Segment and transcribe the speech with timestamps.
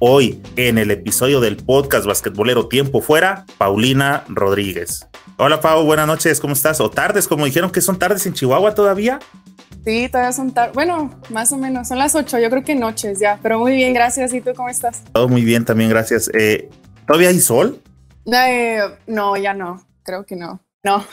[0.00, 5.08] Hoy, en el episodio del podcast basquetbolero Tiempo Fuera, Paulina Rodríguez.
[5.38, 6.80] Hola Pau, buenas noches, ¿cómo estás?
[6.80, 9.18] O tardes, como dijeron que son tardes en Chihuahua todavía.
[9.84, 10.72] Sí, todavía son tardes.
[10.74, 13.92] Bueno, más o menos, son las 8, yo creo que noches ya, pero muy bien,
[13.92, 14.32] gracias.
[14.32, 15.02] ¿Y tú cómo estás?
[15.12, 16.30] Todo muy bien, también gracias.
[16.32, 16.68] Eh,
[17.04, 17.82] ¿Todavía hay sol?
[18.32, 20.62] Eh, no, ya no, creo que no.
[20.84, 21.04] No.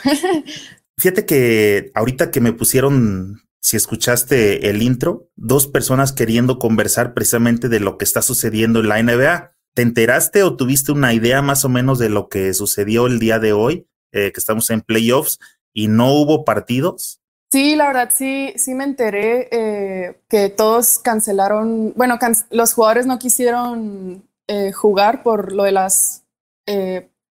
[0.96, 7.68] Fíjate que ahorita que me pusieron si escuchaste el intro, dos personas queriendo conversar precisamente
[7.68, 9.56] de lo que está sucediendo en la NBA.
[9.74, 13.40] ¿Te enteraste o tuviste una idea más o menos de lo que sucedió el día
[13.40, 15.40] de hoy, eh, que estamos en playoffs
[15.72, 17.20] y no hubo partidos?
[17.50, 22.20] Sí, la verdad sí, sí me enteré eh, que todos cancelaron, bueno,
[22.50, 26.22] los jugadores no quisieron eh, jugar por lo de las,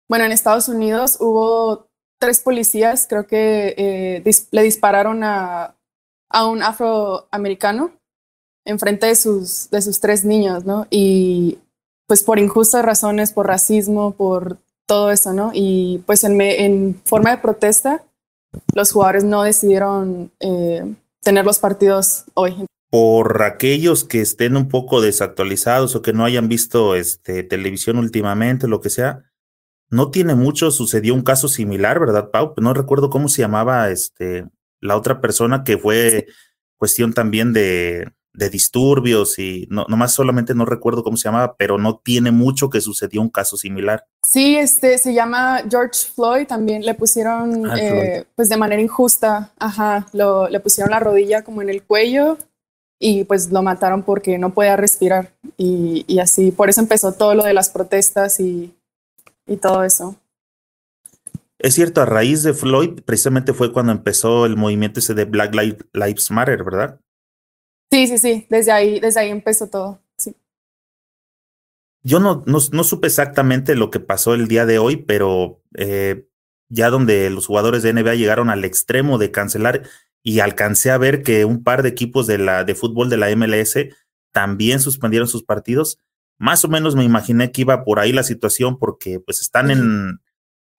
[0.07, 5.75] bueno, en Estados Unidos hubo tres policías, creo que le dispararon a
[6.33, 7.91] a un afroamericano
[8.65, 10.87] enfrente de sus, de sus tres niños, ¿no?
[10.89, 11.59] Y
[12.07, 15.51] pues por injustas razones, por racismo, por todo eso, ¿no?
[15.53, 18.03] Y pues en, forma de protesta,
[18.75, 22.65] los jugadores no decidieron eh, tener los partidos hoy.
[22.89, 28.67] Por aquellos que estén un poco desactualizados o que no hayan visto este, televisión últimamente,
[28.67, 29.23] lo que sea,
[29.89, 32.53] no tiene mucho, sucedió un caso similar, ¿verdad, Pau?
[32.57, 34.45] No recuerdo cómo se llamaba este,
[34.81, 36.27] la otra persona que fue
[36.77, 41.77] cuestión también de, de disturbios y no, nomás solamente no recuerdo cómo se llamaba, pero
[41.77, 44.05] no tiene mucho que sucedió un caso similar.
[44.23, 49.51] Sí, este se llama George Floyd, también le pusieron ah, eh, pues de manera injusta,
[49.59, 52.37] ajá, lo, le pusieron la rodilla como en el cuello
[52.99, 57.35] y pues lo mataron porque no podía respirar y, y así, por eso empezó todo
[57.35, 58.73] lo de las protestas y,
[59.45, 60.15] y todo eso.
[61.63, 65.53] Es cierto, a raíz de Floyd, precisamente fue cuando empezó el movimiento ese de Black
[65.53, 66.99] Lives Matter, ¿verdad?
[67.91, 70.35] Sí, sí, sí, desde ahí, desde ahí empezó todo, sí.
[72.01, 76.27] Yo no, no, supe exactamente lo que pasó el día de hoy, pero eh,
[76.67, 79.83] ya donde los jugadores de NBA llegaron al extremo de cancelar
[80.23, 83.35] y alcancé a ver que un par de equipos de, la, de fútbol de la
[83.35, 83.75] MLS
[84.31, 85.99] también suspendieron sus partidos.
[86.39, 90.19] Más o menos me imaginé que iba por ahí la situación porque pues están en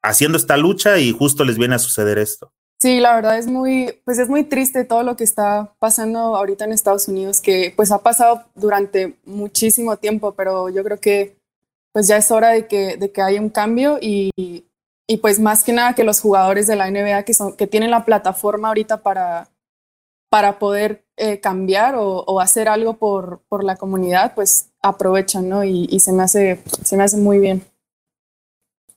[0.02, 2.52] haciendo esta lucha y justo les viene a suceder esto.
[2.80, 6.64] Sí, la verdad es muy, pues es muy triste todo lo que está pasando ahorita
[6.64, 11.36] en Estados Unidos, que pues ha pasado durante muchísimo tiempo, pero yo creo que
[11.92, 14.30] pues ya es hora de que, de que haya un cambio y,
[15.06, 17.90] y pues más que nada que los jugadores de la NBA que, son, que tienen
[17.90, 19.48] la plataforma ahorita para,
[20.28, 25.62] para poder eh, cambiar o, o, hacer algo por, por la comunidad, pues aprovechan, ¿no?
[25.62, 27.62] Y, y se, me hace, se me hace muy bien.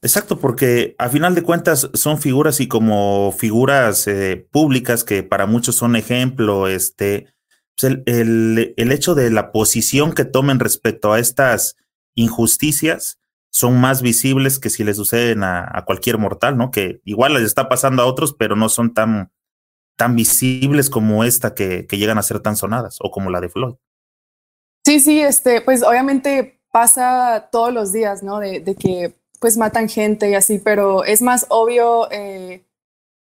[0.06, 5.48] Exacto, porque a final de cuentas son figuras y como figuras eh, públicas que para
[5.48, 7.34] muchos son ejemplo, este,
[7.76, 11.76] pues el, el, hecho de la posición que tomen respecto a estas
[12.14, 16.70] injusticias son más visibles que si les suceden a, cualquier mortal, ¿no?
[16.70, 19.32] Que igual les está pasando a otros, pero no son tan,
[19.96, 23.50] tan visibles como esta que, que llegan a ser tan sonadas o como la de
[23.50, 23.74] Floyd.
[24.86, 28.38] Sí, sí, este, pues obviamente pasa todos los días, ¿no?
[28.38, 32.64] De, de que pues matan gente y así, pero es más obvio eh,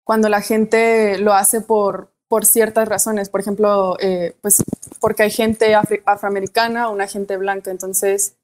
[0.04, 3.28] cuando la gente lo hace por, por ciertas razones.
[3.28, 4.64] Por ejemplo, eh, pues
[5.00, 7.70] porque hay gente afroamericana o una gente blanca.
[7.70, 8.36] Entonces,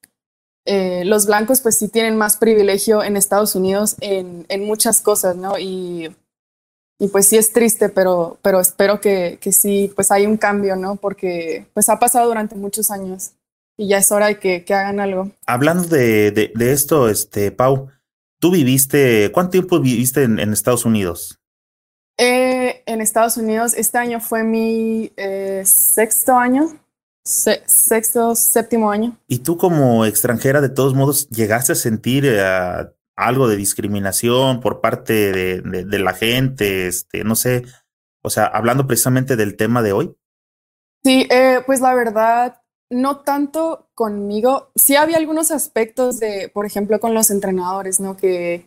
[0.66, 5.36] eh, los blancos pues sí tienen más privilegio en Estados Unidos en, en muchas cosas,
[5.36, 5.58] ¿no?
[5.58, 6.14] Y,
[6.98, 10.76] y, pues sí es triste, pero, pero espero que, que sí, pues hay un cambio,
[10.76, 10.96] ¿no?
[10.96, 13.30] Porque pues ha pasado durante muchos años
[13.80, 15.30] y ya es hora de que, hagan algo.
[15.46, 17.88] Hablando de, de, esto, este, Pau,
[18.38, 21.40] tú viviste, ¿cuánto tiempo viviste en, Estados Unidos?
[22.18, 26.78] Eh, en Estados Unidos, este año fue mi eh, sexto año,
[27.24, 29.16] sexto, séptimo año.
[29.26, 32.86] ¿Y tú como extranjera, de todos modos, llegaste a sentir eh,
[33.16, 37.64] algo de discriminación por parte de, de, la gente, este, no sé,
[38.22, 40.14] o sea, hablando precisamente del tema de hoy?
[41.02, 41.26] Sí,
[41.64, 42.59] pues la verdad,
[42.90, 44.68] no tanto conmigo.
[44.74, 48.16] Sí había algunos aspectos de, por ejemplo, con los entrenadores, ¿no?
[48.16, 48.66] Que,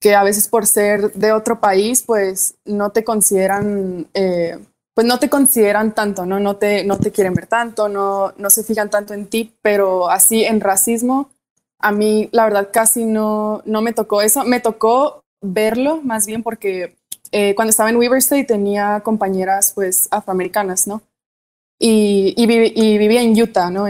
[0.00, 4.58] que a veces por ser de otro país, pues no te consideran, eh,
[4.94, 6.38] pues no te consideran tanto, ¿no?
[6.38, 10.10] No te, no te quieren ver tanto, no, no se fijan tanto en ti, pero
[10.10, 11.30] así en racismo,
[11.80, 14.44] a mí la verdad casi no, no me tocó eso.
[14.44, 16.96] Me tocó verlo más bien porque
[17.32, 21.02] eh, cuando estaba en Weaver State tenía compañeras pues afroamericanas, ¿no?
[21.78, 23.86] Y, y, vivía en Utah, ¿no?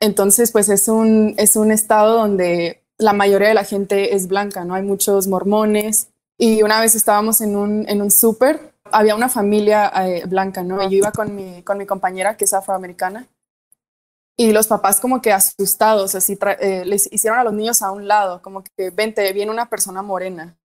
[0.00, 4.64] entonces pues es un, es un estado donde la mayoría de la gente es blanca,
[4.64, 4.74] ¿no?
[4.74, 6.08] Hay muchos mormones.
[6.38, 10.82] Y una vez estábamos en un, en un súper, había una familia eh, blanca, ¿no?
[10.82, 13.26] yo iba con mi, con mi compañera que es afroamericana
[14.36, 18.08] y los papás como que asustados, así eh, les hicieron a los niños a un
[18.08, 20.56] lado, como que vente, viene una persona morena.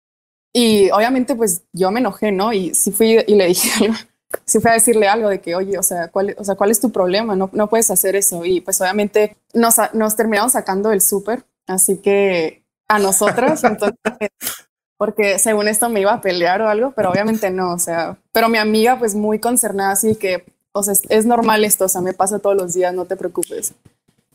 [0.51, 2.51] Y obviamente pues yo me enojé, ¿no?
[2.51, 3.89] Y sí fui y le dije
[4.45, 6.79] sí fui a decirle algo de que, oye, o sea, ¿cuál, o sea, ¿cuál es
[6.79, 7.35] tu problema?
[7.35, 8.45] No, no puedes hacer eso.
[8.45, 13.97] Y pues obviamente nos, nos terminaron sacando del súper, así que a nosotras, entonces,
[14.97, 18.49] porque según esto me iba a pelear o algo, pero obviamente no, o sea, pero
[18.49, 22.13] mi amiga pues muy concernada, así que o sea, es, normal esto, o sea, me
[22.13, 23.73] pasa todos los días, no te preocupes.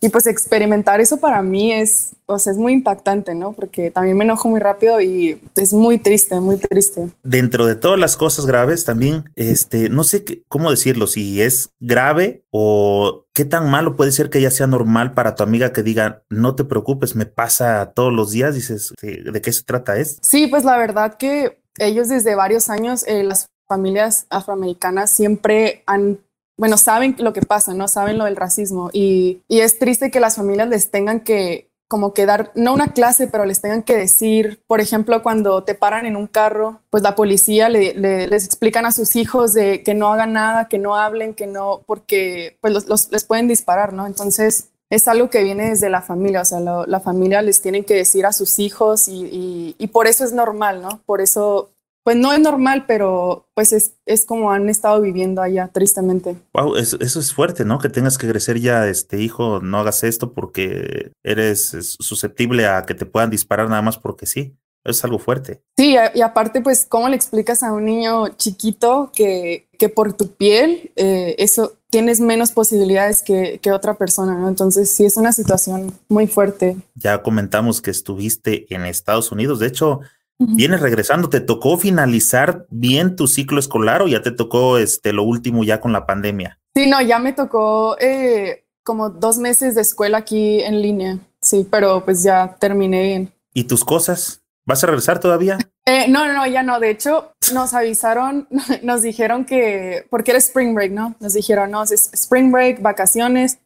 [0.04, 3.54] Y pues experimentar eso para mí es, o sea, es muy impactante, ¿no?
[3.54, 7.08] Porque también me enojo muy rápido y es muy triste, muy triste.
[7.22, 11.70] Dentro de todas las cosas graves también, este, no sé qué, cómo decirlo, si es
[11.80, 15.82] grave o qué tan malo puede ser que ya sea normal para tu amiga que
[15.82, 20.18] diga, no te preocupes, me pasa todos los días, dices, ¿de, qué se trata es?
[20.20, 26.18] Sí, pues la verdad que ellos desde varios años, eh, las familias afroamericanas siempre han
[26.56, 27.88] bueno, saben lo que pasa, ¿no?
[27.88, 32.26] Saben lo del racismo y, es triste que las familias les tengan que como que
[32.26, 36.16] dar, no una clase, pero les tengan que decir, por ejemplo, cuando te paran en
[36.16, 40.66] un carro, pues la policía les explican a sus hijos de que no hagan nada,
[40.66, 44.06] que no hablen, que no, porque pues los, les pueden disparar, ¿no?
[44.06, 47.94] Entonces es algo que viene desde la familia, o sea, la familia les tiene que
[47.94, 51.00] decir a sus hijos y, y por eso es normal, ¿no?
[51.06, 51.73] Por eso
[52.04, 56.36] pues no es normal, pero pues es, es como han estado viviendo allá, tristemente.
[56.52, 57.78] Wow, eso, es fuerte, ¿no?
[57.78, 62.94] Que tengas que crecer ya, este hijo, no hagas esto porque eres susceptible a que
[62.94, 64.54] te puedan disparar nada más porque sí.
[64.86, 65.62] Es algo fuerte.
[65.78, 70.32] Sí, y aparte, pues, ¿cómo le explicas a un niño chiquito que, que por tu
[70.32, 74.48] piel eh, eso tienes menos posibilidades que, que, otra persona, ¿no?
[74.48, 76.76] Entonces, sí, es una situación muy fuerte.
[76.96, 79.58] Ya comentamos que estuviste en Estados Unidos.
[79.58, 80.00] De hecho,
[80.38, 85.22] Vienes regresando, ¿te tocó finalizar bien tu ciclo escolar o ya te tocó este, lo
[85.22, 86.58] último ya con la pandemia?
[86.74, 91.66] Sí, no, ya me tocó eh, como dos meses de escuela aquí en línea, sí,
[91.70, 93.32] pero pues ya terminé bien.
[93.52, 94.42] ¿Y tus cosas?
[94.66, 95.58] ¿Vas a regresar todavía?
[95.86, 96.80] Eh, no, no, ya no.
[96.80, 98.48] De hecho, nos avisaron,
[98.82, 101.14] nos dijeron que, porque era Spring Break, ¿no?
[101.20, 103.58] Nos dijeron, no, es Spring Break, vacaciones,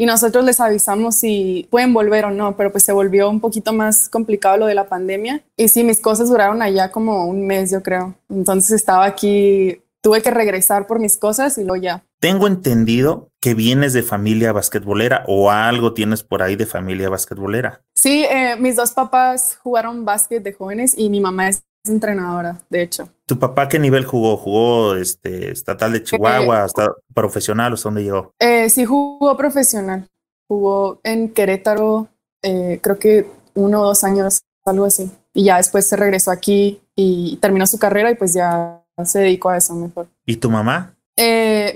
[0.00, 3.74] y nosotros les avisamos si pueden volver o no, pero pues se volvió un poquito
[3.74, 5.42] más complicado lo de la pandemia.
[5.58, 8.14] Y sí, mis cosas duraron allá como un mes, yo creo.
[8.30, 12.02] Entonces estaba aquí, tuve que regresar por mis cosas y luego ya.
[12.18, 17.82] Tengo entendido que vienes de familia basquetbolera o algo tienes por ahí de familia basquetbolera.
[17.94, 22.80] Sí, eh, mis dos papás jugaron básquet de jóvenes y mi mamá es entrenadora, de
[22.80, 23.10] hecho.
[23.30, 24.36] ¿Tu papá qué nivel jugó?
[24.36, 28.34] ¿Jugó este, estatal de Chihuahua, eh, hasta profesional o hasta dónde llegó?
[28.40, 30.08] Eh, sí, jugó profesional.
[30.48, 32.08] Jugó en Querétaro,
[32.42, 35.12] eh, creo que uno o dos años, algo así.
[35.32, 39.50] Y ya después se regresó aquí y terminó su carrera y pues ya se dedicó
[39.50, 40.08] a eso mejor.
[40.26, 40.96] ¿Y tu mamá?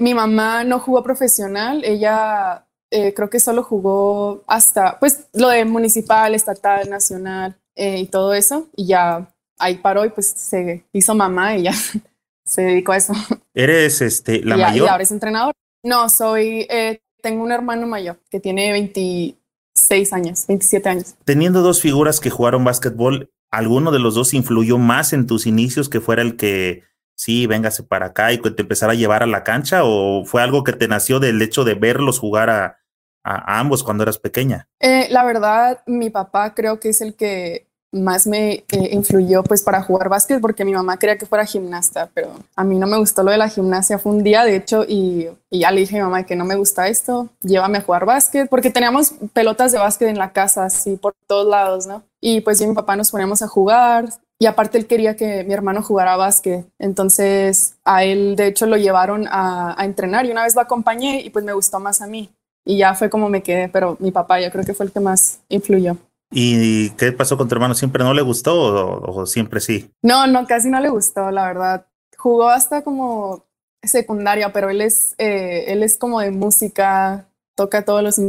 [0.01, 6.35] mi mamá no jugó profesional, ella creo que solo jugó hasta, pues, lo de municipal,
[6.35, 8.67] estatal, nacional y todo eso.
[8.75, 11.73] Y ya ahí paró y pues se hizo mamá y ya
[12.45, 13.15] se dedicó a eso.
[13.55, 14.87] ¿Eres este, la mayor?
[14.87, 15.55] Y ahora es entrenador.
[15.83, 21.15] No, soy, eh, tengo un hermano mayor que tiene 26 años, 27 años.
[21.25, 25.89] Teniendo dos figuras que jugaron básquetbol, ¿alguno de los dos influyó más en tus inicios
[25.89, 26.83] que fuera el que
[27.15, 30.43] sí, véngase para acá y que te empezara a llevar a la cancha o fue
[30.43, 32.79] algo que te nació del hecho de verlos jugar a,
[33.23, 34.69] a, ambos cuando eras pequeña?
[34.81, 39.63] Eh, la verdad, mi papá creo que es el que más me eh, influyó pues
[39.63, 42.99] para jugar básquet porque mi mamá quería que fuera gimnasta, pero a mí no me
[42.99, 43.99] gustó lo de la gimnasia.
[43.99, 46.57] Fue un día, de hecho, y, ya le dije a mi mamá que no me
[46.57, 50.97] gusta esto, llévame a jugar básquet, porque teníamos pelotas de básquet en la casa, así
[50.97, 52.03] por todos lados, ¿no?
[52.21, 54.09] Y pues yo y mi papá nos poníamos a jugar.
[54.41, 56.67] Y aparte él quería que mi hermano jugara básquet.
[56.81, 61.21] Entonces a él, de hecho, lo llevaron a, a entrenar y una vez lo acompañé
[61.21, 62.31] y pues me gustó más a mí.
[62.67, 65.01] Y ya fue como me quedé, pero mi papá yo creo que fue el que
[65.01, 65.97] más influyó.
[66.37, 67.75] ¿Y qué pasó con tu hermano?
[67.75, 69.93] ¿Siempre no le gustó o, siempre sí?
[70.03, 71.87] No, no, casi no le gustó, la verdad.
[72.19, 73.47] Jugó hasta como
[73.85, 78.21] secundaria, pero él es, eh, él es como de música, toca todos los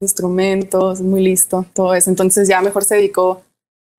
[0.00, 2.10] instrumentos, muy listo, todo eso.
[2.10, 3.42] Entonces ya mejor se dedicó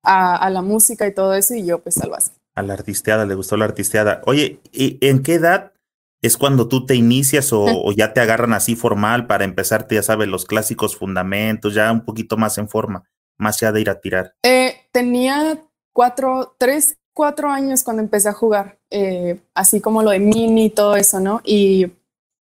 [0.02, 2.38] a, la música y todo eso y yo pues al básquet.
[2.54, 4.22] A la artisteada, le gustó la artisteada.
[4.24, 5.74] Oye, ¿y en qué edad
[6.22, 10.02] es cuando tú te inicias o, o, ya te agarran así formal para empezarte, ya
[10.02, 13.04] sabes, los clásicos fundamentos, ya un poquito más en forma?
[13.38, 14.34] Más allá de ir a tirar?
[14.42, 15.58] Eh, tenía
[15.92, 20.70] cuatro, tres, cuatro años cuando empecé a jugar, eh, así como lo de mini y
[20.70, 21.40] todo eso, ¿no?
[21.44, 21.90] Y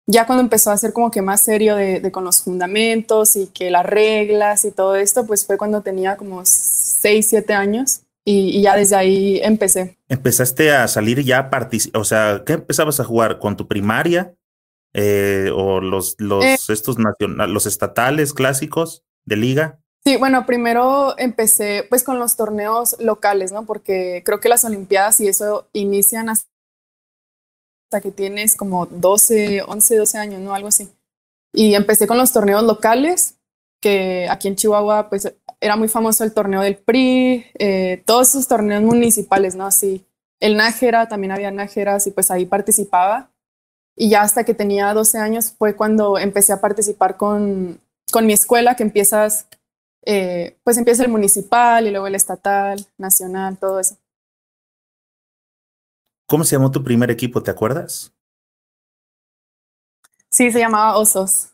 [0.05, 3.69] ya cuando empezó a ser como que más serio de, con los fundamentos y que
[3.69, 8.75] las reglas y todo esto, pues fue cuando tenía como seis, siete años y, ya
[8.75, 9.97] desde ahí empecé.
[10.07, 11.49] Empezaste a salir ya,
[11.93, 14.35] o sea, ¿qué empezabas a jugar con tu primaria
[14.93, 16.57] eh, o los, los, eh.
[16.69, 19.78] estos nacionales, los estatales clásicos de liga?
[20.05, 23.65] Sí, bueno, primero empecé pues con los torneos locales, ¿no?
[23.65, 26.47] Porque creo que las Olimpiadas y eso inician hasta
[28.01, 30.53] que tienes como 12, 11, 12 años, ¿no?
[30.53, 30.89] Algo así.
[31.53, 33.35] Y empecé con los torneos locales,
[33.81, 38.47] que aquí en Chihuahua pues era muy famoso el torneo del PRI, eh, todos esos
[38.47, 39.65] torneos municipales, ¿no?
[39.65, 40.05] Así,
[40.39, 43.31] el Nájera, también había Nájeras y pues ahí participaba.
[43.95, 48.33] Y ya hasta que tenía 12 años fue cuando empecé a participar con, con mi
[48.33, 49.47] escuela, que empiezas,
[50.05, 53.97] eh, pues empieza el municipal y luego el estatal, nacional, todo eso.
[56.27, 57.41] ¿Cómo se llamó tu primer equipo?
[57.41, 58.13] ¿Te acuerdas?
[60.29, 61.53] Sí, se llamaba Osos.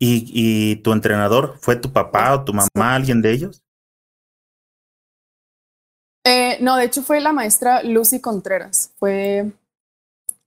[0.00, 3.64] ¿Y, tu entrenador fue tu papá o tu mamá, alguien de ellos?
[6.24, 8.92] Eh, no, de hecho fue la maestra Lucy Contreras.
[8.96, 9.50] Fue,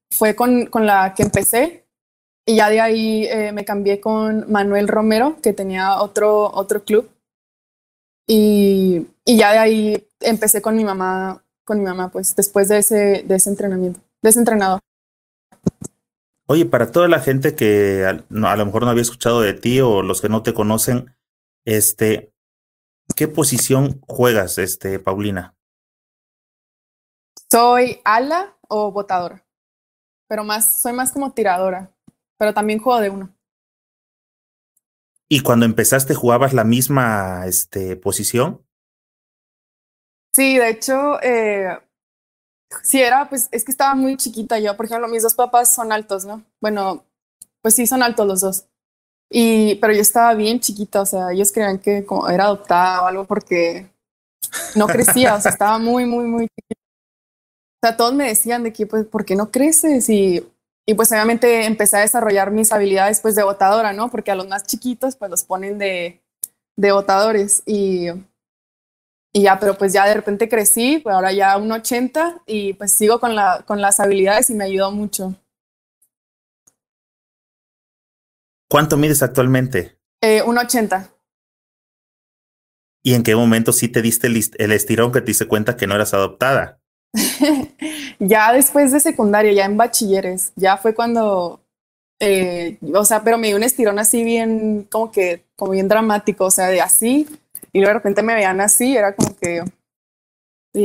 [0.09, 1.80] fue con, con la que empecé
[2.51, 7.09] y ya de ahí eh, me cambié con Manuel Romero, que tenía otro, otro club.
[8.27, 11.41] Y, y ya de ahí empecé con mi mamá
[11.71, 14.79] con mi mamá, pues, después de ese, de ese entrenamiento, de ese entrenador.
[16.47, 18.09] Oye, para toda la gente que a,
[18.51, 21.15] a, lo mejor no había escuchado de ti o los que no te conocen,
[21.65, 22.33] este,
[23.15, 25.55] ¿qué posición juegas, este, Paulina?
[27.49, 29.45] Soy ala o botadora,
[30.27, 31.91] pero más, soy más como tiradora,
[32.41, 33.29] pero también juego de uno.
[35.29, 38.65] ¿Y cuando empezaste jugabas la misma este, posición?
[40.33, 41.77] Sí, de hecho, eh,
[42.81, 44.75] sí era, pues es que estaba muy chiquita yo.
[44.75, 46.43] Por ejemplo, mis dos papás son altos, ¿no?
[46.59, 47.05] Bueno,
[47.61, 48.65] pues sí, son altos los dos.
[49.29, 53.05] Y, pero yo estaba bien chiquita, o sea, ellos creían que como era adoptada o
[53.05, 53.87] algo porque
[54.75, 56.81] no crecía, o sea, estaba muy, muy, muy chiquita.
[57.83, 60.09] O sea, todos me decían de que, pues, ¿por qué no creces?
[60.09, 60.43] Y,
[60.91, 64.11] y pues obviamente empecé a desarrollar mis habilidades, pues, de botadora, ¿no?
[64.11, 66.21] Porque a los más chiquitos, pues, los ponen de,
[66.75, 67.63] de botadores.
[67.65, 68.09] Y,
[69.31, 72.91] y ya, pero pues ya de repente crecí, pues ahora ya un 80 y pues
[72.91, 75.33] sigo con, la, con las habilidades y me ayudó mucho.
[78.69, 79.97] ¿Cuánto mides actualmente?
[80.19, 81.09] Eh, un 80.
[83.01, 85.95] ¿Y en qué momento sí te diste el, estirón que te diste cuenta que no
[85.95, 86.80] eras adoptada?
[88.19, 91.61] ya después de secundaria, ya en bachilleres, ya fue cuando,
[92.19, 96.45] eh, o sea, pero me dio un estirón así bien, como que, como bien dramático,
[96.45, 97.27] o sea, de así,
[97.73, 99.63] y de repente me veían así, era como que,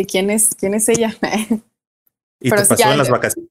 [0.06, 1.16] ¿quién es, quién es ella?
[2.40, 3.50] ¿Y te pasó en las vacaciones?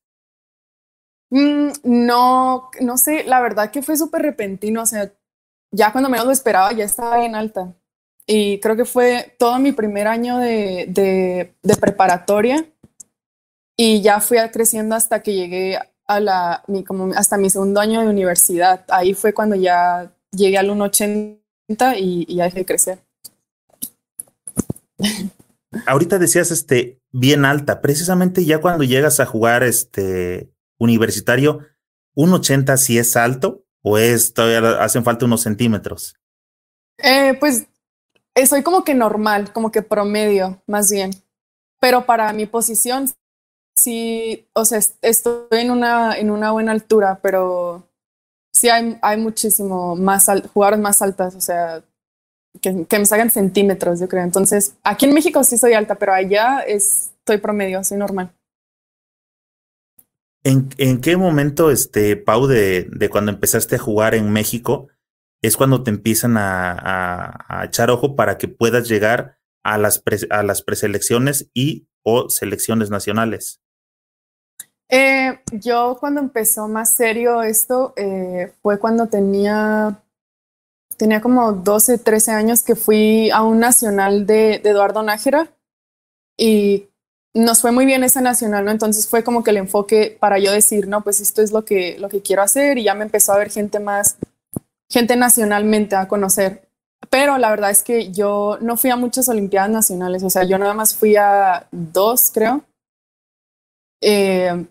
[1.31, 5.11] Mm, no, no sé, la verdad que fue súper repentino, o sea,
[5.71, 7.73] ya cuando menos lo esperaba ya estaba bien alta.
[8.27, 12.65] Y creo que fue todo mi primer año de, de, de preparatoria
[13.77, 15.77] y ya fui creciendo hasta que llegué
[16.07, 18.85] a la, mi, como hasta mi segundo año de universidad.
[18.89, 21.39] Ahí fue cuando ya llegué al 1,80
[21.99, 22.99] y, y ya dejé de crecer.
[25.85, 31.59] Ahorita decías este bien alta, precisamente ya cuando llegas a jugar este universitario,
[32.15, 36.15] ¿un 80 si es alto o es todavía hacen falta unos centímetros?
[36.97, 37.67] Eh, pues
[38.45, 41.11] soy como que normal, como que promedio, más bien.
[41.79, 43.09] Pero para mi posición,
[43.77, 47.87] sí, o sea, estoy en una, en una buena altura, pero
[48.51, 51.83] sí hay, hay muchísimo más jugadores más altas, o sea,
[52.61, 54.23] que, me salgan centímetros, yo creo.
[54.23, 58.31] Entonces, aquí en México sí soy alta, pero allá estoy promedio, soy normal.
[60.43, 64.87] ¿En, ¿En, qué momento, este, Pau, de, de, cuando empezaste a jugar en México,
[65.45, 70.43] es cuando te empiezan a, a, echar ojo para que puedas llegar a las, a
[70.43, 73.61] las preselecciones y o selecciones nacionales?
[74.89, 79.99] Eh, yo cuando empezó más serio esto eh, fue cuando tenía
[80.95, 85.51] tenía como 12, 13 años que fui a un nacional de, Eduardo Nájera
[86.37, 86.87] y
[87.33, 88.71] nos fue muy bien ese nacional, ¿no?
[88.71, 91.97] Entonces fue como que el enfoque para yo decir, no, pues esto es lo que,
[91.99, 94.17] lo que quiero hacer y ya me empezó a ver gente más,
[94.95, 96.69] gente nacionalmente a conocer.
[97.09, 100.57] Pero la verdad es que yo no fui a muchas Olimpiadas nacionales, o sea, yo
[100.57, 102.63] nada más fui a dos, creo.
[104.01, 104.65] Eh,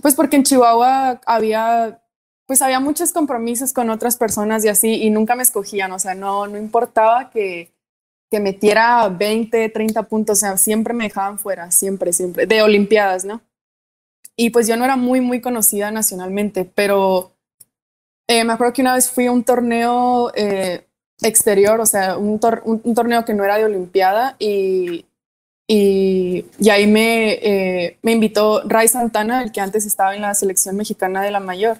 [0.00, 2.00] pues porque en Chihuahua había
[2.46, 6.14] pues había muchos compromisos con otras personas y así, y nunca me escogían, o sea,
[6.14, 7.70] no, no importaba que,
[8.28, 13.24] que metiera 20, 30 puntos, o sea, siempre me dejaban fuera, siempre, siempre, de Olimpiadas,
[13.24, 13.40] ¿no?
[14.36, 17.32] Y pues yo no era muy, muy conocida nacionalmente, pero
[18.30, 20.86] eh, me acuerdo que una vez fui a un torneo eh,
[21.20, 25.04] exterior, o sea, un, torneo que no era de Olimpiada y,
[25.66, 30.76] y, ahí me, eh, me invitó Ray Santana, el que antes estaba en la selección
[30.76, 31.78] mexicana de la mayor.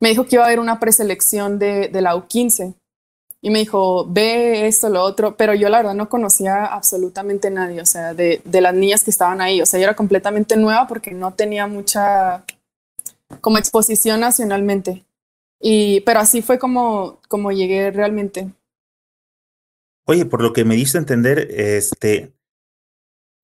[0.00, 2.72] Me dijo que iba a haber una preselección de, de la U15
[3.42, 7.82] y me dijo, ve esto, lo otro, pero yo la verdad no conocía absolutamente nadie,
[7.82, 10.86] o sea, de, de, las niñas que estaban ahí, o sea, yo era completamente nueva
[10.86, 12.42] porque no tenía mucha
[13.42, 15.04] como exposición nacionalmente.
[15.60, 18.52] Y, pero así fue como, como llegué realmente.
[20.04, 22.32] Oye, por lo que me diste entender, este,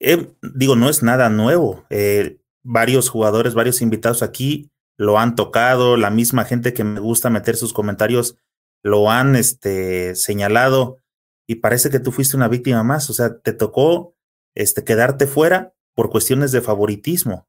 [0.00, 1.85] eh, digo, no es nada nuevo.
[1.90, 7.30] Eh, varios jugadores, varios invitados aquí lo han tocado, la misma gente que me gusta
[7.30, 8.37] meter sus comentarios
[8.83, 10.99] lo han este, señalado
[11.47, 14.14] y parece que tú fuiste una víctima más, o sea, te tocó
[14.54, 17.49] este, quedarte fuera por cuestiones de favoritismo.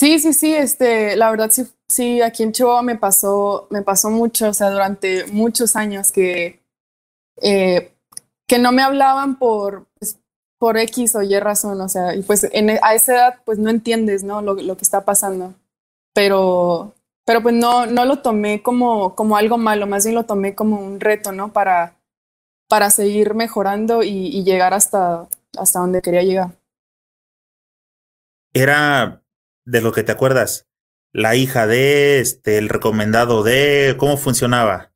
[0.00, 4.08] Sí, sí, sí, este, la verdad sí, sí, aquí en Chihuahua me pasó, me pasó
[4.08, 6.58] mucho, o sea, durante muchos años que,
[7.42, 7.92] eh,
[8.48, 10.18] que no me hablaban por, pues,
[10.58, 13.68] por X o Y razón, o sea, y pues en, a esa edad pues no
[13.68, 14.40] entiendes, ¿no?
[14.40, 15.52] Lo, lo que está pasando,
[16.14, 16.94] pero
[17.26, 20.80] pero pues no, no lo tomé como, como algo malo, más bien lo tomé como
[20.80, 21.52] un reto, ¿no?
[21.52, 21.94] Para,
[22.68, 25.28] para seguir mejorando y, llegar hasta,
[25.58, 26.50] hasta donde quería llegar.
[28.54, 29.19] Era
[29.70, 30.66] de lo que te acuerdas,
[31.12, 34.92] la hija de, este, el recomendado de, ¿cómo funcionaba?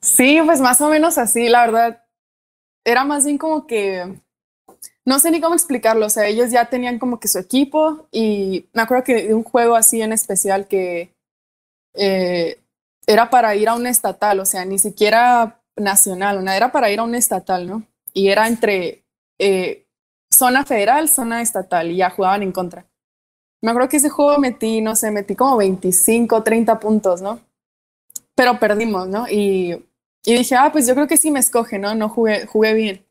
[0.00, 2.04] sí, pues más o menos así, la verdad.
[2.84, 4.20] Era más bien como que
[5.08, 8.66] no sé ni cómo explicarlo, o sea, ellos ya tenían como que su equipo y
[8.74, 11.14] me acuerdo que un juego así en especial que
[11.94, 12.60] eh,
[13.06, 17.00] era para ir a un estatal, o sea, ni siquiera nacional, una era para ir
[17.00, 17.84] a un estatal, ¿no?
[18.12, 19.02] Y era entre
[19.38, 19.86] eh,
[20.30, 22.84] zona federal, zona estatal, y ya jugaban en contra.
[23.62, 27.40] Me acuerdo que ese juego metí, no sé, metí como 25, 30 puntos, ¿no?
[28.34, 29.28] Pero perdimos, ¿no?
[29.28, 29.72] Y,
[30.24, 31.94] y dije, ah, pues yo creo que sí me escoge, ¿no?
[31.94, 33.06] No jugué, jugué bien.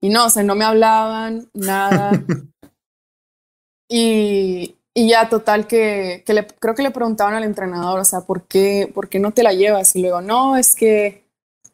[0.00, 2.12] Y no, o sea, no me hablaban, nada.
[3.88, 8.20] y, y ya total que, que le, creo que le preguntaban al entrenador, o sea,
[8.20, 9.96] ¿por qué, ¿por qué no te la llevas?
[9.96, 11.26] Y luego, no, es que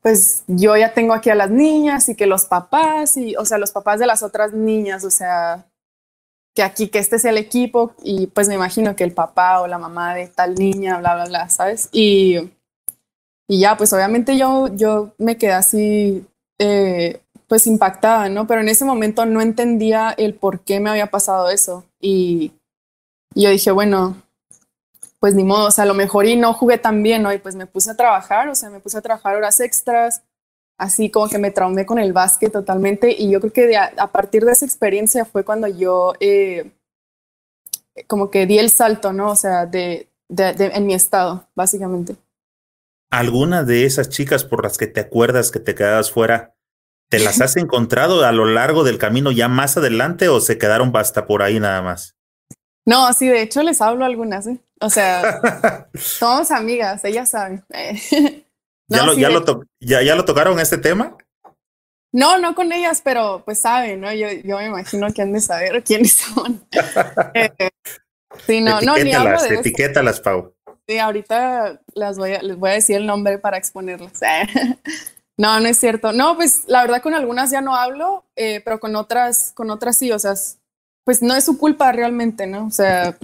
[0.02, 3.58] pues yo ya tengo aquí a las niñas y que los papás, y, o sea,
[3.58, 5.64] los papás de las otras niñas, o sea,
[6.54, 9.66] que aquí, que este sea el equipo, y pues me imagino que el papá o
[9.66, 11.88] la mamá de tal niña, bla, bla, bla, ¿sabes?
[11.92, 12.50] Y,
[13.48, 16.26] y ya, pues obviamente yo, yo me quedé así
[16.58, 18.46] eh, pues impactada, ¿no?
[18.46, 21.84] Pero en ese momento no entendía el por qué me había pasado eso.
[22.00, 22.52] Y,
[23.34, 24.16] yo dije, bueno,
[25.20, 27.32] pues ni modo, o sea, a lo mejor y no jugué tan bien, ¿no?
[27.32, 30.22] Y pues me puse a trabajar, o sea, me puse a trabajar horas extras,
[30.78, 33.14] así como que me traumé con el básquet totalmente.
[33.16, 36.72] Y yo creo que a, partir de esa experiencia fue cuando yo eh,
[38.06, 39.30] como que di el salto, ¿no?
[39.30, 42.16] O sea, de, de, en mi estado, básicamente.
[43.10, 46.54] ¿Alguna de esas chicas por las que te acuerdas que te quedabas fuera
[47.12, 50.96] ¿Te las has encontrado a lo largo del camino ya más adelante o se quedaron
[50.96, 52.16] hasta por ahí nada más?
[52.86, 54.58] No, sí, de hecho les hablo algunas, ¿eh?
[54.80, 57.62] O sea, somos amigas, ellas saben.
[58.98, 61.16] ¿Ya, lo, ya, lo ya, ¿Ya lo tocaron este tema?
[62.12, 64.12] No, no con ellas, pero pues saben, ¿no?
[64.12, 66.64] Yo, yo me imagino que han de saber quiénes son.
[67.34, 67.70] Eh,
[68.46, 70.54] sí, no, no, ni hablo de Etiquétalas, Pau.
[70.86, 74.12] Sí, ahorita las voy a, les voy a decir el nombre para exponerlas.
[75.38, 76.12] No, no es cierto.
[76.12, 79.96] No, pues la verdad con algunas ya no hablo, eh, pero con otras, con otras
[79.96, 80.34] sí, o sea,
[81.04, 82.66] pues no es su culpa realmente, ¿no?
[82.66, 83.16] O sea,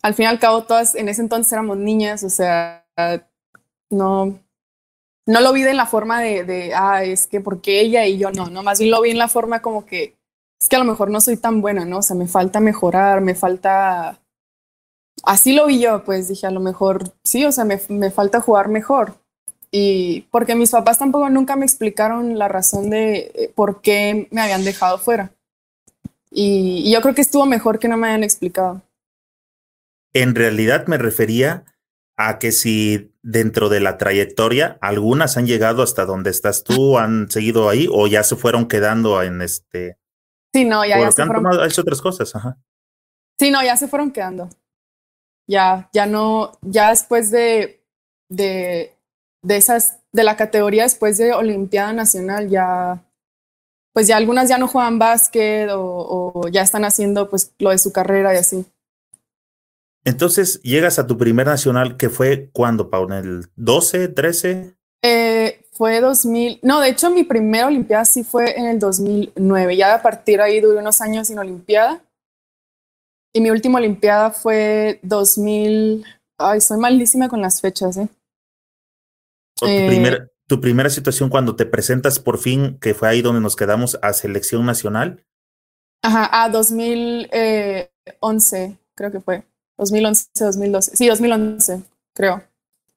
[0.00, 2.86] al fin y al cabo todas en ese entonces éramos niñas, o sea,
[3.90, 4.38] no,
[5.28, 8.32] no lo vi de la forma de, de, ah, es que porque ella y yo
[8.32, 10.18] no, no, más bien lo vi en la forma como que
[10.60, 11.98] es que a lo mejor no soy tan buena, ¿no?
[11.98, 14.20] O sea, me falta mejorar, me falta...
[15.22, 18.40] Así lo vi yo, pues dije, a lo mejor sí, o sea, me, me falta
[18.40, 19.14] jugar mejor.
[19.70, 24.40] Y porque mis papás tampoco nunca me explicaron la razón de eh, por qué me
[24.40, 25.30] habían dejado fuera.
[26.30, 28.82] Y, yo creo que estuvo mejor que no me hayan explicado.
[30.12, 31.64] En realidad me refería
[32.16, 37.30] a que si dentro de la trayectoria algunas han llegado hasta donde estás tú, han
[37.30, 39.98] seguido ahí o ya se fueron quedando en este.
[40.54, 41.64] Sí, no, ya, ya se han fueron...
[41.64, 42.56] hecho otras cosas, ajá.
[43.38, 44.48] Sí, no, ya se fueron quedando.
[45.46, 47.82] Ya, ya no, ya después de,
[48.28, 48.98] de
[49.42, 53.02] de esas, de la categoría después de Olimpiada Nacional ya,
[53.92, 57.92] pues ya algunas ya no juegan básquet o, ya están haciendo pues lo de su
[57.92, 58.66] carrera y así.
[60.04, 64.74] Entonces llegas a tu primer nacional, que fue cuando, Pau, en el 12, 13?
[65.02, 69.94] Eh, fue 2000, no, de hecho mi primera Olimpiada sí fue en el 2009, ya
[69.94, 72.02] a partir de ahí duré unos años sin Olimpiada.
[73.32, 76.04] Y mi última Olimpiada fue 2000,
[76.38, 78.08] ay, soy malísima con las fechas, ¿eh?
[79.54, 83.54] tu, eh, tu primera situación cuando te presentas por fin, que fue ahí donde nos
[83.54, 85.24] quedamos a selección nacional.
[86.02, 89.44] Ajá, a 2011, creo que fue.
[89.78, 90.96] 2011, 2012.
[90.96, 91.82] Sí, 2011,
[92.14, 92.42] creo.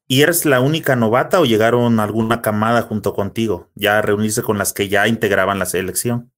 [0.08, 4.58] ¿Y eres la única novata o llegaron alguna camada junto contigo, ya a reunirse con
[4.58, 6.30] las que ya integraban la selección?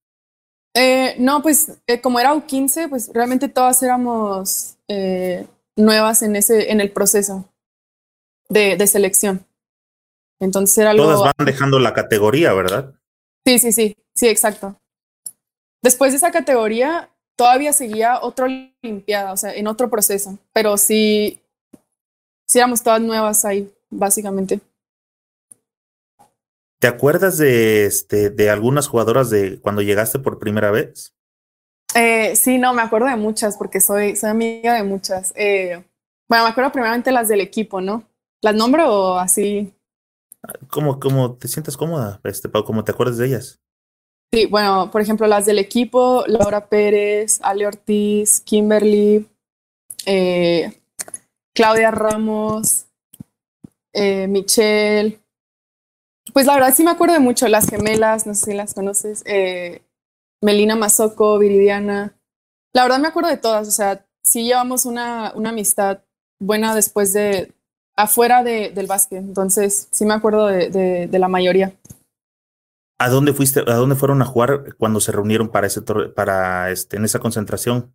[0.74, 6.70] Eh, no, pues eh, como era U15, pues realmente todas éramos eh, nuevas en, ese,
[6.72, 7.48] en el proceso
[8.48, 9.46] de, de, selección.
[10.40, 11.04] Entonces era algo...
[11.04, 12.94] Todas van dejando la categoría, ¿verdad?
[13.46, 14.76] Sí, sí, sí, sí, exacto.
[15.82, 21.40] Después de esa categoría, todavía seguía otra Olimpiada, o sea, en otro proceso, pero sí,
[22.46, 24.60] sí éramos todas nuevas ahí, básicamente.
[26.78, 31.14] ¿Te acuerdas de, este, de algunas jugadoras de cuando llegaste por primera vez?
[31.94, 35.32] Eh, sí, no, me acuerdo de muchas porque soy, soy amiga de muchas.
[35.36, 35.82] Eh,
[36.28, 38.04] bueno, me acuerdo primeramente las del equipo, ¿no?
[38.42, 39.72] ¿Las nombro o así?
[40.68, 43.60] ¿Cómo, cómo te sientes cómoda, este, ¿Cómo te acuerdas de ellas?
[44.34, 49.28] Sí, bueno, por ejemplo, las del equipo, Laura Pérez, Ale Ortiz, Kimberly,
[50.06, 50.72] eh,
[51.54, 52.86] Claudia Ramos,
[53.92, 55.20] eh, Michelle.
[56.32, 59.22] Pues la verdad sí me acuerdo de mucho, las gemelas, no sé si las conoces,
[59.24, 59.82] eh,
[60.42, 62.18] Melina Mazoco, Viridiana.
[62.72, 66.00] La verdad me acuerdo de todas, o sea, sí llevamos una, una amistad
[66.40, 67.52] buena después de,
[67.94, 71.72] afuera de, del básquet, entonces sí me acuerdo de, de, de la mayoría.
[72.98, 76.96] ¿A dónde fuiste, a dónde fueron a jugar cuando se reunieron para ese para este
[76.96, 77.94] en esa concentración?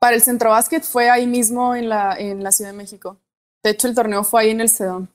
[0.00, 3.20] Para el centro básquet fue ahí mismo en la, en la Ciudad de México.
[3.62, 5.08] De hecho, el torneo fue ahí en el Sedón.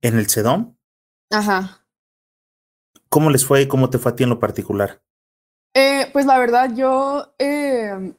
[0.00, 0.78] ¿En el Sedón?
[1.30, 1.84] Ajá.
[3.10, 5.02] ¿Cómo les fue y cómo te fue a ti en lo particular?
[5.74, 8.14] Eh, pues la verdad, yo eh,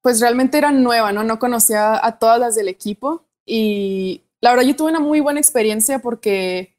[0.00, 1.22] pues realmente era nueva, ¿no?
[1.24, 5.40] No conocía a todas las del equipo y la verdad yo tuve una muy buena
[5.40, 6.73] experiencia porque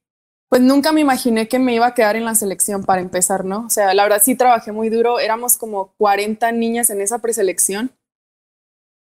[0.55, 3.65] pues nunca me imaginé que me iba a quedar en la selección para empezar, ¿no?
[3.65, 7.91] O sea, la verdad sí trabajé muy duro, éramos como 40 niñas en esa preselección.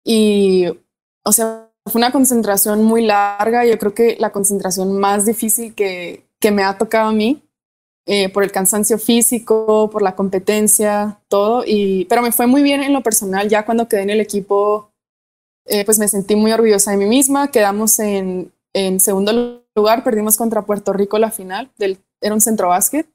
[0.03, 0.65] Y,
[1.23, 6.25] o sea, fue una concentración muy larga, yo creo que la concentración más difícil que,
[6.39, 7.43] que me ha tocado a mí,
[8.07, 12.81] eh, por el cansancio físico, por la competencia, todo, y, pero me fue muy bien
[12.81, 14.89] en lo personal, ya cuando quedé en el equipo,
[15.67, 19.62] eh, pues me sentí muy orgullosa de mí misma, quedamos en, en segundo lugar,
[20.03, 23.07] perdimos contra Puerto Rico la final, del, era un centro básquet.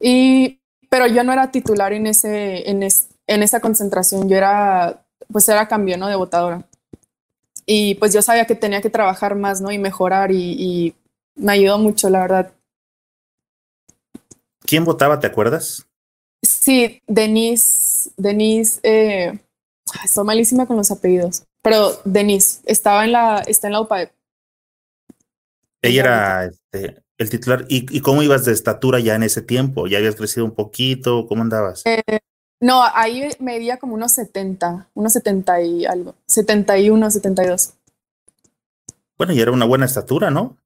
[0.00, 5.48] Y, pero yo no era titular en, ese, en, en esa concentración, yo era, pues
[5.48, 6.08] era cambio, ¿no?
[6.08, 6.66] De votadora.
[7.66, 9.70] Y pues yo sabía que tenía que trabajar más, ¿no?
[9.70, 10.94] Y mejorar y, y
[11.34, 12.52] me ayudó mucho, la verdad.
[14.60, 15.86] ¿Quién votaba, te acuerdas?
[16.42, 19.38] Sí, Denise, Denise, eh,
[20.04, 24.12] estoy malísima con los apellidos, pero Denise, estaba en la, está en la UPAEP.
[25.88, 27.64] Ella era este, el titular.
[27.68, 29.86] ¿Y, ¿Y, cómo ibas de estatura ya en ese tiempo?
[29.86, 31.26] ¿Ya habías crecido un poquito?
[31.26, 31.82] ¿Cómo andabas?
[31.84, 32.02] Eh,
[32.60, 37.74] no, ahí medía como unos 70, unos 70 y algo, 71, 72.
[39.18, 40.56] Bueno, y era una buena estatura, ¿no?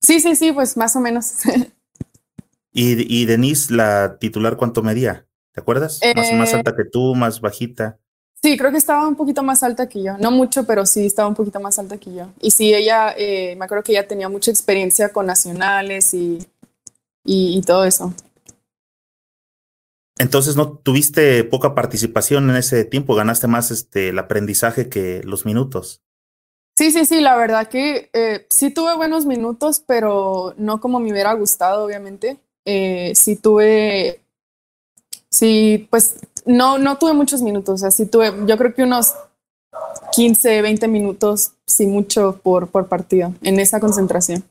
[0.00, 1.32] Sí, sí, sí, pues más o menos.
[2.72, 5.26] ¿Y, y Denise, la titular, cuánto medía?
[5.52, 6.00] ¿Te acuerdas?
[6.16, 7.98] más, más Eh, alta que tú, más bajita.
[8.42, 10.16] Sí, creo que estaba un poquito más alta que yo.
[10.18, 12.28] No mucho, pero sí estaba un poquito más alta que yo.
[12.40, 16.38] Y sí, ella, eh, me acuerdo que ella tenía mucha experiencia con nacionales y,
[17.24, 18.14] y, y todo eso.
[20.18, 23.14] Entonces, ¿no tuviste poca participación en ese tiempo?
[23.14, 26.02] ¿Ganaste más este, el aprendizaje que los minutos?
[26.76, 31.10] Sí, sí, sí, la verdad que eh, sí tuve buenos minutos, pero no como me
[31.12, 32.38] hubiera gustado, obviamente.
[32.64, 34.20] Eh, sí tuve,
[35.40, 39.14] sí, pues no, no tuve muchos minutos, o sea, sí tuve, yo creo que unos
[40.12, 44.44] 15, 20 minutos, sí mucho por, por partido en esa concentración.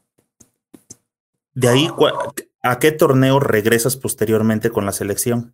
[1.54, 2.16] De ahí, ¿cuál-
[2.64, 5.54] ¿a qué torneo regresas posteriormente con la selección?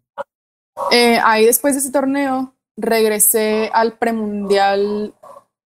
[0.91, 5.13] Eh, ahí después de ese torneo regresé al premundial,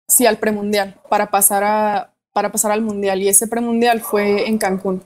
[0.09, 3.23] sí, al premundial, para pasar, a, para pasar al mundial.
[3.23, 5.03] Y ese premundial fue en Cancún.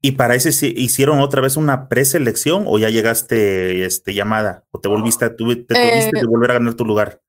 [0.00, 4.64] ¿Y para ese sí hicieron otra vez una preselección o ya llegaste este, llamada?
[4.70, 7.20] ¿O te volviste, a, te tuviste Eh, que volver a ganar tu lugar?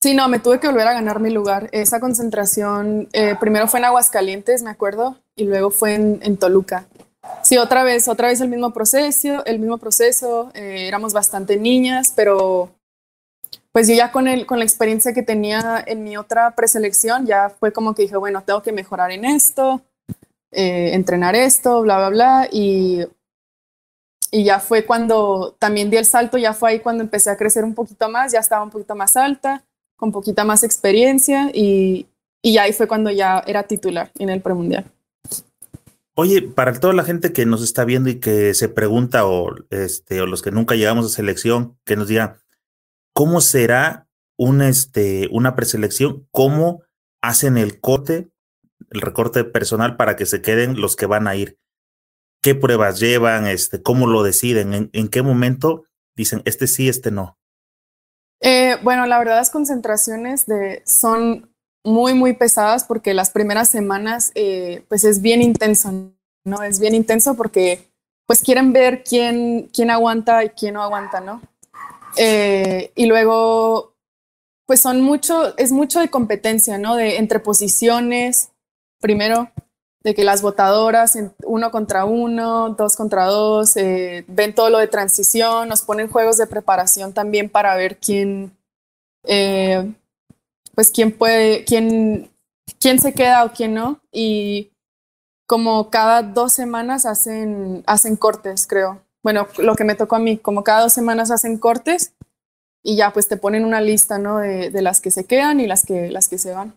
[0.00, 1.68] Sí, no, me tuve que volver a ganar mi lugar.
[1.72, 6.86] Esa concentración, eh, primero fue en Aguascalientes, me acuerdo, y luego fue en, en Toluca.
[7.42, 10.50] Sí, otra vez, otra vez el mismo proceso, el mismo proceso.
[10.54, 12.70] eh, éramos bastante niñas, pero
[13.72, 17.48] pues yo ya con, el, con la experiencia que tenía en mi otra preselección, ya
[17.58, 19.80] fue como que dije, bueno, tengo que mejorar en esto,
[20.54, 22.48] eh, entrenar esto, bla, bla, bla.
[22.50, 23.06] Y,
[24.30, 27.64] y ya fue cuando también di el salto, ya fue ahí cuando empecé a crecer
[27.64, 29.64] un poquito más, ya estaba un poquito más alta,
[29.96, 32.06] con poquita más experiencia y,
[32.42, 34.84] y ahí fue cuando ya era titular en el premundial.
[36.16, 40.20] Oye, para toda la gente que nos está viendo y que se pregunta, o, este,
[40.20, 42.38] o los que nunca llegamos a selección, que nos diga,
[43.12, 46.28] ¿cómo será un, este, una preselección?
[46.30, 46.82] ¿Cómo
[47.20, 48.28] hacen el corte,
[48.90, 51.58] el recorte personal para que se queden los que van a ir?
[52.42, 53.46] ¿Qué pruebas llevan?
[53.46, 54.90] Este, ¿Cómo lo deciden?
[54.92, 57.38] ¿En, qué momento dicen, este sí, este no?
[58.40, 64.32] Eh, bueno, la verdad las concentraciones de, son muy, muy pesadas porque las primeras semanas
[64.34, 66.12] eh, pues es bien intenso,
[66.44, 66.62] ¿no?
[66.62, 67.90] Es bien intenso porque
[68.26, 71.42] pues quieren ver quién, quién aguanta y quién no aguanta, ¿no?
[72.16, 73.94] Eh, y luego
[74.66, 76.96] pues son mucho, es mucho de competencia, ¿no?
[76.96, 78.50] De entre posiciones,
[79.04, 79.50] primero,
[80.02, 84.88] de que las votadoras, uno contra uno, dos contra dos, eh, ven todo lo de
[84.88, 88.56] transición, nos ponen juegos de preparación también para ver quién,
[90.74, 92.30] pues quién puede, quién,
[92.80, 94.00] quién se queda o quién no.
[94.10, 94.72] Y
[95.46, 99.02] como cada dos semanas hacen, hacen cortes, creo.
[99.22, 102.14] Bueno, lo que me tocó a mí, como cada dos semanas hacen cortes
[102.82, 104.38] y ya pues te ponen una lista, ¿no?
[104.38, 106.72] De, de las que se quedan y las que, las que se van.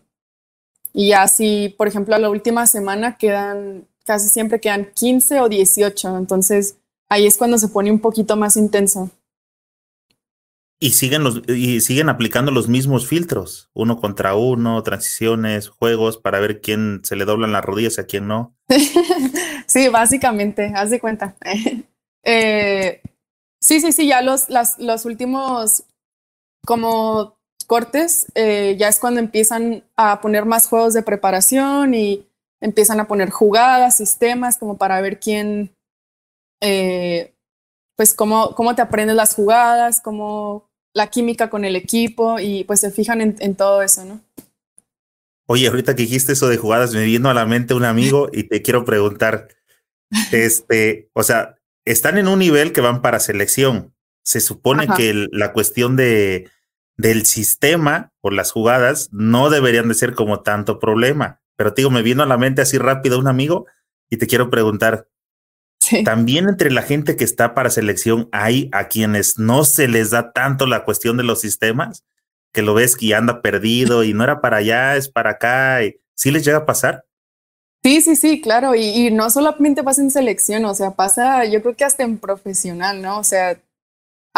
[0.92, 5.48] Y ya si, por ejemplo, a la última semana quedan, casi siempre quedan 15 o
[5.48, 6.76] 18, entonces
[7.08, 9.10] ahí es cuando se pone un poquito más intenso.
[10.80, 16.38] Y siguen, los, y siguen aplicando los mismos filtros, uno contra uno, transiciones, juegos, para
[16.38, 18.56] ver quién se le doblan las rodillas y a quién no.
[19.66, 21.36] sí, básicamente, haz de cuenta.
[22.24, 23.02] eh,
[23.60, 25.82] sí, sí, sí, ya los, las, los últimos
[26.64, 27.37] como
[27.68, 32.26] cortes, eh, ya es cuando empiezan a poner más juegos de preparación y
[32.60, 35.70] empiezan a poner jugadas, sistemas, como para ver quién,
[36.62, 37.34] eh,
[37.94, 42.80] pues cómo, cómo te aprendes las jugadas, cómo, la química con el equipo y pues
[42.80, 44.20] se fijan en, todo eso, ¿no?
[45.46, 48.44] Oye, ahorita que dijiste eso de jugadas, me vino a la mente un amigo y
[48.44, 49.48] te quiero preguntar,
[50.32, 53.94] este, o sea, están en un nivel que van para selección.
[54.24, 56.50] Se supone que la cuestión de
[56.98, 61.40] del sistema o las jugadas no deberían de ser como tanto problema.
[61.56, 63.66] Pero te digo, me vino a la mente así rápido un amigo
[64.10, 65.08] y te quiero preguntar,
[66.04, 70.32] también entre la gente que está para selección hay a quienes no se les da
[70.32, 72.04] tanto la cuestión de los sistemas,
[72.52, 75.84] que lo ves que anda perdido y no era para allá, es para acá.
[75.84, 77.04] Y, ¿Sí les llega a pasar?
[77.82, 78.74] Sí, sí, sí, claro.
[78.74, 83.00] Y, no solamente pasa en selección, o sea, pasa yo creo que hasta en profesional,
[83.00, 83.18] ¿no?
[83.18, 83.58] O sea,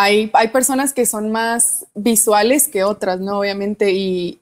[0.00, 3.38] hay, hay personas que son más visuales que otras, ¿no?
[3.38, 4.40] Obviamente, y,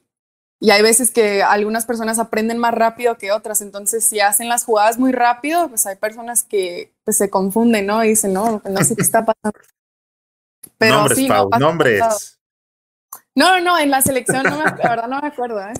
[0.61, 4.63] y hay veces que algunas personas aprenden más rápido que otras, entonces si hacen las
[4.63, 8.01] jugadas muy rápido, pues hay personas que pues, se confunden, ¿no?
[8.05, 9.59] Y dicen, no, no sé qué está pasando.
[10.77, 12.39] Pero nombres, sí, Pau, no nombres.
[13.35, 15.73] No, no, en la selección no me, la verdad no me acuerdo, ¿eh?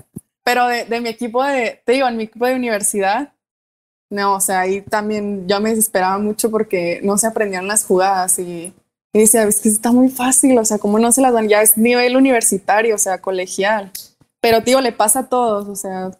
[0.43, 3.31] Pero de, de, mi equipo de, te digo, en mi equipo de universidad,
[4.09, 8.39] no, o sea, ahí también yo me desesperaba mucho porque no se aprendían las jugadas
[8.39, 8.73] y,
[9.13, 11.49] y decía, es que está muy fácil, o sea, ¿cómo no se las dan?
[11.49, 13.91] Ya es nivel universitario, o sea, colegial.
[14.39, 16.11] Pero, tío, le pasa a todos, o sea.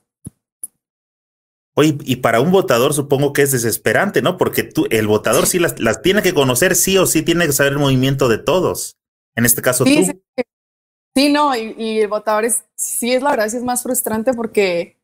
[1.75, 4.37] Oye, y para un votador supongo que es desesperante, ¿no?
[4.37, 7.53] Porque tú, el votador sí las, las tiene que conocer, sí o sí tiene que
[7.53, 8.97] saber el movimiento de todos.
[9.35, 10.19] En este caso sí, tú.
[10.35, 10.43] Sí,
[11.15, 14.33] sí no, y, y, el votador es, sí es la verdad, sí es más frustrante
[14.33, 14.97] porque,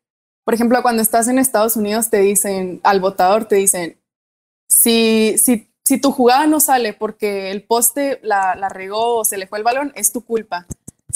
[0.44, 3.98] por ejemplo, cuando estás en Estados Unidos te dicen, al votador te dicen,
[4.68, 9.46] si, si, si tu jugada no sale porque el poste la, regó o se le
[9.46, 10.66] fue el balón, es tu culpa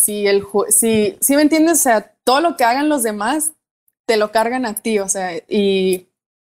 [0.00, 3.52] si el si, si me entiendes, o sea, todo lo que hagan los demás
[4.06, 6.08] te lo cargan a ti, o sea, y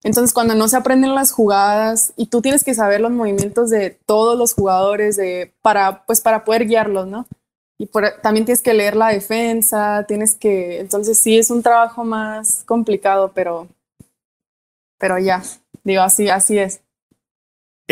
[0.03, 3.91] entonces cuando no se aprenden las jugadas y tú tienes que saber los movimientos de
[3.91, 7.27] todos los jugadores de para pues para poder guiarlos, ¿no?
[7.79, 7.89] Y
[8.23, 13.33] también tienes que leer la defensa, tienes que, entonces sí es un trabajo más complicado,
[13.35, 13.69] pero
[14.99, 15.43] pero ya,
[15.83, 16.81] digo así así es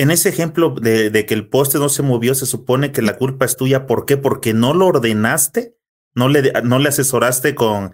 [0.01, 3.45] en ese ejemplo de, que el poste no se movió, se supone que la culpa
[3.45, 3.87] es tuya.
[3.87, 4.17] ¿Por qué?
[4.17, 5.77] Porque no lo ordenaste,
[6.15, 7.93] no le, no le asesoraste con,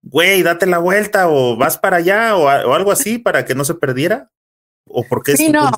[0.00, 3.74] güey, date la vuelta o vas para allá o, algo así para que no se
[3.74, 4.30] perdiera.
[4.86, 5.36] ¿O por qué?
[5.36, 5.68] Sí, no.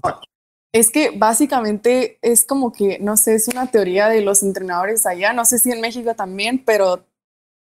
[0.71, 5.33] Es que básicamente es como que, no sé, es una teoría de los entrenadores allá,
[5.33, 7.07] no sé si en México también, pero,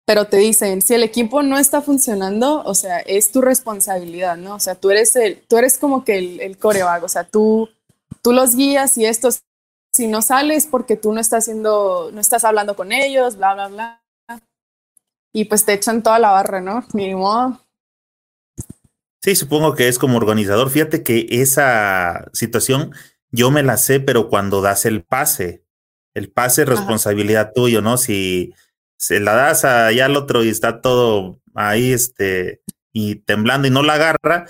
[0.06, 4.56] pero te dicen, si el equipo no está funcionando, o sea, es tu responsabilidad, ¿no?
[4.56, 7.70] O sea, tú eres el, tú eres como que el, el coreback, o sea, tú,
[8.22, 9.44] tú los guías y estos,
[9.94, 13.68] si no sales porque tú no estás haciendo, no estás hablando con ellos, bla, bla,
[13.68, 14.04] bla.
[15.34, 16.86] Y pues te echan toda la barra, ¿no?
[16.94, 17.60] Ni modo.
[19.24, 20.70] Sí, supongo que es como organizador.
[20.70, 22.94] Fíjate que esa situación
[23.30, 25.64] yo me la sé, pero cuando das el pase,
[26.14, 27.98] el pase es responsabilidad tuyo, ¿no?
[27.98, 28.54] Si
[28.98, 33.84] se la das allá al otro y está todo ahí, este, y temblando y no
[33.84, 34.46] la agarra,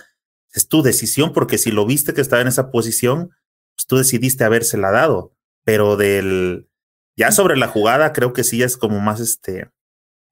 [0.53, 3.31] es tu decisión, porque si lo viste que estaba en esa posición,
[3.81, 5.35] pues tú decidiste habérsela dado.
[5.63, 6.69] Pero del,
[7.17, 9.69] ya sobre la jugada, creo que sí ya es como más este.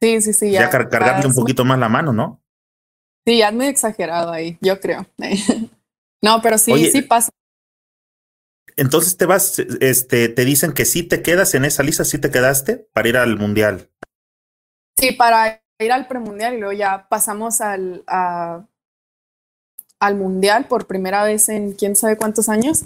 [0.01, 0.51] Sí, sí, sí.
[0.51, 2.43] Ya, cargarle un poquito más la mano, ¿no?
[3.25, 5.05] Sí, ya muy exagerado ahí, yo creo.
[6.21, 7.29] no, pero sí, sí pasa.
[8.75, 12.31] Entonces te vas, este, te dicen que sí te quedas en esa lista, sí te
[12.31, 13.89] quedaste para ir al mundial.
[14.97, 18.65] Sí, para ir al premundial y luego ya pasamos al, al
[20.15, 22.83] mundial por primera vez en quién sabe cuántos años.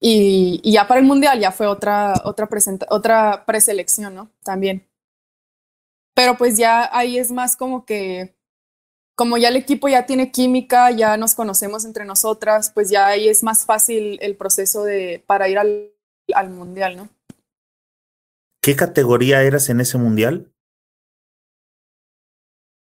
[0.00, 4.30] Y, y ya para el mundial ya fue otra, otra, presenta, otra preselección, ¿no?
[4.44, 4.86] También.
[6.14, 8.34] Pero pues ya ahí es más como que,
[9.16, 13.28] como ya el equipo ya tiene química, ya nos conocemos entre nosotras, pues ya ahí
[13.28, 15.92] es más fácil el proceso de, para ir al,
[16.34, 17.08] al mundial, ¿no?
[18.62, 20.52] ¿Qué categoría eras en ese mundial?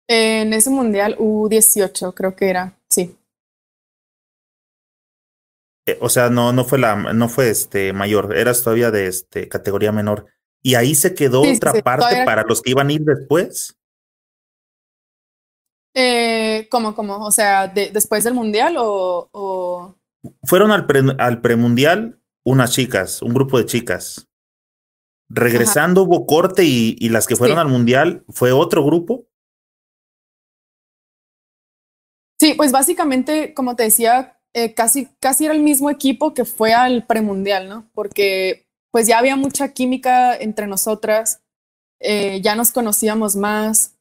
[0.07, 3.15] En ese mundial U18 creo que era, sí.
[5.85, 9.49] Eh, o sea, no, no fue la, no fue este mayor, eras todavía de este
[9.49, 10.27] categoría menor.
[10.63, 13.77] Y ahí se quedó otra parte para los que iban a ir después.
[15.93, 17.25] Eh, ¿Cómo, cómo?
[17.25, 19.97] O sea, después del mundial o,
[20.43, 20.85] Fueron al,
[21.17, 24.27] al premundial unas chicas, un grupo de chicas.
[25.29, 29.25] Regresando hubo corte y, y las que fueron al mundial fue otro grupo.
[32.39, 36.73] Sí, pues básicamente, como te decía, eh, casi, casi era el mismo equipo que fue
[36.73, 37.89] al premundial, ¿no?
[37.93, 41.41] Porque pues ya había mucha química entre nosotras,
[41.99, 43.95] eh, ya nos conocíamos más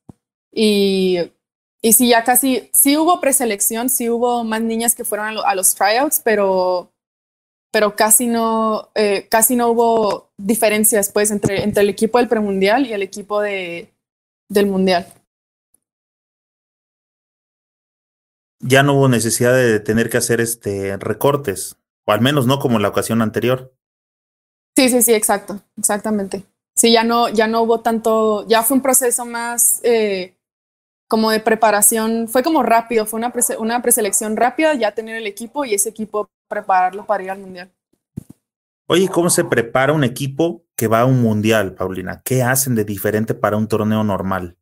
[0.53, 1.19] y,
[1.83, 5.75] y sí, ya casi, sí hubo preselección, sí hubo más niñas que fueron a, los
[5.75, 6.93] tryouts, pero,
[7.71, 12.87] pero casi, no, eh, casi no hubo diferencias pues entre, entre el equipo del premundial
[12.87, 13.93] y el equipo de,
[14.49, 15.07] del mundial.
[18.61, 22.79] Ya no hubo necesidad de tener que hacer este recortes, o al menos no como
[22.79, 23.75] la ocasión anterior.
[24.77, 26.45] Sí, sí, sí, exacto, exactamente.
[26.75, 30.37] Sí, ya no, ya no hubo tanto, ya fue un proceso más eh,
[31.09, 35.65] como de preparación, fue como rápido, fue una, una preselección rápida, ya tener el equipo
[35.65, 37.71] y ese equipo prepararlo para ir al mundial.
[38.87, 42.23] Oye, ¿cómo se prepara un equipo que va a un mundial, Paulina?
[42.25, 44.57] ¿Qué hacen de diferente para un torneo normal?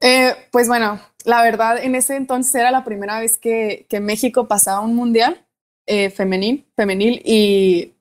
[0.00, 4.48] Eh, pues bueno, la verdad, en ese entonces era la primera vez que, que México
[4.48, 5.46] pasaba un mundial
[5.86, 7.94] eh, femenil, femenil y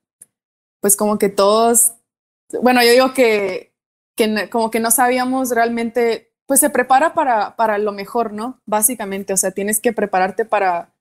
[0.80, 1.94] pues como que todos,
[2.62, 3.74] bueno, yo digo que,
[4.16, 8.62] que como que no sabíamos realmente, pues se prepara para, para lo mejor, ¿no?
[8.66, 10.94] Básicamente, o sea, tienes que prepararte para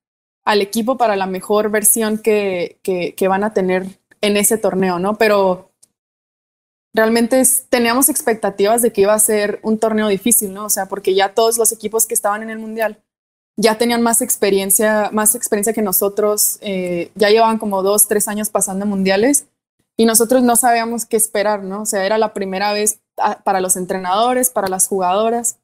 [0.44, 3.84] al equipo para la mejor versión que, que, que van a tener
[4.22, 5.16] en ese torneo, ¿no?
[5.16, 5.67] Pero
[6.94, 10.66] realmente teníamos expectativas de que iba a ser un torneo difícil, ¿no?
[10.66, 13.02] O sea, porque ya todos los equipos que estaban en el Mundial
[13.58, 18.50] ya tenían más experiencia, más experiencia que nosotros, eh, ya llevaban como dos, tres años
[18.50, 19.46] pasando mundiales
[19.96, 21.82] y nosotros no sabíamos qué esperar, ¿no?
[21.82, 25.58] O sea, era la primera vez ah, para los entrenadores, para las jugadoras,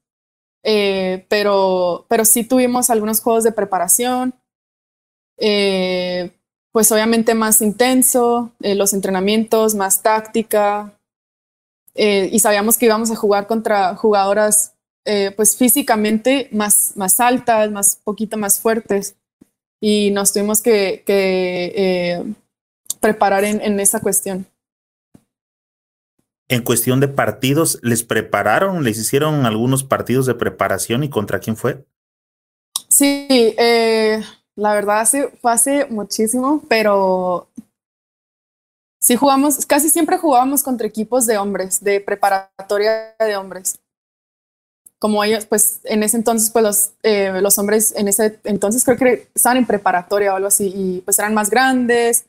[0.64, 4.34] eh, pero, pero sí tuvimos algunos juegos de preparación,
[5.38, 6.32] eh,
[6.72, 10.98] pues obviamente más intenso, los entrenamientos, más táctica,
[11.94, 17.70] eh, y sabíamos que íbamos a jugar contra jugadoras eh, pues físicamente más, más altas,
[17.70, 19.16] más poquito más fuertes
[19.80, 22.24] y nos tuvimos que, que eh,
[23.00, 24.46] preparar en, en, esa cuestión.
[26.48, 28.82] En cuestión de partidos, ¿les prepararon?
[28.82, 31.84] ¿Les hicieron algunos partidos de preparación y contra quién fue?
[32.88, 33.54] Sí,
[34.56, 37.48] la verdad hace, fue hace muchísimo, pero
[39.04, 43.78] sí jugamos, casi siempre jugábamos contra equipos de hombres, de preparatoria de hombres.
[44.98, 48.96] Como ellos, pues en ese entonces, pues los, eh, los hombres en ese entonces creo
[48.96, 52.24] que estaban en preparatoria o algo así, y pues eran más grandes,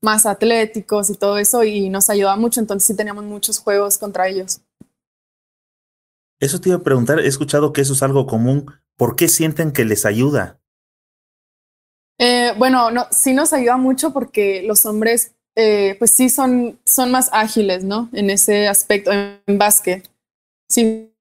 [0.00, 4.28] más atléticos y todo eso, y nos ayudaba mucho, entonces sí teníamos muchos juegos contra
[4.28, 4.62] ellos.
[6.40, 8.72] Eso te iba a preguntar, he escuchado que eso es algo común.
[8.96, 10.60] ¿Por qué sienten que les ayuda?
[12.18, 17.10] Eh, bueno, no, sí nos ayuda mucho porque los hombres, eh, pues sí son, son
[17.10, 18.08] más ágiles, ¿no?
[18.12, 20.08] En ese aspecto, en básquet.
[20.68, 21.12] Sí,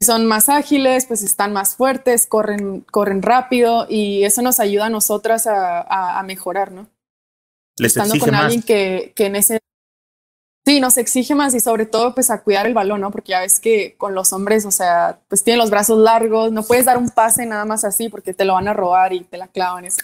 [0.00, 4.90] son más ágiles, pues están más fuertes, corren, corren rápido y eso nos ayuda a
[4.90, 6.88] nosotras a, a, mejorar, ¿no?
[7.78, 9.60] estando con alguien que, que en ese
[10.68, 13.10] Sí, nos exige más y sobre todo pues a cuidar el balón, ¿no?
[13.10, 16.62] Porque ya ves que con los hombres, o sea, pues tienen los brazos largos, no
[16.62, 19.38] puedes dar un pase nada más así porque te lo van a robar y te
[19.38, 19.86] la clavan.
[19.86, 20.02] Eso.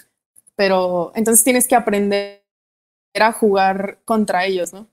[0.55, 2.43] Pero entonces tienes que aprender
[3.13, 4.87] a jugar contra ellos, ¿no?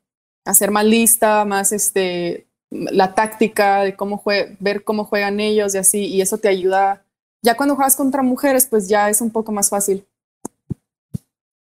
[0.45, 4.23] Hacer más lista, más este, la táctica de cómo
[4.59, 7.03] ver cómo juegan ellos y así, y eso te ayuda.
[7.41, 10.07] Ya cuando juegas contra mujeres, pues ya es un poco más fácil.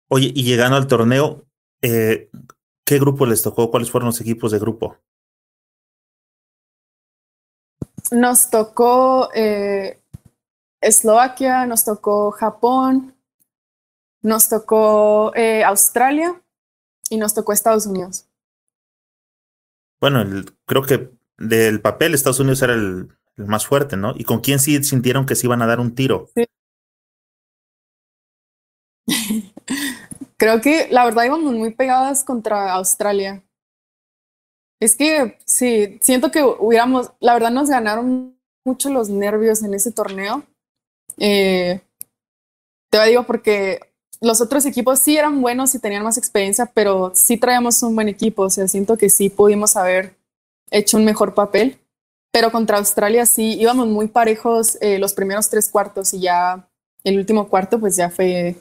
[0.08, 1.43] Oye, y llegando al torneo,
[1.82, 2.30] eh,
[2.90, 3.70] ¿Qué grupo les tocó?
[3.70, 4.98] ¿Cuáles fueron los equipos de grupo?
[8.10, 10.02] Nos tocó eh,
[10.82, 13.16] Eslovaquia, nos tocó Japón,
[14.24, 16.42] nos tocó eh, Australia
[17.12, 18.28] y nos tocó Estados Unidos.
[20.02, 20.26] Bueno,
[20.66, 24.16] creo que del papel Estados Unidos era el, más fuerte, ¿no?
[24.18, 26.28] ¿Y con quién sí sintieron que se iban a dar un tiro?
[26.34, 26.48] Sí.
[30.40, 33.44] Creo que la verdad íbamos muy pegadas contra Australia.
[34.80, 39.92] Es que sí, siento que hubiéramos, la verdad nos ganaron mucho los nervios en ese
[39.92, 40.44] torneo.
[41.18, 41.82] Eh,
[42.90, 43.82] te digo porque
[44.22, 48.08] los otros equipos sí eran buenos y tenían más experiencia, pero sí traíamos un buen
[48.08, 48.44] equipo.
[48.44, 50.16] O sea, siento que sí pudimos haber
[50.72, 51.78] hecho un mejor papel.
[52.32, 56.70] Pero contra Australia sí íbamos muy parejos eh, los primeros tres cuartos y ya
[57.04, 58.56] el último cuarto pues ya fue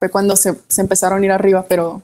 [0.00, 2.02] fue cuando se, empezaron a ir arriba, pero,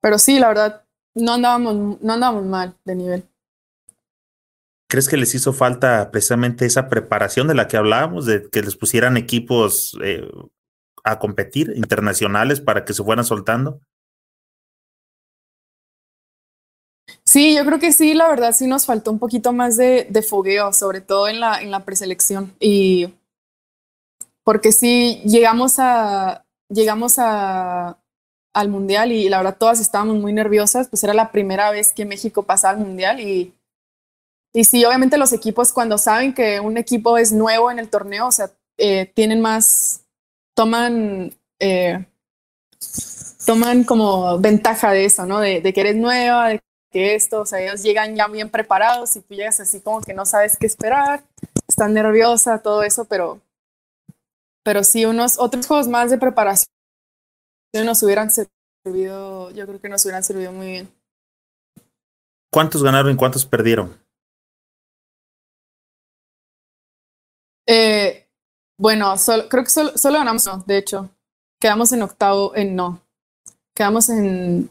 [0.00, 0.84] pero sí, la verdad,
[1.14, 3.28] no andábamos, no andábamos mal de nivel.
[4.88, 8.76] ¿Crees que les hizo falta precisamente esa preparación de la que hablábamos, de que les
[8.76, 10.26] pusieran equipos eh,
[11.04, 13.80] a competir internacionales para que se fueran soltando?
[17.24, 20.22] Sí, yo creo que sí, la verdad sí nos faltó un poquito más de, de
[20.22, 22.54] fogueo, sobre todo en la, en la preselección.
[22.58, 23.14] Y
[24.44, 27.98] porque sí llegamos a, llegamos a,
[28.52, 32.04] al Mundial y la verdad todas estábamos muy nerviosas, pues era la primera vez que
[32.04, 33.54] México pasaba al Mundial y,
[34.52, 38.26] y sí, obviamente los equipos cuando saben que un equipo es nuevo en el torneo,
[38.26, 40.02] o sea, eh, tienen más,
[40.54, 42.04] toman, eh,
[43.46, 45.40] toman como ventaja de eso, ¿no?
[45.40, 46.60] De, de, que eres nueva, de
[46.90, 50.12] que esto, o sea, ellos llegan ya bien preparados y tú llegas así como que
[50.12, 51.22] no sabes qué esperar,
[51.66, 53.40] estás nerviosa, todo eso, pero
[54.64, 56.66] pero sí, unos otros juegos más de preparación
[57.84, 60.94] nos hubieran servido, yo creo que nos hubieran servido muy bien.
[62.52, 63.98] ¿Cuántos ganaron y cuántos perdieron?
[67.66, 68.28] Eh,
[68.78, 69.14] bueno,
[69.48, 71.10] creo que solo, solo ganamos, no, de hecho.
[71.60, 73.00] Quedamos en octavo, en no.
[73.74, 74.68] Quedamos en.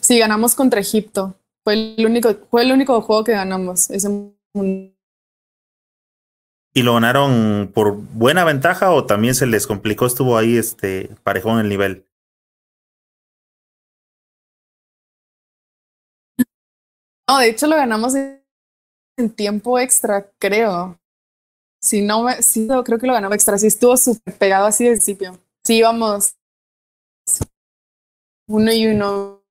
[0.00, 1.34] Sí, ganamos contra Egipto.
[1.64, 3.90] Fue el único, fue el único juego que ganamos.
[3.90, 4.08] Ese
[6.76, 10.04] ¿Y lo ganaron por buena ventaja o también se les complicó?
[10.04, 12.06] Estuvo ahí este parejón el nivel.
[17.26, 18.44] No, de hecho lo ganamos en,
[19.34, 21.00] tiempo extra, creo.
[21.82, 23.56] Si no me, sí, creo que lo ganamos extra.
[23.56, 25.40] Sí estuvo súper pegado así de principio.
[25.64, 26.36] Sí íbamos
[28.50, 29.42] uno y uno.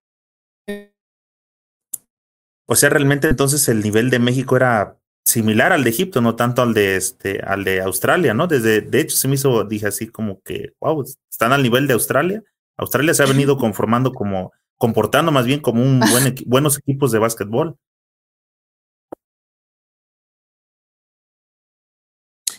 [2.68, 6.62] O sea, realmente entonces el nivel de México era similar al de Egipto, no tanto
[6.62, 8.48] al de este, al de Australia, ¿no?
[8.48, 11.94] Desde, de hecho, se me hizo, dije así como que, wow, están al nivel de
[11.94, 12.44] Australia.
[12.78, 17.20] Australia se ha venido conformando como, comportando más bien como un buen buenos equipos de
[17.20, 17.76] básquetbol.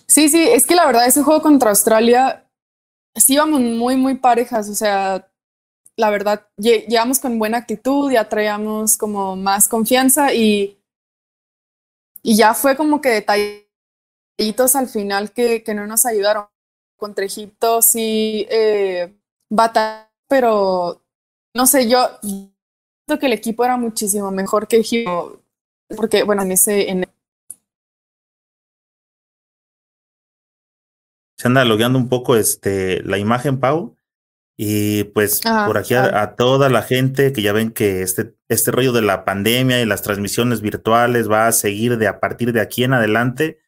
[0.06, 2.48] Sí, sí, es que la verdad, ese juego contra Australia,
[3.14, 5.28] sí íbamos muy, muy parejas, o sea,
[5.96, 10.75] la verdad, llegamos con buena actitud, ya traíamos como más confianza y
[12.26, 16.46] y ya fue como que detallitos al final que, que no nos ayudaron.
[16.96, 19.14] Contra Egipto sí eh,
[19.48, 21.04] batalla, pero
[21.54, 22.00] no sé, yo
[23.06, 25.40] creo que el equipo era muchísimo mejor que Egipto,
[25.96, 26.90] porque bueno, en ese...
[26.90, 27.04] En...
[31.38, 33.95] Se anda logueando un poco este, la imagen, Pau.
[34.58, 38.92] Y pues por aquí a, toda la gente que ya ven que este, este rollo
[38.92, 42.82] de la pandemia y las transmisiones virtuales va a seguir de a partir de aquí
[42.82, 43.60] en adelante.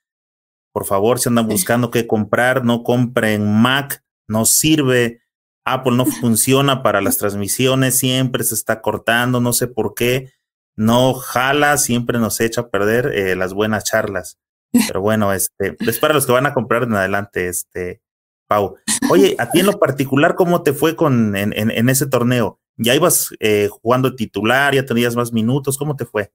[0.72, 5.20] Por favor, si andan buscando qué comprar, no compren Mac, no sirve.
[5.66, 10.32] Apple no funciona para las transmisiones, siempre se está cortando, no sé por qué.
[10.74, 14.38] No jala, siempre nos echa a perder eh, las buenas charlas.
[14.86, 18.00] Pero bueno, este, es para los que van a comprar en adelante, este,
[18.48, 18.76] Pau.
[19.10, 22.58] Oye, a ti en lo particular, ¿cómo te fue con en, ese torneo?
[22.76, 24.74] ¿Ya ibas eh, jugando titular?
[24.74, 25.76] ¿Ya tenías más minutos?
[25.76, 26.32] ¿Cómo te fue?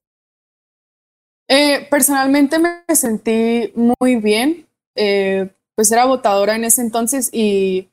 [1.49, 4.67] Eh, personalmente me sentí muy bien.
[4.95, 7.89] Eh, pues era votadora en ese entonces y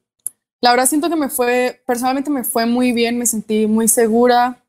[0.62, 4.62] La verdad siento que me fue, personalmente me fue muy bien, me sentí muy segura.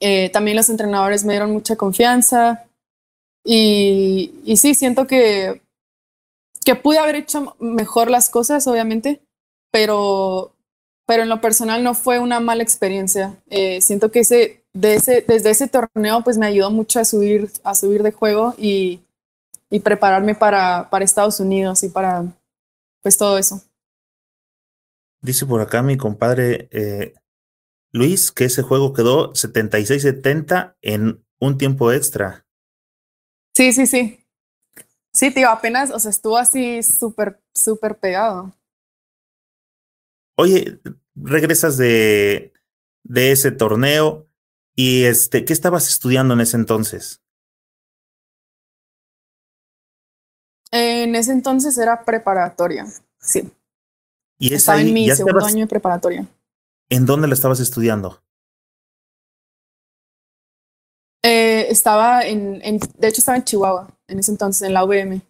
[0.00, 2.66] Eh, también los entrenadores me dieron mucha confianza.
[3.42, 5.62] Y sí, siento que,
[6.68, 9.22] que pude haber hecho mejor las cosas, obviamente,
[9.72, 10.54] pero,
[11.06, 13.40] pero en lo personal no fue una mala experiencia.
[13.48, 17.50] Eh, siento que ese, de ese, desde ese torneo pues me ayudó mucho a subir,
[17.64, 19.00] a subir de juego y,
[19.70, 22.26] y prepararme para, para Estados Unidos y para
[23.00, 23.62] pues todo eso.
[25.22, 27.14] Dice por acá mi compadre eh,
[27.92, 32.44] Luis que ese juego quedó 76-70 en un tiempo extra.
[33.56, 34.22] Sí, sí, sí.
[35.18, 38.54] Sí, tío, apenas, o sea, estuvo así súper, súper pegado.
[40.36, 40.78] Oye,
[41.16, 42.52] regresas de,
[43.02, 44.28] de ese torneo
[44.76, 47.20] y este, ¿qué estabas estudiando en ese entonces?
[50.70, 52.86] En ese entonces era preparatoria,
[53.18, 53.52] sí.
[54.38, 56.28] Y Estaba en mi segundo año de preparatoria.
[56.90, 58.22] ¿En dónde lo estabas estudiando?
[61.24, 65.22] Eh, estaba en, en, de hecho estaba en Chihuahua en ese entonces, en la UVM.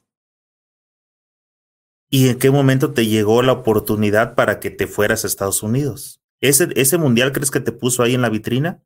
[2.10, 6.20] ¿Y en qué momento te llegó la oportunidad para que te fueras a Estados Unidos?
[6.40, 8.82] ¿Ese, ese mundial crees que te puso ahí en la vitrina?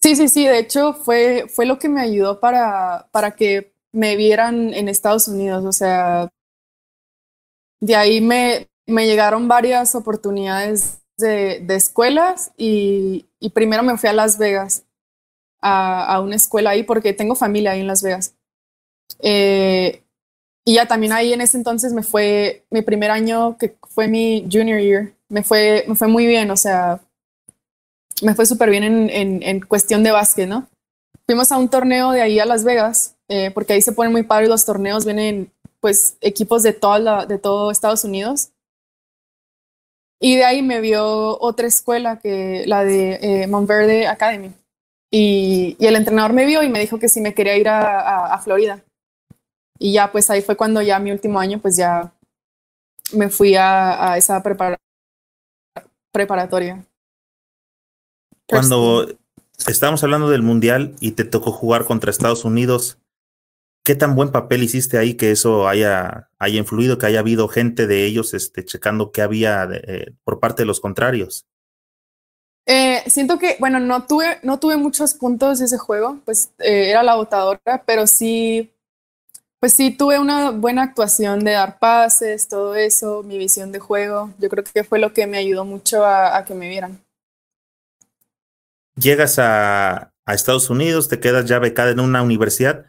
[0.00, 0.46] Sí, sí, sí.
[0.46, 5.28] De hecho, fue, fue lo que me ayudó para, para que me vieran en Estados
[5.28, 5.64] Unidos.
[5.64, 6.28] O sea,
[7.80, 14.08] de ahí me, me llegaron varias oportunidades de, de escuelas y, y, primero me fui
[14.08, 14.84] a Las Vegas,
[15.62, 18.34] a, una escuela ahí, porque tengo familia ahí en Las Vegas.
[19.20, 20.02] Eh,
[20.64, 24.46] y ya también ahí en ese entonces me fue mi primer año, que fue mi
[24.50, 27.00] junior year, me fue, me fue muy bien, o sea,
[28.22, 30.68] me fue súper bien en, en, en, cuestión de básquet, ¿no?
[31.26, 34.24] Fuimos a un torneo de ahí a Las Vegas, eh, porque ahí se ponen muy
[34.24, 38.50] padres los torneos, vienen pues equipos de, toda de todo Estados Unidos.
[40.20, 44.52] Y de ahí me vio otra escuela, que la de eh, Montverde Academy.
[45.10, 48.00] Y, y, el entrenador me vio y me dijo que si me quería ir a,
[48.00, 48.84] a, a, Florida.
[49.78, 52.12] Y ya, pues ahí fue cuando ya mi último año, pues ya
[53.12, 54.76] me fui a, a esa prepara
[56.12, 56.84] preparatoria.
[58.46, 59.08] Cuando
[59.66, 62.98] estábamos hablando del Mundial y te tocó jugar contra Estados Unidos,
[63.84, 67.86] ¿qué tan buen papel hiciste ahí que eso haya, haya influido, que haya habido gente
[67.86, 71.46] de ellos este, checando qué había de, eh, por parte de los contrarios?
[72.66, 77.02] Eh, siento que, bueno, no tuve, no tuve muchos puntos ese juego, pues eh, era
[77.02, 78.70] la votadora, pero sí,
[79.58, 84.32] pues sí tuve una buena actuación de dar pases, todo eso, mi visión de juego.
[84.38, 87.02] Yo creo que fue lo que me ayudó mucho a, que me vieran.
[88.96, 92.86] Llegas a, a Estados Unidos, te quedas ya becada en una universidad.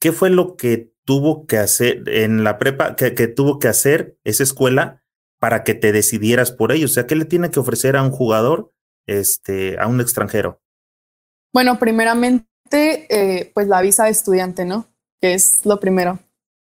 [0.00, 4.42] ¿Qué fue lo que tuvo que hacer en la prepa, que, tuvo que hacer esa
[4.42, 5.02] escuela
[5.38, 6.86] para que te decidieras por ello?
[6.86, 8.72] O sea, ¿qué le tiene que ofrecer a un jugador,
[9.06, 10.60] este, a un extranjero?
[11.52, 14.88] Bueno, primeramente, eh, pues la visa de estudiante, ¿no?
[15.20, 16.18] Que es lo primero.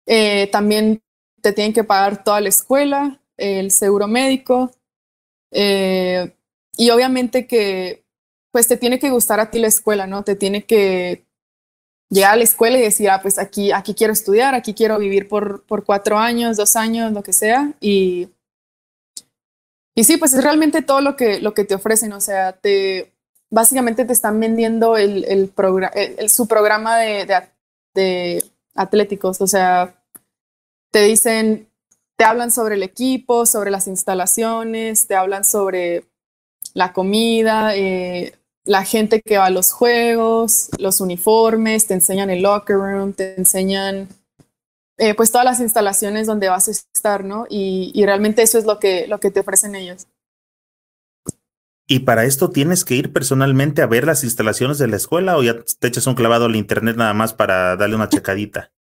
[0.06, 1.02] Eh, también
[1.42, 4.70] te tienen que pagar toda la escuela, el seguro médico,
[5.50, 6.34] eh,
[6.76, 8.04] y obviamente que,
[8.52, 10.22] pues te tiene que gustar a ti la escuela, ¿no?
[10.24, 11.26] Te tiene que
[12.10, 15.28] llegar a la escuela y decir, ah, pues aquí, aquí quiero estudiar, aquí quiero vivir
[15.28, 17.72] por, por cuatro años, dos años, lo que sea.
[17.80, 18.28] Y,
[19.98, 22.12] y sí, pues es realmente todo lo que, lo que te ofrecen.
[22.12, 23.12] O sea, te,
[23.50, 25.90] básicamente te están vendiendo el, el, programa,
[26.28, 27.42] su programa de, de,
[27.94, 28.44] de
[28.76, 29.40] atléticos.
[29.40, 30.00] O sea,
[30.92, 31.68] te dicen,
[32.14, 36.04] te hablan sobre el equipo, sobre las instalaciones, te hablan sobre
[36.74, 42.42] la comida, eh, la gente que va a los juegos, los uniformes, te enseñan el
[42.42, 44.06] locker room, te enseñan
[44.98, 47.46] eh, pues todas las instalaciones donde vas a estar, ¿no?
[47.48, 50.06] Y, y, realmente eso es lo que, lo que te ofrecen ellos.
[51.86, 55.42] ¿Y para esto tienes que ir personalmente a ver las instalaciones de la escuela o
[55.42, 58.70] ya te echas un clavado al internet nada más para darle una checadita?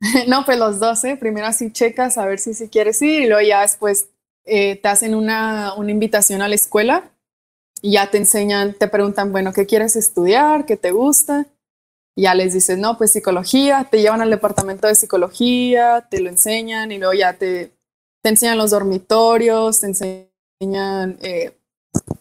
[0.26, 1.16] no, pues los dos, ¿eh?
[1.16, 4.08] Primero así checas a ver si, si quieres ir y luego ya después
[4.44, 7.10] eh, te hacen una, una invitación a la escuela
[7.82, 10.66] y ya te enseñan, te preguntan, bueno, ¿qué quieres estudiar?
[10.66, 11.46] ¿Qué te gusta?
[12.20, 16.92] Ya les dices, no, pues psicología, te llevan al departamento de psicología, te lo enseñan
[16.92, 17.72] y luego ya te,
[18.22, 21.56] te enseñan los dormitorios, te enseñan eh,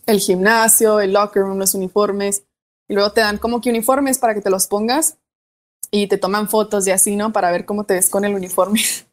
[0.06, 2.44] el gimnasio, el locker room, los uniformes,
[2.88, 5.18] y luego te dan como que uniformes para que te los pongas
[5.92, 7.32] y te toman fotos y así, ¿no?
[7.32, 8.82] Para ver cómo te ves con el uniforme.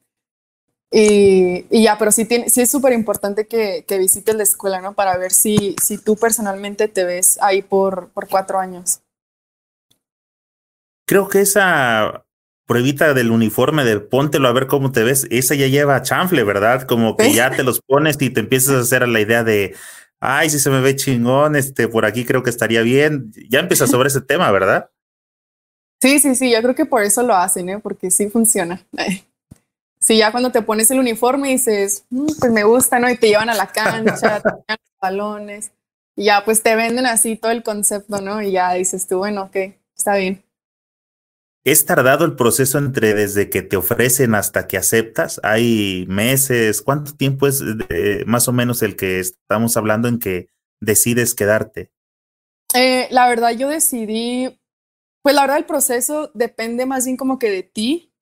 [0.88, 4.80] Y, y, ya, pero sí, tiene, sí es súper importante que, que, visites la escuela,
[4.80, 4.94] ¿no?
[4.94, 9.00] Para ver si, si tú personalmente te ves ahí por, por cuatro años.
[11.06, 12.24] Creo que esa
[12.66, 16.82] pruebita del uniforme de póntelo a ver cómo te ves, esa ya lleva chanfle, ¿verdad?
[16.82, 19.76] Como que ya te los pones y te empiezas a hacer la idea de,
[20.18, 23.32] ay, si se me ve chingón, este, por aquí creo que estaría bien.
[23.48, 24.90] Ya empieza sobre ese tema, ¿verdad?
[26.02, 27.78] Sí, sí, sí, yo creo que por eso lo hacen, ¿eh?
[27.78, 28.84] porque sí funciona.
[29.98, 33.10] Sí, ya cuando te pones el uniforme y dices, mm, pues me gusta, ¿no?
[33.10, 35.72] Y te llevan a la cancha, te llevan los balones,
[36.14, 38.40] y ya pues te venden así todo el concepto, ¿no?
[38.42, 39.56] Y ya dices tú, bueno, ok,
[39.96, 40.45] está bien.
[41.66, 45.40] ¿Es tardado el proceso entre desde que te ofrecen hasta que aceptas?
[45.42, 46.80] ¿Hay meses?
[46.80, 47.60] ¿Cuánto tiempo es
[48.24, 50.48] más o menos el que estamos hablando en que
[50.80, 51.90] decides quedarte?
[52.72, 54.60] Eh, la verdad, yo decidí,
[55.22, 58.14] pues la verdad el proceso depende más bien como que de ti.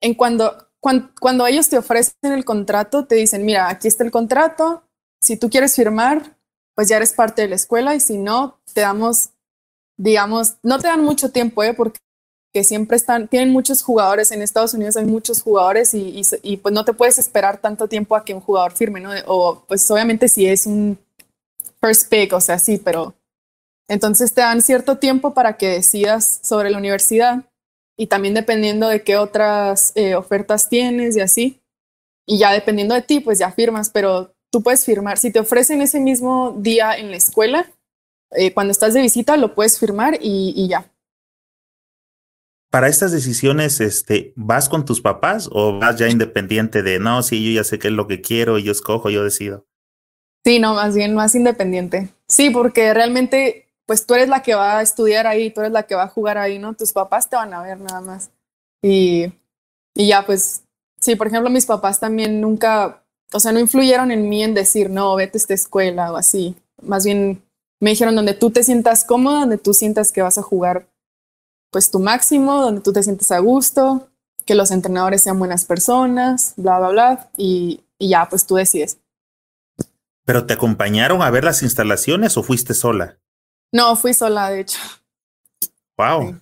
[0.00, 4.10] En cuando, cuando, cuando ellos te ofrecen el contrato, te dicen, mira, aquí está el
[4.10, 4.88] contrato,
[5.20, 6.38] si tú quieres firmar,
[6.74, 9.32] pues ya eres parte de la escuela y si no, te damos,
[9.98, 11.74] digamos, no te dan mucho tiempo, ¿eh?
[11.74, 12.00] porque
[12.52, 16.84] que siempre están, tienen muchos jugadores, en Estados Unidos hay muchos jugadores y, pues no
[16.84, 19.10] te puedes esperar tanto tiempo a que un jugador firme, ¿no?
[19.26, 20.98] O pues obviamente si es un
[21.80, 23.14] first pick, o sea, sí, pero
[23.88, 27.44] entonces te dan cierto tiempo para que decidas sobre la universidad
[27.96, 31.60] y también dependiendo de qué otras eh, ofertas tienes y así.
[32.26, 35.18] Y ya dependiendo de ti, pues ya firmas, pero tú puedes firmar.
[35.18, 37.70] Si te ofrecen ese mismo día en la escuela,
[38.32, 40.90] eh, cuando estás de visita, lo puedes firmar y ya,
[42.70, 47.44] para estas decisiones, este, ¿vas con tus papás o vas ya independiente de, no, sí,
[47.44, 49.66] yo ya sé qué es lo que quiero, yo escojo, yo decido?
[50.44, 52.08] Sí, no, más bien más independiente.
[52.28, 55.82] Sí, porque realmente, pues tú eres la que va a estudiar ahí, tú eres la
[55.82, 56.74] que va a jugar ahí, ¿no?
[56.74, 58.30] Tus papás te van a ver nada más.
[58.80, 59.32] Y,
[59.94, 60.62] y ya, pues,
[61.00, 63.02] sí, por ejemplo, mis papás también nunca,
[63.32, 66.54] o sea, no influyeron en mí en decir, no, vete a esta escuela o así.
[66.80, 67.42] Más bien
[67.80, 70.86] me dijeron donde tú te sientas cómoda, donde tú sientas que vas a jugar
[71.70, 74.08] pues tu máximo, donde tú te sientes a gusto,
[74.44, 78.98] que los entrenadores sean buenas personas, bla, bla, bla, y, ya, pues tú decides.
[80.24, 83.18] ¿Pero te acompañaron a ver las instalaciones o fuiste sola?
[83.72, 84.78] No, fui sola, de hecho.
[85.96, 86.40] Wow.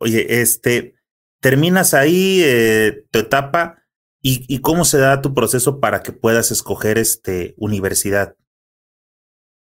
[0.00, 0.96] Oye, este,
[1.40, 3.84] terminas ahí eh, tu etapa
[4.20, 8.36] y, y, cómo se da tu proceso para que puedas escoger este universidad.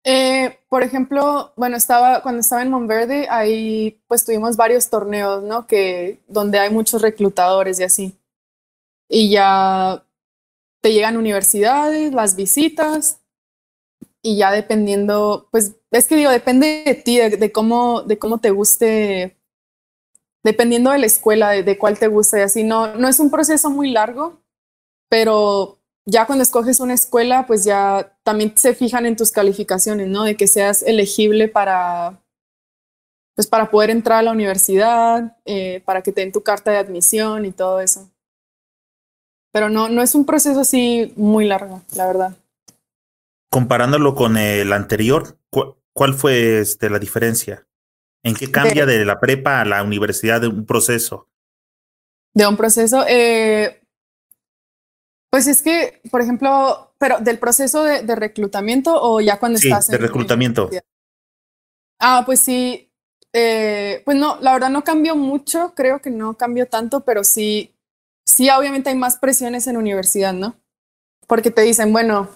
[0.04, 0.39] Eh,
[0.70, 5.66] por ejemplo, bueno, estaba cuando estaba en Monverde, ahí pues tuvimos varios torneos, ¿no?
[5.66, 8.16] Que donde hay muchos reclutadores y así.
[9.08, 10.04] Y ya
[10.80, 13.18] te llegan universidades, las visitas
[14.22, 18.50] y ya dependiendo, pues es que digo, depende de ti, de, cómo, de cómo te
[18.50, 19.36] guste,
[20.44, 22.62] dependiendo de la escuela, de, de cuál te gusta y así.
[22.62, 24.40] No, no es un proceso muy largo,
[25.08, 25.79] pero
[26.10, 30.24] ya cuando escoges una escuela, pues ya también se fijan en tus calificaciones, ¿no?
[30.24, 32.20] De que seas elegible para,
[33.36, 36.78] pues para poder entrar a la universidad, eh, para que te den tu carta de
[36.78, 38.10] admisión y todo eso.
[39.52, 42.36] Pero no, no es un proceso así muy largo, la verdad.
[43.48, 45.38] Comparándolo con el anterior,
[45.92, 47.66] ¿cuál fue este, la diferencia?
[48.24, 51.28] ¿En qué cambia de, la prepa a la universidad de un proceso?
[52.34, 53.79] De un proceso, eh,
[55.30, 59.92] pues es que, por ejemplo, pero del proceso de, reclutamiento o ya cuando estás en.
[59.92, 60.68] De reclutamiento.
[62.00, 62.88] ah, pues sí.
[63.32, 67.76] Eh, pues no, la verdad no cambió mucho, creo que no cambió tanto, pero sí,
[68.26, 70.56] sí, obviamente hay más presiones en universidad, ¿no?
[71.28, 72.28] Porque te dicen, bueno,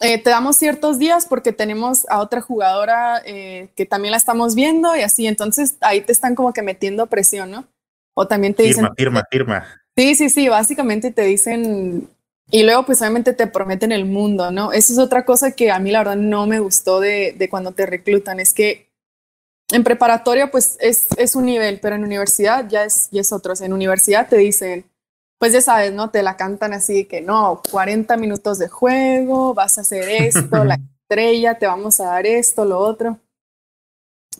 [0.00, 4.56] eh, te damos ciertos días porque tenemos a otra jugadora eh, que también la estamos
[4.56, 7.68] viendo y así, entonces ahí te están como que metiendo presión, ¿no?
[8.14, 8.88] O también te dicen.
[8.96, 12.08] Firma, firma, Sí, sí, sí, básicamente te dicen,
[12.50, 14.72] y luego pues obviamente te prometen el mundo, ¿no?
[14.72, 17.72] Esa es otra cosa que a mí la verdad no me gustó de, de cuando
[17.72, 18.92] te reclutan, es que
[19.70, 23.54] en preparatoria pues es, es, un nivel, pero en universidad ya es, ya es otro.
[23.58, 24.84] en universidad te dicen,
[25.38, 26.10] pues ya sabes, ¿no?
[26.10, 30.78] Te la cantan así que no, 40 minutos de juego, vas a hacer esto, la
[31.02, 33.18] estrella, te vamos a dar esto, lo otro.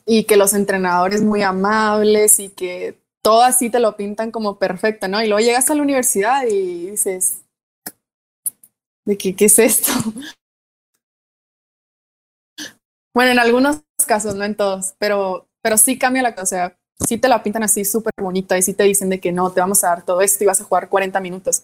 [0.05, 5.08] Y que los entrenadores muy amables y que todo así te lo pintan como perfecto,
[5.08, 5.22] ¿no?
[5.22, 7.42] Y luego llegas a la universidad y dices,
[9.06, 9.92] ¿de qué, es esto?
[13.14, 16.42] Bueno, en algunos casos, no en todos, pero, pero sí cambia la cosa.
[16.42, 19.32] O sea, sí te la pintan así súper bonita y sí te dicen de que
[19.32, 21.62] no, te vamos a dar todo esto y vas a jugar 40 minutos.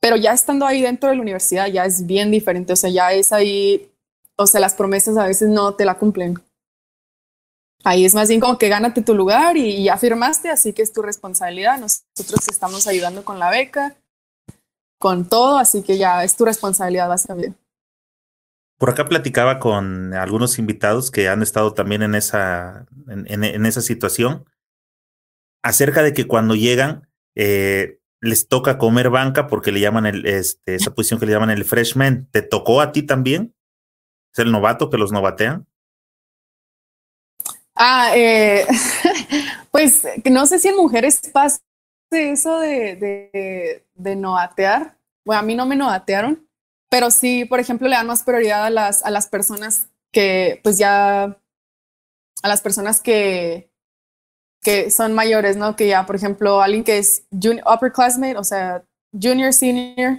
[0.00, 2.72] Pero ya estando ahí dentro de la universidad ya es bien diferente.
[2.72, 3.92] O sea, ya es ahí,
[4.36, 6.40] o sea, las promesas a veces no te la cumplen.
[7.84, 10.92] Ahí es más bien como que gánate tu lugar y ya firmaste, así que es
[10.92, 11.78] tu responsabilidad.
[11.78, 13.96] Nosotros te estamos ayudando con la beca,
[14.98, 17.58] con todo, así que ya es tu responsabilidad básicamente.
[18.78, 24.44] Por acá platicaba con algunos invitados que han estado también en esa, en, esa situación
[25.62, 30.74] acerca de que cuando llegan eh, les toca comer banca porque le llaman el, este,
[30.74, 32.28] esa posición que le llaman el freshman.
[32.30, 33.54] ¿Te tocó a ti también?
[34.32, 35.67] ¿Es el novato que los novatean?
[37.80, 38.66] Ah, eh,
[39.70, 41.60] pues no sé si en mujeres pasa
[42.10, 44.98] eso de, de, de novatear.
[45.24, 46.48] Bueno, a mí no me novatearon,
[46.90, 50.76] pero sí, por ejemplo, le dan más prioridad a las, a las personas que, pues
[50.78, 51.24] ya,
[52.42, 53.70] a las personas que,
[54.62, 55.76] que son mayores, ¿no?
[55.76, 60.18] Que ya, por ejemplo, alguien que es junior, upperclassmate, o sea, junior, senior,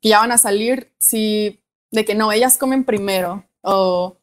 [0.00, 1.60] que ya van a salir, sí,
[1.90, 4.17] de que no, ellas comen primero, o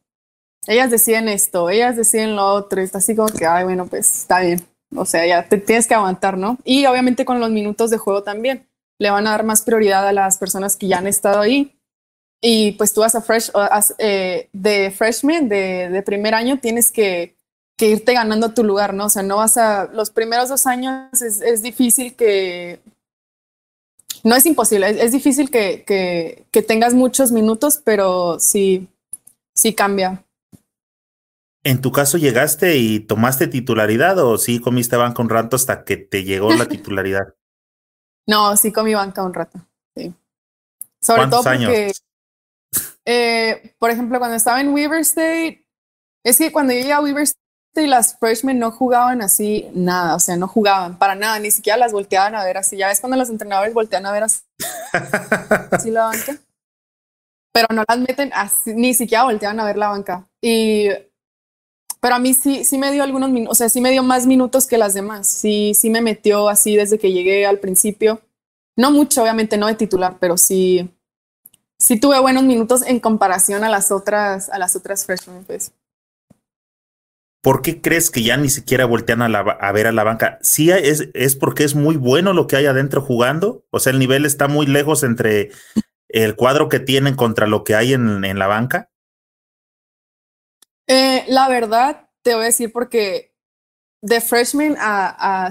[0.68, 4.40] ellas deciden esto, ellas deciden lo otro, está así como que, ay, bueno, pues está
[4.40, 4.66] bien.
[4.96, 6.58] O sea, ya te tienes que aguantar, ¿no?
[6.64, 8.68] Y obviamente con los minutos de juego también.
[8.98, 11.76] Le van a dar más prioridad a las personas que ya han estado ahí.
[12.42, 13.52] Y pues tú vas a fresh,
[13.98, 17.36] eh, de freshman, de, de, primer año, tienes que,
[17.78, 19.06] que, irte ganando tu lugar, ¿no?
[19.06, 22.80] O sea, no vas a, los primeros dos años es, es difícil que,
[24.24, 28.88] no es imposible, es, es difícil que, que, que, tengas muchos minutos, pero sí,
[29.56, 30.24] sí cambia.
[31.66, 35.98] ¿En tu caso llegaste y tomaste titularidad o sí comiste banca un rato hasta que
[35.98, 37.34] te llegó la titularidad?
[38.28, 39.60] no, sí comí banca un rato.
[39.96, 40.14] Sí.
[41.02, 42.04] Sobre ¿Cuántos todo porque, años?
[43.04, 45.66] Eh, por ejemplo, cuando estaba en Weaver State,
[46.24, 50.20] es que cuando yo llegué a Weaver State, las freshmen no jugaban así nada, o
[50.20, 52.78] sea, no jugaban para nada, ni siquiera las volteaban a ver así.
[52.78, 54.44] Ya ves cuando los entrenadores voltean a ver así,
[55.72, 56.38] así la banca,
[57.52, 60.28] pero no las meten así, ni siquiera volteaban a ver la banca.
[60.42, 60.90] Y
[62.06, 64.28] pero a mí sí, sí me dio algunos minutos, o sea, sí me dio más
[64.28, 65.26] minutos que las demás.
[65.26, 68.22] Sí, sí me metió así desde que llegué al principio.
[68.78, 70.88] No mucho, obviamente, no de titular, pero sí,
[71.80, 75.72] sí tuve buenos minutos en comparación a las otras, a las otras freshmen, pues.
[77.42, 80.38] ¿Por qué crees que ya ni siquiera voltean a, la, a ver a la banca?
[80.44, 83.66] ¿Sí es, es porque es muy bueno lo que hay adentro jugando?
[83.72, 85.50] O sea, el nivel está muy lejos entre
[86.10, 88.92] el cuadro que tienen contra lo que hay en, en la banca.
[90.88, 93.34] Eh, la verdad, te voy a decir porque
[94.02, 95.50] de freshman a,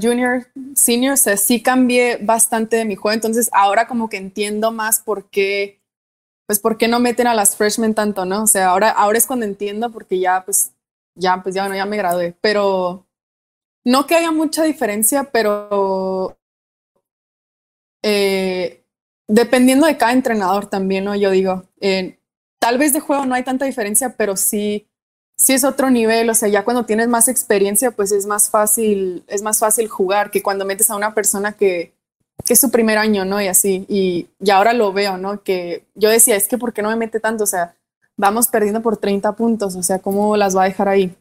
[0.00, 4.70] junior, senior, o sea, sí cambié bastante de mi juego, entonces ahora como que entiendo
[4.70, 5.80] más por qué,
[6.46, 8.42] pues por qué no meten a las freshmen tanto, ¿no?
[8.42, 10.72] O sea, ahora, ahora es cuando entiendo porque ya, pues,
[11.14, 13.06] ya, pues ya, bueno, ya me gradué, pero
[13.84, 16.36] no que haya mucha diferencia, pero
[18.02, 18.84] eh,
[19.28, 21.16] dependiendo de cada entrenador también, ¿no?
[21.16, 21.64] Yo digo,
[22.62, 24.86] tal vez de juego no hay tanta diferencia, pero sí,
[25.36, 26.30] sí es otro nivel.
[26.30, 30.30] O sea, ya cuando tienes más experiencia, pues es más fácil, es más fácil jugar
[30.30, 31.92] que cuando metes a una persona que,
[32.46, 33.42] que es su primer año, ¿no?
[33.42, 33.84] Y así.
[33.88, 35.42] Y, y ahora lo veo, ¿no?
[35.42, 37.42] Que yo decía, es que ¿por qué no me mete tanto?
[37.42, 37.74] O sea,
[38.16, 41.12] vamos perdiendo por 30 puntos, o sea, ¿cómo las va a dejar ahí?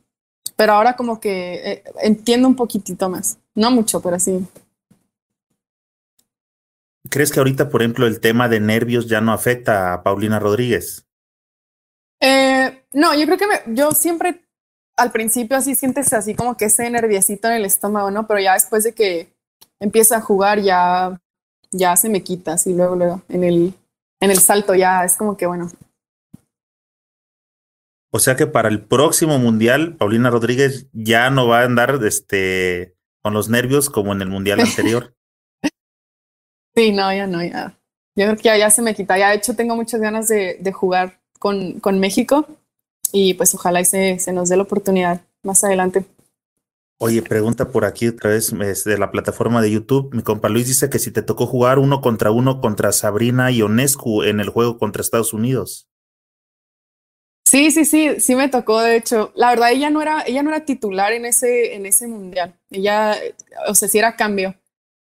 [0.55, 3.39] Pero ahora como que eh, entiendo un poquitito más.
[3.55, 4.45] No mucho, pero sí.
[7.09, 11.07] ¿Crees que ahorita, por ejemplo, el tema de nervios ya no afecta a Paulina Rodríguez?
[12.21, 14.45] Eh, no, yo creo que me, yo siempre
[14.95, 18.27] al principio así sientes así como que ese nerviosito en el estómago, ¿no?
[18.27, 19.33] Pero ya después de que
[19.79, 21.19] empieza a jugar ya,
[21.71, 23.73] ya se me quita así luego, luego en el,
[24.19, 25.71] en el salto ya es como que bueno.
[28.11, 32.95] O sea que para el próximo mundial, Paulina Rodríguez ya no va a andar este,
[33.23, 35.15] con los nervios como en el mundial anterior.
[36.75, 37.79] sí, no, ya no, ya.
[38.15, 39.17] Yo creo que ya, ya se me quita.
[39.17, 42.45] Ya de hecho tengo muchas ganas de, de jugar con, con México
[43.11, 46.05] y pues ojalá y se, se nos dé la oportunidad más adelante.
[46.99, 50.13] Oye, pregunta por aquí otra vez de la plataforma de YouTube.
[50.13, 54.21] Mi compa Luis dice que si te tocó jugar uno contra uno contra Sabrina Ionescu
[54.21, 55.89] en el juego contra Estados Unidos.
[57.43, 58.79] Sí, sí, sí, sí me tocó.
[58.79, 62.07] De hecho, la verdad ella no era, ella no era titular en ese, en ese
[62.07, 62.53] mundial.
[62.69, 63.17] Ella,
[63.67, 64.53] o sea, sí era cambio.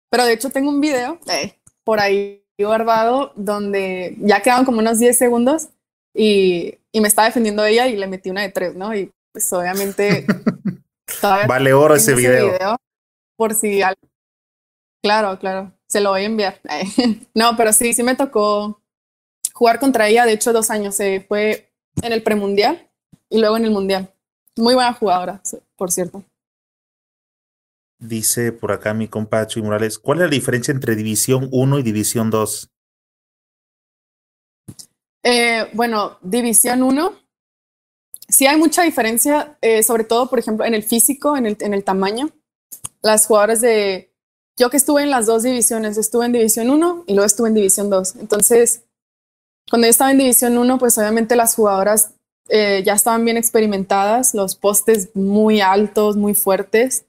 [0.09, 4.99] Pero de hecho tengo un video eh, por ahí guardado donde ya quedaban como unos
[4.99, 5.67] 10 segundos
[6.14, 8.95] y, y, me estaba defendiendo ella y le metí una de tres, ¿no?
[8.95, 10.26] Y pues obviamente...
[11.47, 12.47] vale oro ese video.
[12.47, 12.78] ese video.
[13.38, 13.82] Por si...
[15.01, 16.60] Claro, claro, se lo voy a enviar.
[17.34, 18.82] no, pero sí, sí me tocó
[19.53, 22.89] jugar contra ella, de hecho dos años, se fue en el premundial
[23.30, 24.14] y luego en el mundial.
[24.57, 25.41] Muy buena jugadora,
[25.76, 26.24] por cierto.
[27.99, 31.84] Dice por acá mi compa Chuy Morales, ¿cuál es la diferencia entre División 1 y
[31.84, 32.72] División 2?
[35.24, 37.13] Eh, bueno, División 1,
[38.28, 41.74] sí hay mucha diferencia, eh, sobre todo, por ejemplo, en el físico, en el, en
[41.74, 42.30] el tamaño.
[43.01, 44.13] Las jugadoras de...
[44.57, 47.53] Yo que estuve en las dos divisiones, estuve en División 1 y luego estuve en
[47.53, 48.17] División 2.
[48.17, 48.84] Entonces,
[49.70, 52.13] cuando yo estaba en División 1, pues obviamente las jugadoras
[52.49, 57.05] eh, ya estaban bien experimentadas, los postes muy altos, muy fuertes.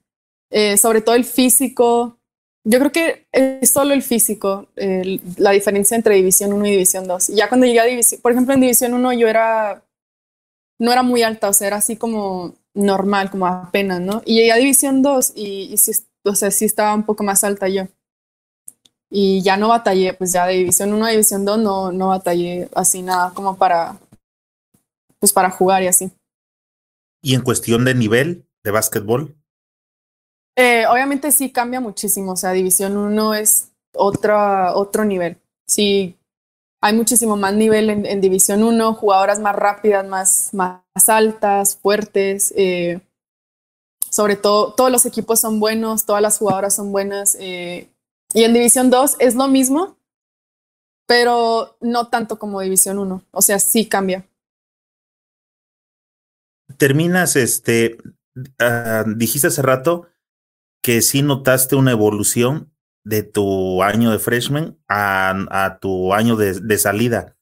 [0.77, 2.20] sobre todo el físico.
[2.65, 4.69] Yo creo que es solo el físico,
[5.37, 7.29] la diferencia entre División 1 y División 2.
[7.29, 9.83] Ya cuando llegué a División, por ejemplo, en División 1 yo era,
[10.79, 14.23] no era muy alta, o sea, era así como normal, como apenas, ¿no?
[14.27, 15.93] Y llegué a División 2 y, y sí,
[16.25, 17.89] o sea, sí estaba un poco más alta yo.
[19.09, 22.69] Y ya no batallé, pues ya de División 1 a División 2 no, no batallé
[22.75, 23.99] así nada como para,
[25.19, 26.13] pues para jugar y así.
[27.23, 29.40] ¿Y en cuestión de nivel de básquetbol?
[30.57, 35.39] Eh, obviamente sí cambia muchísimo, o sea, División 1 es otra, otro nivel.
[35.67, 36.19] Sí,
[36.81, 42.53] hay muchísimo más nivel en, División 1, jugadoras más rápidas, más, más altas, fuertes.
[42.57, 43.01] Eh,
[44.09, 47.37] sobre todo, todos los equipos son buenos, todas las jugadoras son buenas.
[47.39, 47.89] Eh,
[48.33, 49.97] y en División 2 es lo mismo,
[51.07, 53.25] pero no tanto como División 1.
[53.31, 54.27] O sea, sí cambia.
[56.79, 57.99] Terminas, este,
[58.59, 60.10] ah, dijiste hace rato
[60.83, 62.73] que sí notaste una evolución
[63.05, 67.37] de tu año de freshman a, tu año de, salida.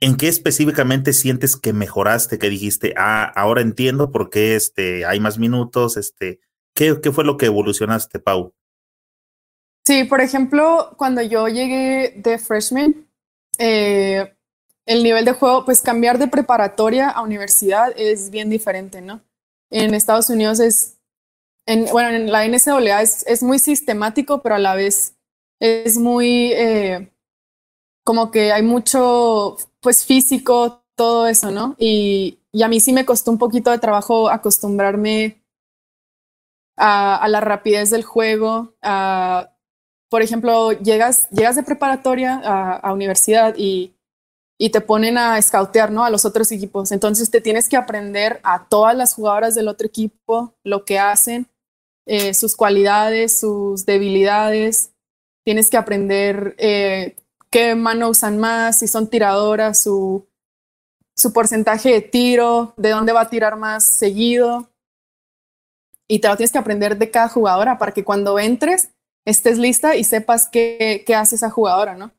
[0.00, 5.18] ¿En qué específicamente sientes que mejoraste, que dijiste, ah, ahora entiendo por qué este, hay
[5.18, 5.96] más minutos?
[5.96, 6.40] Este,
[6.74, 8.54] ¿qué, ¿Qué fue lo que evolucionaste, Pau?
[9.84, 13.08] Sí, por ejemplo, cuando yo llegué de freshman,
[13.58, 14.36] eh,
[14.84, 19.22] el nivel de juego, pues cambiar de preparatoria a universidad es bien diferente, ¿no?
[19.70, 20.97] En Estados Unidos es,
[21.68, 25.14] en, bueno, en la NCAA es, es muy sistemático, pero a la vez
[25.60, 27.12] es muy, eh,
[28.04, 31.76] como que hay mucho, pues físico, todo eso, ¿no?
[31.78, 35.44] Y, y, a mí sí me costó un poquito de trabajo acostumbrarme
[36.76, 39.52] a, a la rapidez del juego, a
[40.08, 42.40] por ejemplo, llegas, llegas de preparatoria
[42.82, 43.94] a, universidad y,
[44.58, 46.02] y, te ponen a scoutear ¿no?
[46.02, 46.92] a los otros equipos.
[46.92, 51.46] Entonces te tienes que aprender a todas las jugadoras del otro equipo, lo que hacen,
[52.08, 54.90] eh, sus cualidades, sus debilidades.
[55.44, 57.16] Tienes que aprender eh,
[57.50, 60.26] qué mano usan más, si son tiradoras, su,
[61.14, 64.70] su porcentaje de tiro, de dónde va a tirar más seguido.
[66.08, 68.90] Y te lo tienes que aprender de cada jugadora para que cuando entres
[69.26, 72.12] estés lista y sepas qué, qué hace esa jugadora, ¿no?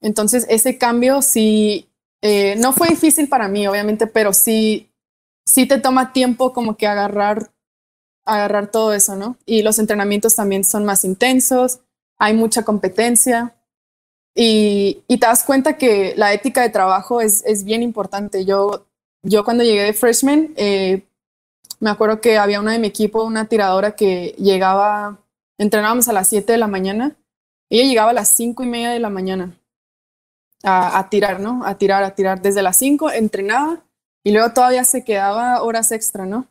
[0.00, 1.90] Entonces, ese cambio sí,
[2.22, 4.90] eh, no fue difícil para mí, obviamente, pero sí,
[5.44, 7.50] sí te toma tiempo como que agarrar,
[8.34, 9.36] agarrar todo eso, ¿no?
[9.46, 11.80] Y los entrenamientos también son más intensos,
[12.18, 13.54] hay mucha competencia
[14.34, 18.44] y, y te das cuenta que la ética de trabajo es, es bien importante.
[18.44, 18.86] Yo,
[19.22, 21.02] yo cuando llegué de freshman, eh,
[21.80, 25.18] me acuerdo que había una de mi equipo, una tiradora que llegaba
[25.58, 27.16] entrenábamos a las 7 de la mañana.
[27.68, 29.58] Ella llegaba a las 5 y media de la mañana
[30.62, 31.64] a, tirar, ¿no?
[31.64, 32.40] A tirar, a tirar.
[32.40, 33.84] Desde las 5 entrenaba
[34.24, 36.46] y luego todavía se quedaba horas extra, ¿no?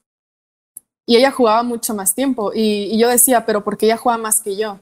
[1.08, 2.52] Y ella jugaba mucho más tiempo.
[2.54, 4.80] Y, yo decía, pero ¿por qué ella juega más que yo?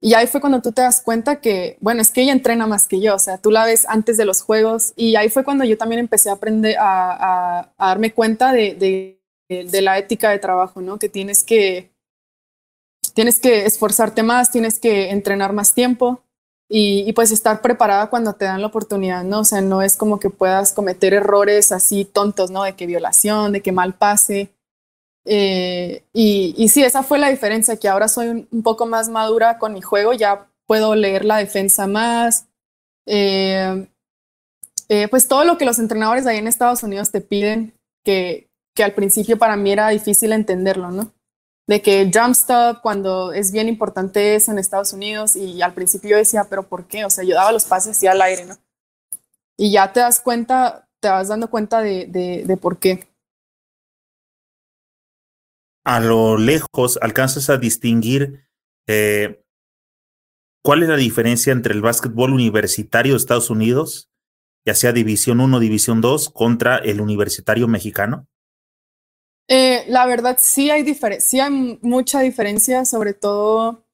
[0.00, 2.88] Y ahí fue cuando tú te das cuenta que, bueno, es que ella entrena más
[2.88, 5.62] que yo, o sea, tú la ves antes de los juegos y ahí fue cuando
[5.64, 10.98] yo también empecé a aprender a, darme cuenta de, la ética de trabajo, ¿no?
[10.98, 11.92] Que tienes que,
[13.12, 16.22] tienes que esforzarte más, tienes que entrenar más tiempo
[16.66, 19.40] y, pues estar preparada cuando te dan la oportunidad, ¿no?
[19.40, 22.62] O sea, no es como que puedas cometer errores así tontos, ¿no?
[22.62, 24.54] De que violación, de que mal pase.
[25.24, 29.58] Eh, y, y, sí, esa fue la diferencia, que ahora soy un, poco más madura
[29.58, 32.46] con mi juego, ya puedo leer la defensa más.
[33.06, 33.86] Eh,
[34.88, 38.82] eh, pues todo lo que los entrenadores ahí en Estados Unidos te piden, que, que
[38.82, 41.12] al principio para mí era difícil entenderlo, ¿no?
[41.70, 46.10] de que jump stop cuando es bien importante eso en Estados Unidos y al principio
[46.10, 47.04] yo decía, pero ¿por qué?
[47.04, 48.56] O sea, yo daba los pases así al aire, ¿no?
[49.56, 53.06] Y ya te das cuenta, te vas dando cuenta de, de, por qué.
[55.90, 58.48] A lo lejos alcanzas a distinguir
[58.86, 59.42] eh,
[60.62, 64.08] cuál es la diferencia entre el básquetbol universitario de Estados Unidos,
[64.64, 68.28] ya sea División 1, División 2, contra el universitario mexicano.
[69.48, 70.84] Eh, la verdad sí hay,
[71.18, 73.84] sí hay mucha diferencia, sobre todo,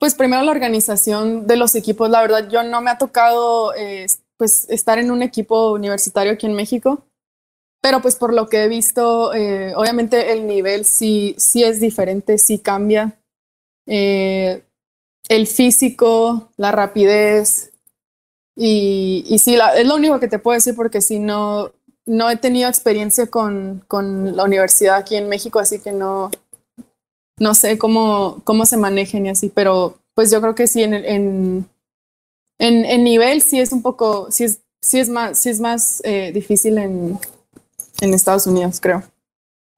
[0.00, 2.10] pues primero la organización de los equipos.
[2.10, 6.46] La verdad yo no me ha tocado eh, pues estar en un equipo universitario aquí
[6.46, 7.07] en México,
[7.88, 12.36] pero pues por lo que he visto, eh, obviamente el nivel sí, sí es diferente,
[12.36, 13.18] sí cambia.
[13.86, 17.72] el físico, la rapidez,
[18.54, 21.72] y, y sí, es lo único que te puedo decir porque si no,
[22.04, 26.30] no he tenido experiencia con, con, la universidad aquí en México, así que no,
[27.38, 30.92] no sé cómo, cómo se manejen y así, pero pues yo creo que sí, en,
[30.92, 31.66] en,
[32.58, 36.32] en, nivel sí es un poco, sí es, sí es más, sí es más eh,
[36.34, 37.18] difícil en,
[38.00, 39.02] en Estados Unidos, creo.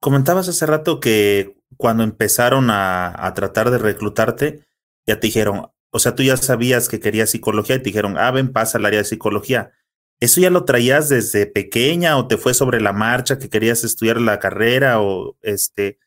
[0.01, 4.65] Comentabas hace rato que cuando empezaron a, a, tratar de reclutarte,
[5.07, 8.31] ya te dijeron, o sea, tú ya sabías que querías psicología y te dijeron, ah,
[8.31, 9.73] ven, pasa al área de psicología.
[10.21, 14.21] ¿Eso ya lo traías desde pequeña o te fue sobre la marcha que querías estudiar
[14.21, 15.99] la carrera o este?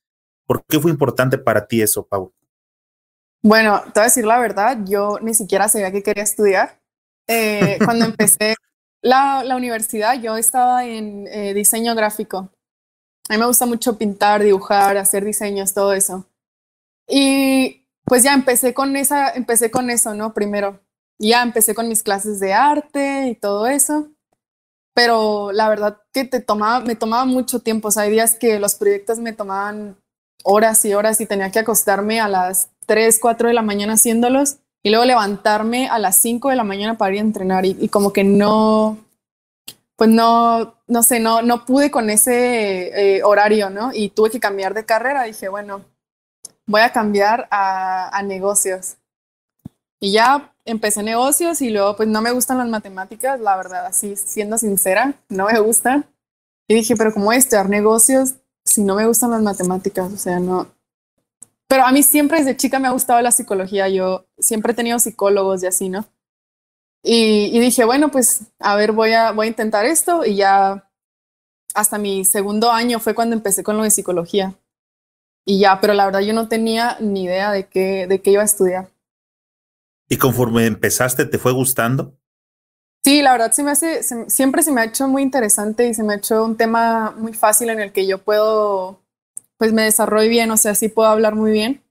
[0.46, 2.32] ¿Por qué fue importante para ti eso, Pau?
[3.42, 6.80] Bueno, te voy a decir la verdad, yo ni siquiera sabía que quería estudiar.
[7.28, 8.56] Eh, cuando empecé
[9.04, 12.50] la, la, universidad, yo estaba en eh, diseño gráfico.
[13.30, 16.26] A mí me gusta mucho pintar, dibujar, hacer diseños, todo eso.
[17.08, 20.34] Y pues ya empecé con esa, empecé con eso, ¿no?
[20.34, 20.80] Primero.
[21.20, 24.08] Ya empecé con mis clases de arte y todo eso.
[24.94, 27.90] Pero la verdad que te tomaba, me tomaba mucho tiempo.
[27.90, 29.98] O sea, hay días que los proyectos me tomaban
[30.44, 34.58] horas y horas y tenía que acostarme a las 3, 4 de la mañana haciéndolos
[34.84, 38.12] y luego levantarme a las 5 de la mañana para ir a entrenar y, como
[38.12, 38.98] que no,
[39.96, 43.92] pues no, no sé, no, no pude con ese eh, horario, ¿no?
[43.94, 45.24] Y tuve que cambiar de carrera.
[45.24, 45.86] Dije, bueno,
[46.68, 48.98] voy a cambiar a, a, negocios.
[50.02, 54.18] Y ya empecé negocios y luego pues no me gustan las matemáticas, la verdad, así
[54.18, 56.06] siendo sincera, no me gustan.
[56.68, 60.12] Y dije, pero ¿cómo voy a estudiar negocios si no me gustan las matemáticas?
[60.12, 60.68] O sea, no.
[61.74, 65.00] Pero a mí siempre desde chica me ha gustado la psicología, yo siempre he tenido
[65.00, 66.06] psicólogos y así, ¿no?
[67.04, 70.88] Y, y, dije, bueno, pues a ver, voy a, voy a intentar esto y ya
[71.74, 74.54] hasta mi segundo año fue cuando empecé con lo de psicología.
[75.48, 78.44] Y ya, pero la verdad yo no tenía ni idea de qué, de qué iba
[78.44, 78.90] a estudiar.
[80.08, 82.14] ¿Y conforme empezaste, te fue gustando?
[83.04, 85.96] Sí, la verdad se me hace, se, siempre se me ha hecho muy interesante y
[85.96, 89.03] se me ha hecho un tema muy fácil en el que yo puedo,
[89.64, 91.82] pues me desarrollo bien, o sea, sí puedo hablar muy bien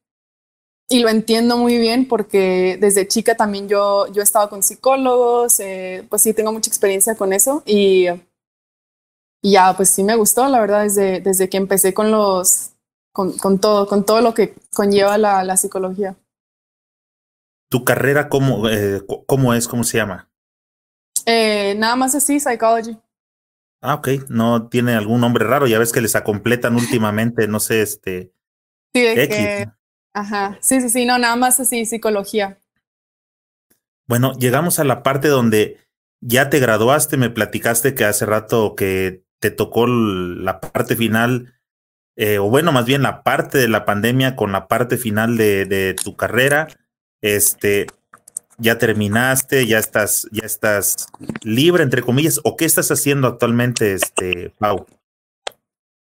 [0.90, 5.58] y lo entiendo muy bien porque desde chica también yo, yo he estado con psicólogos,
[5.58, 8.08] eh, pues sí tengo mucha experiencia con eso y,
[9.40, 12.72] y, ya, pues sí me gustó, la verdad, desde, desde que empecé con los,
[13.10, 16.14] con, con todo, con todo lo que conlleva la, la psicología.
[17.70, 19.66] ¿Tu carrera cómo, eh, cómo es?
[19.66, 20.28] ¿Cómo se llama?
[21.24, 22.98] Eh, nada más así, psychology.
[23.82, 24.08] Ah, ok.
[24.28, 25.66] No tiene algún nombre raro.
[25.66, 28.32] Ya ves que les acompletan últimamente, no sé, este.
[28.94, 29.28] Sí, X.
[29.28, 29.66] Que
[30.14, 32.58] Ajá, sí, sí, sí, no, nada más así, psicología.
[34.06, 35.78] Bueno, llegamos a la parte donde
[36.20, 41.54] ya te graduaste, me platicaste que hace rato que te tocó la parte final,
[42.16, 45.64] eh, o bueno, más bien la parte de la pandemia con la parte final de,
[45.64, 46.68] de tu carrera.
[47.22, 47.86] Este,
[48.62, 51.08] ya terminaste, ya estás, ya estás
[51.42, 54.86] libre, entre comillas, o qué estás haciendo actualmente, este, Pau?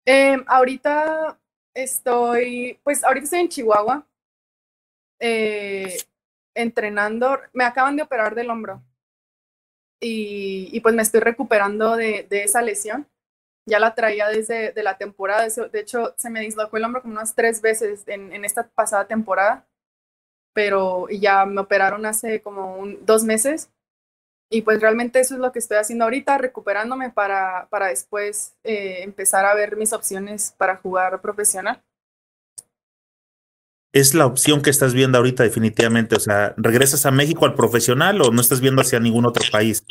[0.07, 1.39] Eh, ahorita
[1.75, 4.07] Estoy, pues ahorita estoy en Chihuahua,
[5.21, 5.97] eh,
[6.55, 7.37] entrenando.
[7.53, 8.81] Me acaban de operar del hombro
[10.01, 13.09] y, y pues me estoy recuperando de, de, esa lesión.
[13.67, 15.49] Ya la traía desde de la temporada.
[15.49, 19.09] De hecho, se me dislocó el hombro como unas tres veces en, en esta pasada
[19.09, 19.67] temporada,
[20.55, 23.69] pero ya me operaron hace como un, dos meses
[24.51, 29.03] y pues realmente eso es lo que estoy haciendo ahorita, recuperándome para, para después eh,
[29.03, 31.83] empezar a ver mis opciones para jugar profesional.
[33.93, 38.21] Es la opción que estás viendo ahorita definitivamente, o sea, ¿regresas a México al profesional
[38.23, 39.85] o no estás viendo hacia ningún otro país?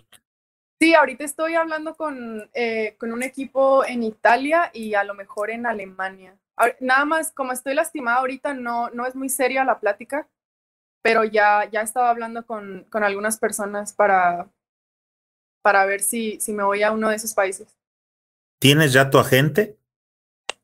[0.79, 5.49] Sí, ahorita estoy hablando con, eh, con un equipo en Italia y a lo mejor
[5.51, 6.37] en Alemania.
[6.79, 10.27] Nada más, como estoy lastimada ahorita, no, no es muy seria la plática,
[11.03, 14.47] pero ya, ya estaba hablando con, con algunas personas para,
[15.61, 17.77] para ver si, si me voy a uno de esos países.
[18.57, 19.77] ¿Tienes ya tu agente?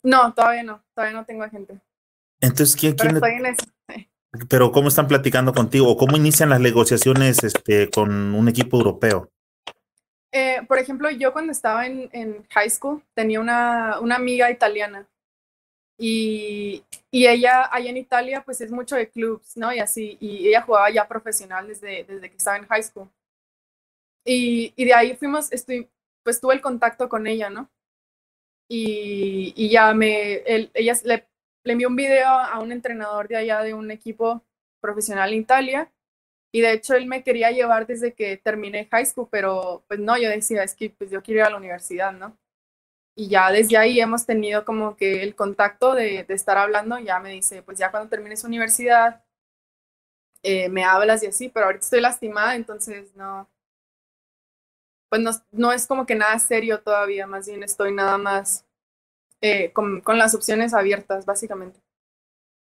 [0.02, 1.78] No, todavía no, todavía no tengo agente.
[2.40, 4.48] Entonces, ¿quién, quién pero, estoy en eso.
[4.50, 9.30] pero cómo están platicando contigo o cómo inician las negociaciones este, con un equipo europeo?
[10.32, 15.06] Eh, por ejemplo, yo cuando estaba en, en high school tenía una, una amiga italiana
[16.00, 19.74] y, y, ella allá en Italia pues es mucho de clubs, ¿no?
[19.74, 23.10] Y así, y ella jugaba ya profesional desde, desde que estaba en high school.
[24.26, 25.90] Y, y de ahí fuimos, estoy,
[26.24, 27.70] pues tuve el contacto con ella, ¿no?
[28.70, 31.28] Y, y ya me, él, ella le,
[31.64, 34.44] le envió un video a un entrenador de allá de un equipo
[34.80, 35.92] profesional en Italia.
[36.52, 40.18] Y de hecho él me quería llevar desde que terminé high school, pero pues no,
[40.18, 42.38] yo decía, es que pues yo quiero ir a la universidad, ¿no?
[43.20, 47.34] Y ya desde ahí hemos tenido como que el contacto de, estar hablando, ya me
[47.34, 49.22] dice, pues ya cuando termines universidad,
[50.42, 53.50] eh, me hablas y así, pero ahorita estoy lastimada, entonces no,
[55.10, 58.66] pues no, no es como que nada serio todavía, más bien estoy nada más
[59.42, 61.82] eh, con, con las opciones abiertas, básicamente.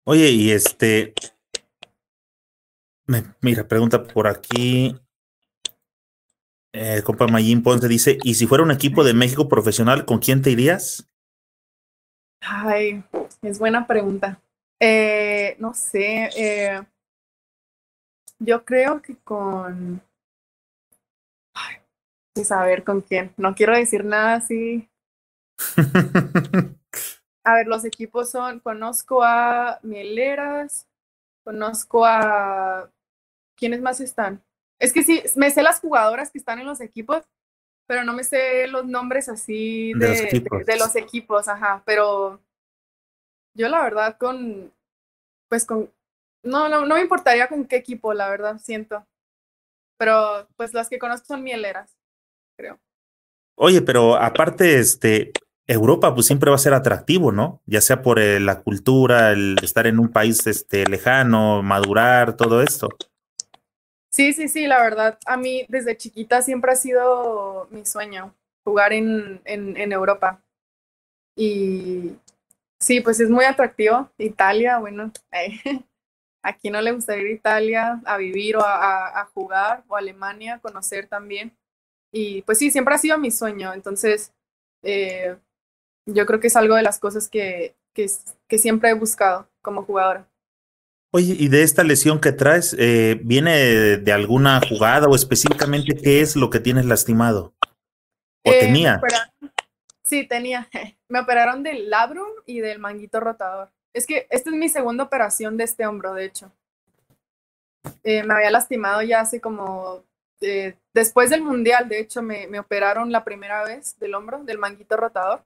[0.06, 1.14] Oye, y este,
[3.40, 4.98] mira, pregunta por aquí.
[6.73, 10.43] Eh, compa Mayín Ponce dice, ¿y si fuera un equipo de México profesional, con quién
[10.43, 11.09] te irías?
[12.41, 13.03] Ay,
[13.43, 14.41] es buena pregunta.
[14.81, 16.83] Eh, no sé, eh,
[18.39, 20.01] yo creo que con...
[21.55, 21.77] Ay,
[22.35, 23.33] pues a ver, ¿con quién?
[23.37, 24.89] No quiero decir nada así.
[27.45, 30.87] a ver, los equipos son, conozco a Mieleras,
[31.43, 32.91] conozco a...
[33.57, 34.45] ¿Quiénes más están?
[34.81, 37.24] Es que sí, me sé las jugadoras que están en los equipos,
[37.87, 40.59] pero no me sé los nombres así de, de, los, equipos.
[40.59, 42.41] De, de los equipos, ajá, pero
[43.55, 44.72] yo la verdad con,
[45.49, 45.91] pues con,
[46.45, 49.07] no, no, no me importaría con qué equipo, la verdad, siento.
[49.99, 51.97] Pero pues las que conozco son mieleras,
[52.57, 52.79] creo.
[53.57, 55.33] Oye, pero aparte, este,
[55.66, 57.61] Europa pues siempre va a ser atractivo, ¿no?
[57.66, 62.62] Ya sea por eh, la cultura, el estar en un país este, lejano, madurar, todo
[62.62, 62.89] esto.
[64.11, 68.34] Sí, sí, sí, la verdad, a mí desde chiquita siempre ha sido mi sueño
[68.64, 70.42] jugar en, en, Europa.
[71.36, 72.16] Y
[72.80, 74.11] sí, pues es muy atractivo.
[74.18, 75.61] Italia, bueno, eh,
[76.42, 81.09] aquí no le gustaría ir a Italia a vivir o a, jugar, o Alemania, conocer
[81.09, 81.56] también.
[82.12, 83.72] Y pues sí, siempre ha sido mi sueño.
[83.74, 84.32] Entonces,
[84.82, 85.36] eh,
[86.06, 88.06] yo creo que es algo de las cosas que, que,
[88.48, 90.28] que siempre he buscado como jugadora.
[91.11, 95.96] Oye, y de esta lesión que traes, eh, ¿viene de, de, alguna jugada o específicamente
[95.96, 97.54] qué es lo que tienes lastimado?
[98.44, 99.00] ¿O eh, tenía?
[100.04, 100.68] Sí, tenía.
[101.09, 103.70] Me operaron del labrum y del manguito rotador.
[103.94, 106.52] Es que esta es mi segunda operación de este hombro, de hecho.
[108.04, 110.04] Eh, me había lastimado ya hace como...
[110.40, 114.59] Eh, después del mundial, de hecho, me, me operaron la primera vez del hombro, del
[114.59, 115.42] manguito rotador.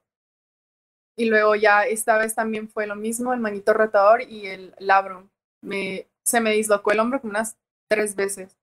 [1.17, 5.29] Y luego ya esta vez también fue lo mismo, el manguito rotador y el labrum
[5.63, 7.57] me, se me dislocó el hombro como unas
[7.89, 8.57] tres veces.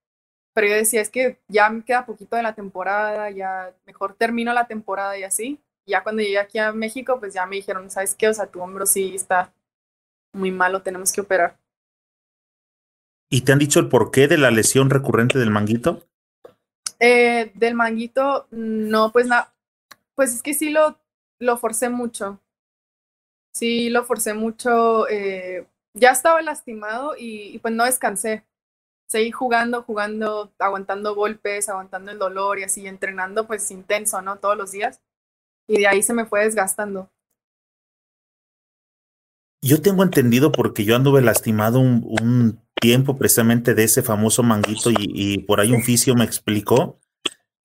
[0.54, 4.54] Pero yo decía, es que ya me queda poquito de la temporada, ya mejor termino
[4.54, 5.60] la temporada y así.
[5.88, 8.28] Ya cuando llegué aquí a México, pues ya me dijeron, ¿sabes qué?
[8.28, 9.54] O sea, tu hombro sí está
[10.34, 11.58] muy malo, tenemos que operar.
[13.32, 16.04] ¿Y te han dicho el porqué de la lesión recurrente del manguito?
[17.00, 19.54] Eh, del manguito, no, pues nada,
[20.16, 21.00] pues es que sí lo,
[21.40, 22.42] lo forcé mucho.
[23.54, 25.08] Sí, lo forcé mucho.
[25.10, 28.46] Eh, ya estaba lastimado y, y, pues no descansé.
[29.08, 34.38] Seguí jugando, jugando, aguantando golpes, aguantando el dolor y así, entrenando pues intenso, ¿no?
[34.38, 35.02] Todos los días.
[35.68, 37.10] Y de ahí se me fue desgastando.
[39.62, 44.90] Yo tengo entendido porque yo anduve lastimado un, un tiempo precisamente de ese famoso manguito
[44.92, 47.00] y, y por ahí un fisio me explicó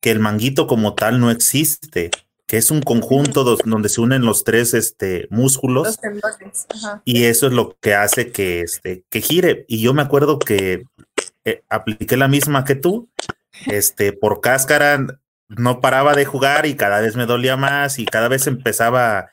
[0.00, 2.10] que el manguito como tal no existe,
[2.46, 6.66] que es un conjunto dos, donde se unen los tres este, músculos Los tendones.
[6.74, 7.02] Ajá.
[7.04, 9.64] y eso es lo que hace que, este, que gire.
[9.68, 10.84] Y yo me acuerdo que
[11.44, 13.08] eh, apliqué la misma que tú,
[13.66, 15.06] este, por cáscara
[15.48, 19.30] no paraba de jugar y cada vez me dolía más y cada vez empezaba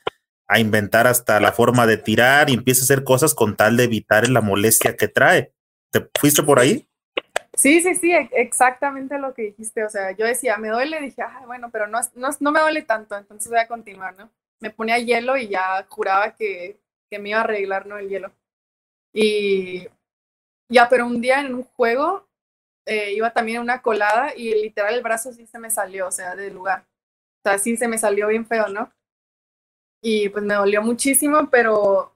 [0.48, 3.86] a inventar hasta la forma de tirar y empieza a hacer cosas con tal de
[3.86, 5.54] evitar la molestia que trae.
[5.92, 6.88] ¿Te fuiste por ahí?
[7.54, 9.84] Sí, sí, sí, exactamente lo que dijiste.
[9.84, 12.82] O sea, yo decía, me duele, dije, ah, bueno, pero no, no, no me duele
[12.84, 14.32] tanto, entonces voy a continuar, ¿no?
[14.60, 16.80] Me ponía hielo y ya juraba que,
[17.10, 17.98] que me iba a arreglar, ¿no?
[17.98, 18.32] El hielo.
[19.14, 19.88] Y
[20.70, 22.28] ya, pero un día en un juego
[22.86, 26.36] eh, iba también una colada y literal el brazo sí se me salió, o sea,
[26.36, 26.86] del lugar.
[27.46, 28.92] O sea, sí se me salió bien feo, ¿no?
[30.02, 32.16] Y pues me dolió muchísimo, pero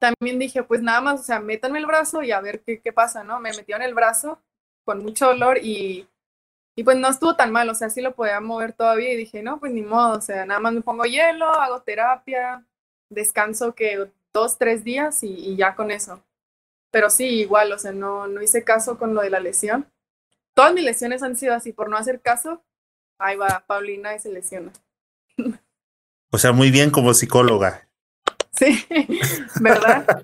[0.00, 2.92] también dije, pues nada más, o sea, métanme el brazo y a ver qué, qué
[2.92, 3.40] pasa, ¿no?
[3.40, 4.40] Me metieron el brazo
[4.84, 6.06] con mucho dolor y,
[6.76, 9.42] y pues no estuvo tan mal, o sea, sí lo podía mover todavía y dije,
[9.42, 12.64] no, pues ni modo, o sea, nada más me pongo hielo, hago terapia,
[13.08, 16.22] descanso que dos, tres días y, y ya con eso.
[16.90, 19.86] Pero sí, igual, o sea, no, no hice caso con lo de la lesión.
[20.54, 22.62] Todas mis lesiones han sido así, por no hacer caso,
[23.18, 24.72] ahí va Paulina y se lesiona.
[26.30, 27.88] O sea, muy bien como psicóloga.
[28.52, 28.84] Sí,
[29.60, 30.22] ¿verdad?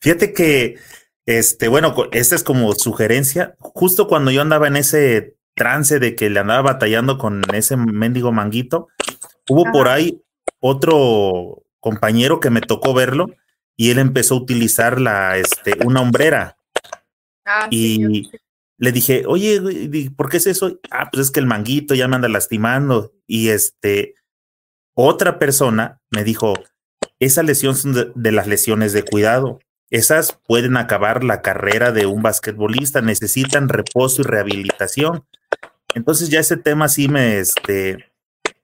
[0.00, 0.78] Fíjate que,
[1.28, 3.54] este, bueno, esta es como sugerencia.
[3.58, 8.32] Justo cuando yo andaba en ese trance de que le andaba batallando con ese mendigo
[8.32, 8.88] manguito,
[9.46, 9.72] hubo Ajá.
[9.72, 10.22] por ahí
[10.58, 13.28] otro compañero que me tocó verlo
[13.76, 16.56] y él empezó a utilizar la, este, una hombrera.
[17.44, 18.30] Ah, y sí,
[18.78, 20.80] le dije, oye, ¿por qué es eso?
[20.90, 23.12] Ah, pues es que el manguito ya me anda lastimando.
[23.26, 24.14] Y este,
[24.94, 26.54] otra persona me dijo,
[27.18, 29.58] esas lesiones son de, de, las lesiones de cuidado.
[29.90, 35.24] Esas pueden acabar la carrera de un basquetbolista, necesitan reposo y rehabilitación.
[35.94, 38.12] Entonces ya ese tema sí me, este,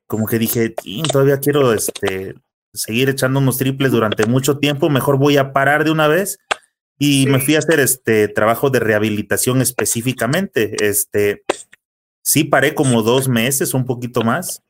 [0.06, 0.74] como que dije,
[1.10, 2.34] todavía quiero, este,
[2.74, 6.38] seguir echando unos triples durante mucho tiempo, mejor voy a parar de una vez.
[6.98, 10.76] Y me fui a hacer este trabajo de rehabilitación específicamente.
[10.86, 11.42] Este,
[12.22, 14.62] sí paré como dos meses, un poquito más,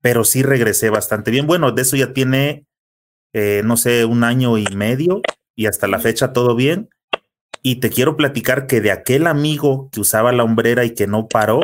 [0.00, 1.46] pero sí regresé bastante bien.
[1.46, 2.66] Bueno, de eso ya tiene
[3.38, 5.20] eh, no sé, un año y medio
[5.56, 6.88] y hasta la fecha todo bien.
[7.62, 11.26] Y te quiero platicar que de aquel amigo que usaba la hombrera y que no
[11.26, 11.60] paró,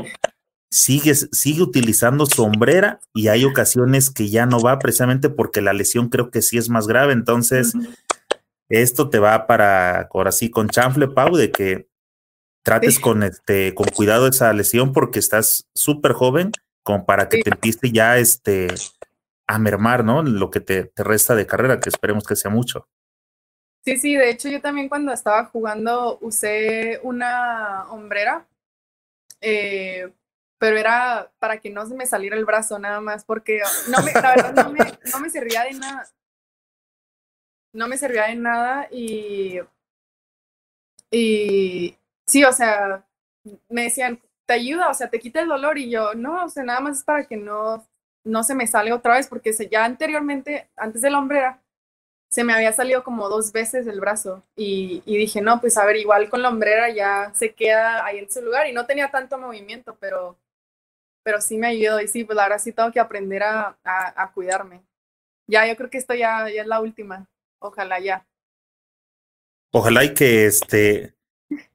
[0.70, 5.74] sigue, sigue utilizando su hombrera y hay ocasiones que ya no va precisamente porque la
[5.74, 7.12] lesión creo que sí es más grave.
[7.12, 7.74] Entonces,
[8.68, 11.86] esto te va para, ahora sí, con chanfle, Pau, de que
[12.64, 16.52] trates con, este, con cuidado esa lesión porque estás súper joven
[16.82, 18.68] como para que te empiece ya este,
[19.46, 20.22] a mermar, ¿no?
[20.22, 22.88] Lo que te, te resta de carrera, que esperemos que sea mucho.
[23.84, 28.46] Sí, sí, de hecho yo también cuando estaba jugando usé una hombrera,
[29.40, 30.12] eh,
[30.58, 33.60] pero era para que no se me saliera el brazo nada más, porque
[33.90, 36.08] no me, la verdad no me, servía de nada.
[37.72, 39.58] No me servía de nada y,
[41.10, 41.96] y
[42.26, 43.04] sí, o sea,
[43.68, 46.62] me decían, te ayuda, o sea, te quita el dolor y yo, no, o sea,
[46.62, 47.84] nada más es para que no,
[48.24, 51.61] no se me sale otra vez, porque ya anteriormente, antes de la hombrera,
[52.32, 55.96] se me había salido como dos veces el brazo y, dije, no, pues a ver,
[55.96, 59.36] igual con la hombrera ya se queda ahí en su lugar y no tenía tanto
[59.36, 60.38] movimiento, pero,
[61.22, 64.80] pero sí me ayudó y sí, pues ahora sí tengo que aprender a, a, cuidarme.
[65.46, 67.28] Ya, yo creo que esto ya, ya es la última,
[67.58, 68.26] ojalá ya.
[69.70, 71.14] Ojalá y que este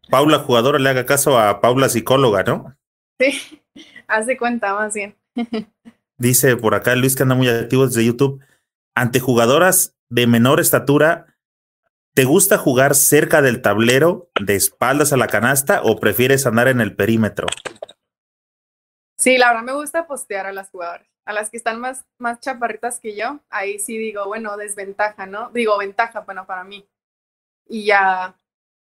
[0.09, 2.75] Paula jugadora le haga caso a Paula psicóloga, ¿no?
[3.19, 3.61] Sí,
[4.07, 5.15] hace cuenta más bien.
[6.17, 8.43] Dice por acá Luis que anda muy activo desde YouTube.
[8.95, 11.37] Ante jugadoras de menor estatura,
[12.13, 16.81] ¿te gusta jugar cerca del tablero, de espaldas a la canasta o prefieres andar en
[16.81, 17.47] el perímetro?
[19.17, 21.07] Sí, la verdad me gusta postear a las jugadoras.
[21.25, 25.49] A las que están más, más chaparritas que yo, ahí sí digo, bueno, desventaja, ¿no?
[25.49, 26.87] Digo, ventaja, bueno, para mí.
[27.67, 28.37] Y ya,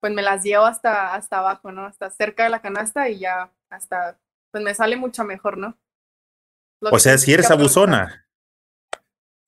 [0.01, 1.85] pues me las llevo hasta, hasta abajo, ¿no?
[1.85, 4.19] Hasta cerca de la canasta y ya hasta,
[4.53, 5.77] pues me sale mucho mejor, ¿no?
[6.81, 8.28] o sea, si eres abusona.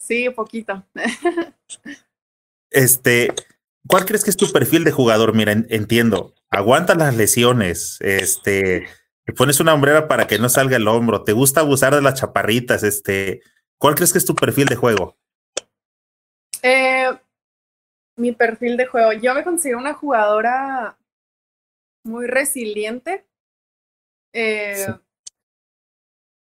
[0.01, 0.82] Sí, poquito.
[2.70, 3.35] este,
[3.86, 5.35] ¿cuál crees que es tu perfil de jugador?
[5.35, 8.89] Mira, entiendo, aguanta las lesiones, este,
[9.24, 12.14] te pones una hombrera para que no salga el hombro, te gusta abusar de las
[12.14, 13.43] chaparritas, este,
[13.78, 15.18] ¿cuál crees que es tu perfil de juego?
[16.62, 17.10] Eh,
[18.16, 20.97] mi perfil de juego, yo me considero una jugadora
[22.05, 23.27] muy resiliente.
[24.32, 24.86] Eh,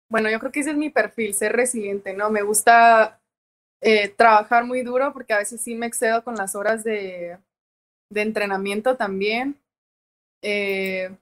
[0.09, 2.31] bueno, yo creo que ese es mi perfil, ser resiliente, ¿no?
[2.31, 3.21] Me gusta
[3.87, 7.37] eh, trabajar muy duro porque a veces sí me excedo con las horas de,
[8.09, 9.61] de entrenamiento también.
[10.41, 11.15] Eh,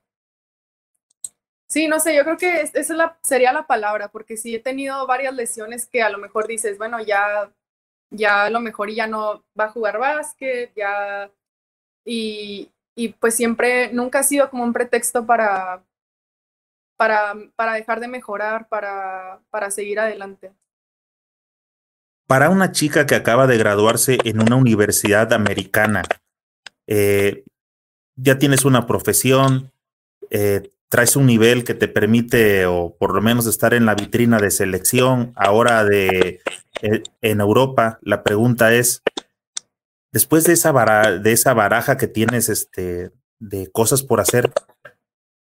[1.67, 5.05] sí, no sé, yo creo que esa la, sería la palabra, porque sí he tenido
[5.07, 7.51] varias lesiones que a lo mejor dices, bueno, ya,
[8.11, 11.29] ya a lo mejor ya no va a jugar básquet, ya,
[12.05, 15.83] y, y pues siempre, nunca ha sido como un pretexto para,
[16.97, 20.53] para, para dejar de mejorar, para, para seguir adelante
[22.27, 26.03] para una chica que acaba de graduarse en una universidad americana,
[26.87, 27.43] eh,
[28.15, 29.71] ya tienes una profesión,
[30.29, 34.37] eh, traes un nivel que te permite, o por lo menos estar en la vitrina
[34.37, 36.41] de selección, ahora de
[36.81, 39.01] eh, en Europa, la pregunta es,
[40.11, 40.71] después de esa,
[41.19, 44.51] de esa baraja que tienes este, de cosas por hacer,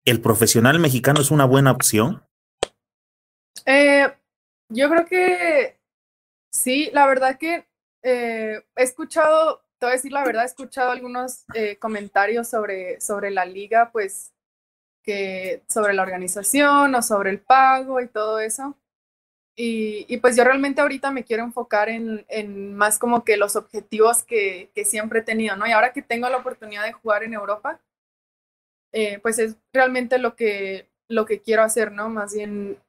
[0.05, 2.23] ¿el profesional mexicano es una buena opción?
[4.69, 5.77] yo creo que
[6.53, 7.65] Sí, la verdad que
[8.03, 13.01] eh, he escuchado, te voy a decir la verdad, he escuchado algunos eh, comentarios sobre,
[13.01, 14.33] sobre la liga, pues
[15.03, 18.77] que sobre la organización o sobre el pago y todo eso.
[19.55, 24.23] Y, pues yo realmente ahorita me quiero enfocar en, en más como que los objetivos
[24.23, 25.67] que, que, siempre he tenido, ¿no?
[25.67, 27.79] Y ahora que tengo la oportunidad de jugar en Europa,
[28.93, 32.09] eh, pues es realmente lo que, lo que quiero hacer, ¿no?
[32.09, 32.79] Más bien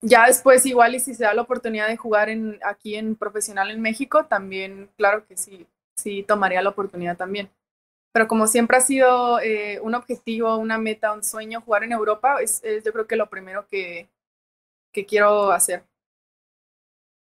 [0.00, 3.70] ya después igual y si se da la oportunidad de jugar en, aquí en profesional
[3.70, 5.66] en México, también claro que sí,
[5.96, 7.50] sí tomaría la oportunidad también.
[8.12, 12.36] Pero como siempre ha sido eh, un objetivo, una meta, un sueño jugar en Europa,
[12.40, 14.08] es, yo creo que lo primero que,
[14.92, 15.82] que quiero hacer.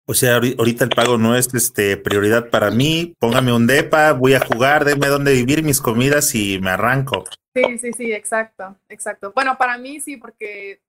[0.08, 3.14] O sea, ahorita el pago no es este, prioridad para mí.
[3.18, 7.24] Póngame un DEPA, voy a jugar, déme dónde vivir mis comidas y me arranco.
[7.52, 9.32] Sí, sí, sí, exacto, exacto.
[9.34, 10.80] Bueno, para mí sí, porque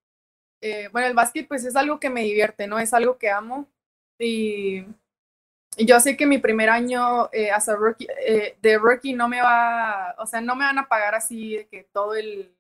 [0.61, 2.79] eh, bueno, el básquet pues es algo que me divierte, ¿no?
[2.79, 3.67] Es algo que amo.
[4.19, 4.85] Y,
[5.79, 10.25] yo sé que mi primer año eh, rookie, eh, de rookie no me va, o
[10.25, 12.51] sea, no me van a pagar así que todo el,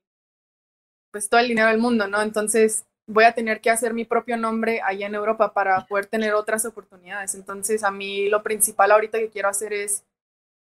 [1.11, 2.21] pues todo el dinero del mundo, ¿no?
[2.21, 6.33] Entonces voy a tener que hacer mi propio nombre allá en Europa para poder tener
[6.33, 7.33] otras oportunidades.
[7.35, 10.03] Entonces a mí lo principal ahorita que quiero hacer es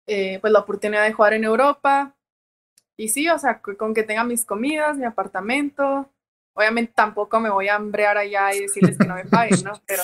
[0.07, 2.15] eh, pues la oportunidad de jugar en Europa.
[2.97, 6.09] Y sí, o sea, con que tenga mis comidas, mi apartamento,
[6.55, 9.73] Obviamente tampoco me voy a hambrear allá y decirles que no me paguen, ¿no?
[9.85, 10.03] Pero,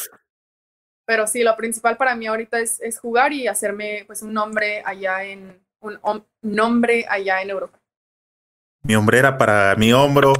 [1.05, 4.83] pero sí, lo principal para mí ahorita es, es jugar y hacerme pues un nombre
[4.85, 7.79] allá en, un nombre allá en Europa.
[8.83, 10.33] Mi hombrera para mi hombro.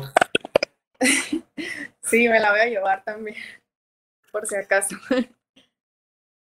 [2.03, 3.37] sí, me la voy a llevar también,
[4.31, 4.95] por si acaso.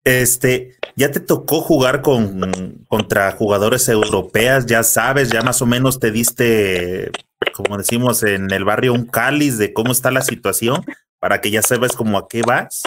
[0.04, 6.00] Este, ya te tocó jugar con contra jugadores europeas, ya sabes, ya más o menos
[6.00, 7.12] te diste,
[7.54, 10.84] como decimos en el barrio, un cáliz de cómo está la situación
[11.20, 12.84] para que ya sepas como a qué vas.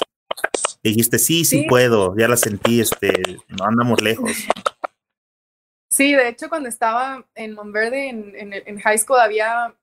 [0.83, 4.33] dijiste, sí, sí, puedo, ya la sentí, este, no andamos lejos.
[5.91, 9.75] Sí, de hecho, cuando estaba en Monverde, en, en, high school, había,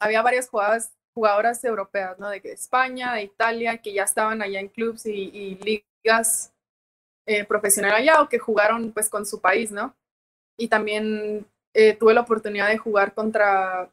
[0.00, 2.30] había varias jugadoras, jugadoras europeas, ¿no?
[2.30, 6.52] De España, de Italia, que ya estaban allá en clubs y, ligas
[7.26, 9.96] eh, profesionales allá o que jugaron pues con su país, ¿no?
[10.56, 13.90] Y también eh, tuve la oportunidad de jugar contra,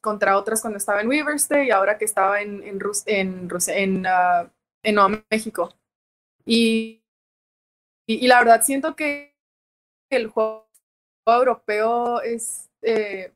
[0.00, 4.50] contra otras cuando estaba en Weaverste y ahora que estaba en, en, en, en, uh,
[4.82, 5.74] en Nuevo México.
[6.44, 7.02] Y,
[8.06, 9.34] y, y, la verdad siento que
[10.10, 10.68] el juego
[11.26, 13.32] europeo es, eh,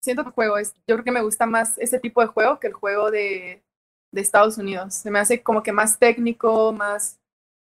[0.00, 2.60] siento que el juego es, yo creo que me gusta más ese tipo de juego
[2.60, 3.64] que el juego de,
[4.12, 4.94] de Estados Unidos.
[4.94, 7.18] Se me hace como que más técnico, más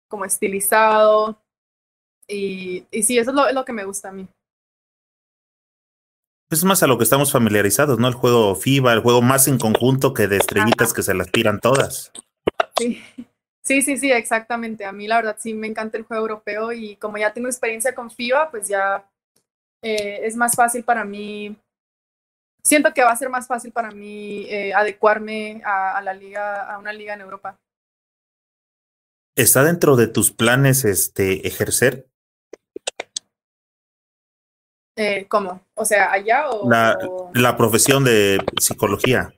[0.07, 1.37] como estilizado.
[2.27, 4.27] Y, y sí, eso es lo, es lo que me gusta a mí.
[6.51, 8.07] Es más a lo que estamos familiarizados, ¿no?
[8.07, 11.59] El juego FIBA, el juego más en conjunto que de estrellitas que se las tiran
[11.59, 12.11] todas.
[12.77, 13.01] Sí.
[13.63, 14.85] Sí, sí, sí, exactamente.
[14.85, 17.93] A mí la verdad sí me encanta el juego europeo y como ya tengo experiencia
[17.93, 19.07] con FIBA, pues ya
[19.83, 21.55] eh, es más fácil para mí,
[22.63, 26.79] siento que va a ser más fácil para mí eh, adecuarme a, la liga, a
[26.79, 27.55] una liga en Europa.
[29.35, 32.07] ¿Está dentro de tus planes este ejercer?
[34.95, 35.61] Eh, ¿Cómo?
[35.73, 36.97] O sea, allá o la,
[37.33, 39.33] la profesión de psicología.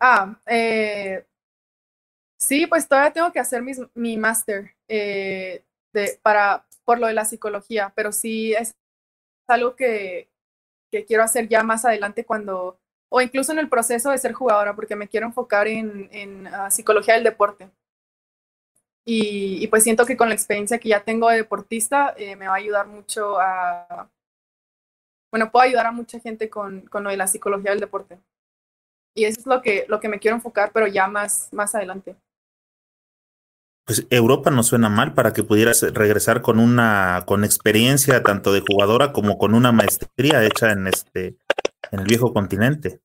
[0.00, 1.26] Ah, eh,
[2.38, 5.64] sí, pues todavía tengo que hacer mis, mi máster eh,
[6.22, 8.74] para por lo de la psicología, pero sí es
[9.48, 10.30] algo que,
[10.90, 12.78] que quiero hacer ya más adelante cuando,
[13.10, 16.70] o incluso en el proceso de ser jugadora, porque me quiero enfocar en, en uh,
[16.70, 17.70] psicología del deporte.
[19.04, 22.46] Y, y, pues siento que con la experiencia que ya tengo de deportista eh, me
[22.46, 24.10] va a ayudar mucho a,
[25.30, 28.18] bueno, puedo ayudar a mucha gente con, con lo de la psicología del deporte.
[29.14, 32.16] Y eso es lo que, lo que me quiero enfocar, pero ya más, más adelante
[33.88, 38.60] pues Europa no suena mal para que pudieras regresar con una con experiencia tanto de
[38.60, 41.38] jugadora como con una maestría hecha en este
[41.90, 43.00] en el viejo continente.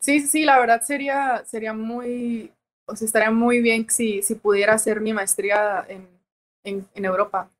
[0.00, 2.50] Sí, sí, la verdad sería sería muy
[2.86, 6.08] o sea, estaría muy bien si si pudiera hacer mi maestría en,
[6.64, 7.50] en, en Europa.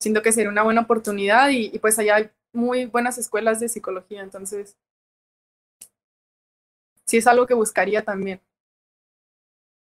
[0.00, 4.22] Siento que sería una buena oportunidad y, y pues allá muy buenas escuelas de psicología,
[4.22, 4.76] entonces
[7.06, 8.40] sí es algo que buscaría también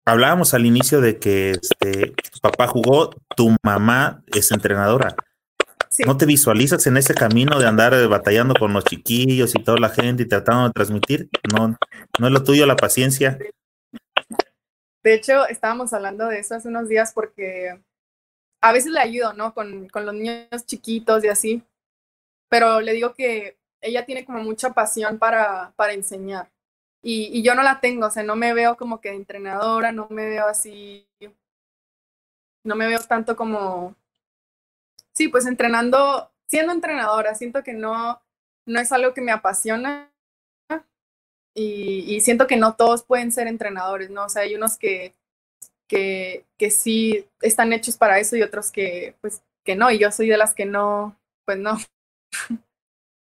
[0.05, 5.15] hablábamos al inicio de que este, tu papá jugó, tu mamá es entrenadora.
[6.05, 9.89] ¿No te visualizas en ese camino de andar batallando con los chiquillos y toda la
[9.89, 11.29] gente y tratando de transmitir?
[11.53, 11.77] ¿No,
[12.19, 13.39] no es lo tuyo la paciencia?
[15.03, 17.79] De hecho, estábamos hablando de eso hace unos días porque
[18.61, 19.53] a veces le ayudo, ¿no?
[19.53, 21.63] Con, con los niños chiquitos y así.
[22.49, 26.49] Pero le digo que ella tiene como mucha pasión para, para enseñar
[27.07, 30.25] y, yo no la tengo, o sea, no me veo como que entrenadora, no me
[30.25, 31.07] veo así,
[32.63, 33.95] no me veo tanto como,
[35.13, 38.19] sí, pues entrenando, siendo entrenadora, siento que no,
[38.65, 40.11] no es algo que me apasiona
[41.53, 44.25] y, siento que no todos pueden ser entrenadores, ¿no?
[44.25, 45.13] O sea, hay unos que,
[45.87, 50.11] que, que sí están hechos para eso y otros que, pues, que no, y yo
[50.11, 51.15] soy de las que no,
[51.45, 51.77] pues no.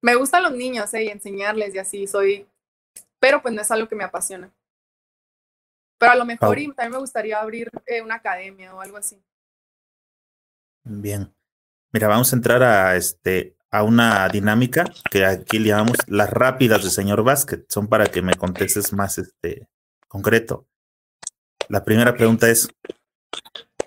[0.01, 1.03] Me gustan los niños, ¿eh?
[1.03, 2.47] Y enseñarles y así, soy
[3.19, 4.51] pero pues no es algo que me apasiona.
[5.97, 9.21] Pero a lo mejor también me gustaría abrir eh, una academia o algo así.
[10.83, 11.33] Bien.
[11.91, 16.83] Mira, vamos a entrar a este a una dinámica que aquí le llamamos las rápidas
[16.83, 17.65] de señor Vázquez.
[17.67, 19.67] Son para que me contestes más este
[20.07, 20.65] concreto.
[21.67, 22.69] La primera pregunta es,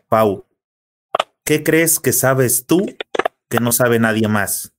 [0.08, 0.46] Pau,
[1.44, 2.86] ¿qué crees que sabes tú
[3.48, 4.72] que no sabe nadie más?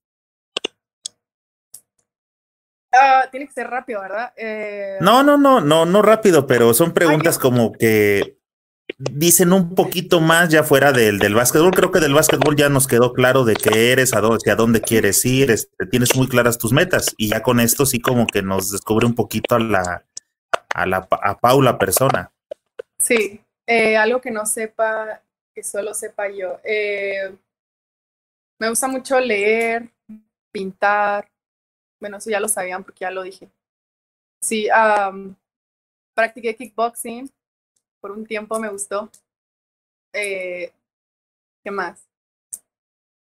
[2.93, 4.33] Ah, tiene que ser rápido, ¿verdad?
[4.37, 4.97] Eh...
[5.01, 8.37] No, no, no, no, no rápido, pero son preguntas como que
[8.97, 11.71] dicen un poquito más ya fuera del, del básquetbol.
[11.71, 14.81] Creo que del básquetbol ya nos quedó claro de qué eres, a dónde, a dónde
[14.81, 18.41] quieres ir, este, tienes muy claras tus metas y ya con esto sí como que
[18.41, 20.05] nos descubre un poquito a la,
[20.73, 22.31] a la, a Paula persona.
[22.99, 25.21] Sí, eh, algo que no sepa,
[25.53, 26.59] que solo sepa yo.
[26.63, 27.35] Eh,
[28.59, 29.89] me gusta mucho leer,
[30.51, 31.27] pintar,
[32.03, 33.49] bueno, eso ya lo sabían porque ya lo dije.
[34.41, 35.33] Sí, um,
[36.13, 37.31] practiqué kickboxing.
[38.01, 39.09] Por un tiempo me gustó.
[40.13, 40.73] Eh,
[41.63, 42.05] ¿Qué más?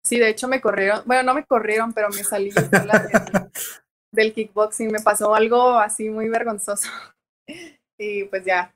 [0.03, 2.49] Sí, de hecho me corrieron, bueno, no me corrieron, pero me salí
[4.11, 4.91] del, kickboxing.
[4.91, 6.89] Me pasó algo así muy vergonzoso.
[8.03, 8.73] Y pues ya.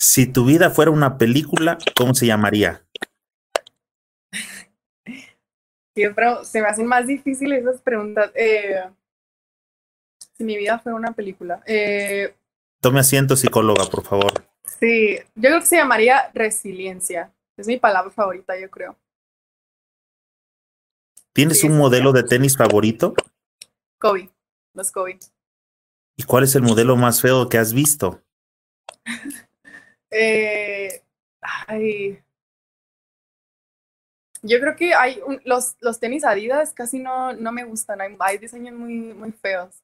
[0.00, 2.82] Si tu vida fuera una película, ¿cómo se llamaría?
[5.94, 8.30] Siempre se me hacen más difíciles esas preguntas.
[8.34, 8.82] Eh,
[10.36, 11.62] si mi vida fuera una película.
[11.66, 12.34] Eh,
[12.80, 14.32] Tome asiento, psicóloga, por favor.
[14.80, 17.32] Sí, yo creo que se llamaría resiliencia.
[17.56, 18.96] Es mi palabra favorita, yo creo.
[21.32, 23.14] ¿Tienes un modelo de tenis favorito?
[23.98, 24.30] Kobe,
[24.74, 25.18] los Kobe.
[26.16, 28.22] ¿Y cuál es el modelo más feo que has visto?
[30.10, 31.02] eh,
[31.40, 32.22] ay,
[34.42, 38.00] yo creo que hay los, los tenis Adidas casi no, no me gustan.
[38.00, 39.74] Hay, hay, diseños muy, muy feos.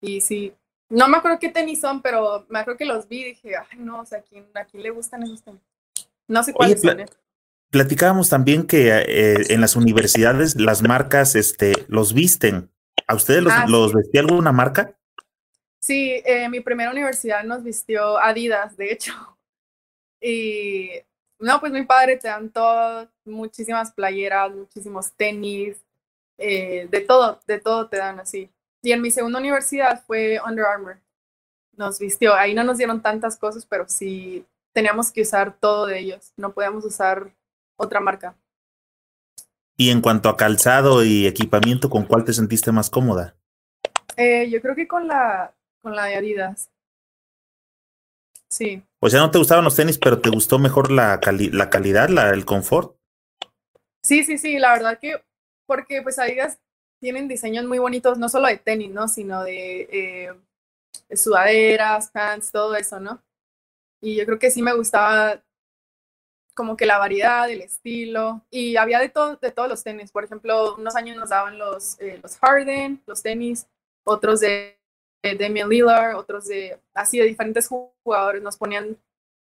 [0.00, 0.54] Y sí,
[0.90, 3.78] no me acuerdo qué tenis son, pero me acuerdo que los vi y dije, ay,
[3.78, 5.62] no, o sea, ¿a quién, a quién le gustan esos tenis?
[6.28, 7.00] No sé cuáles son.
[7.00, 7.06] ¿eh?
[7.70, 12.70] Platicábamos también que eh, en las universidades las marcas este, los visten.
[13.06, 14.94] ¿A ustedes los, ah, los vestía alguna marca?
[15.80, 19.12] Sí, eh, mi primera universidad nos vistió Adidas, de hecho.
[20.24, 21.02] Y
[21.42, 25.76] no, pues mi padre te dan todo, muchísimas playeras, muchísimos tenis,
[26.38, 28.50] eh, de todo, de todo te dan así.
[28.82, 31.00] Y en mi segunda universidad fue Under Armour.
[31.76, 32.34] Nos vistió.
[32.34, 36.32] Ahí no nos dieron tantas cosas, pero sí teníamos que usar todo de ellos.
[36.36, 37.32] No podíamos usar
[37.76, 38.36] otra marca.
[39.76, 43.34] Y en cuanto a calzado y equipamiento, ¿con cuál te sentiste más cómoda?
[44.16, 46.70] Eh, yo creo que con la, con la de Adidas.
[48.48, 48.84] Sí.
[49.04, 51.20] O sea, no te gustaban los tenis, pero te gustó mejor la,
[51.50, 52.96] la calidad, la, el confort.
[54.00, 55.20] Sí, sí, sí, la verdad que,
[55.66, 56.60] porque pues Adidas
[57.00, 59.08] tienen diseños muy bonitos, no solo de tenis, ¿no?
[59.08, 63.20] Sino de, eh, sudaderas, pants, todo eso, ¿no?
[64.00, 65.42] Y yo creo que sí me gustaba
[66.54, 70.12] como que la variedad, el estilo, y había de, todo, de todos los tenis.
[70.12, 73.66] Por ejemplo, unos años nos daban los, eh, los Harden, los tenis,
[74.04, 74.78] otros de
[75.22, 78.96] de Damian Lillard, otros de así de diferentes jugadores, nos ponían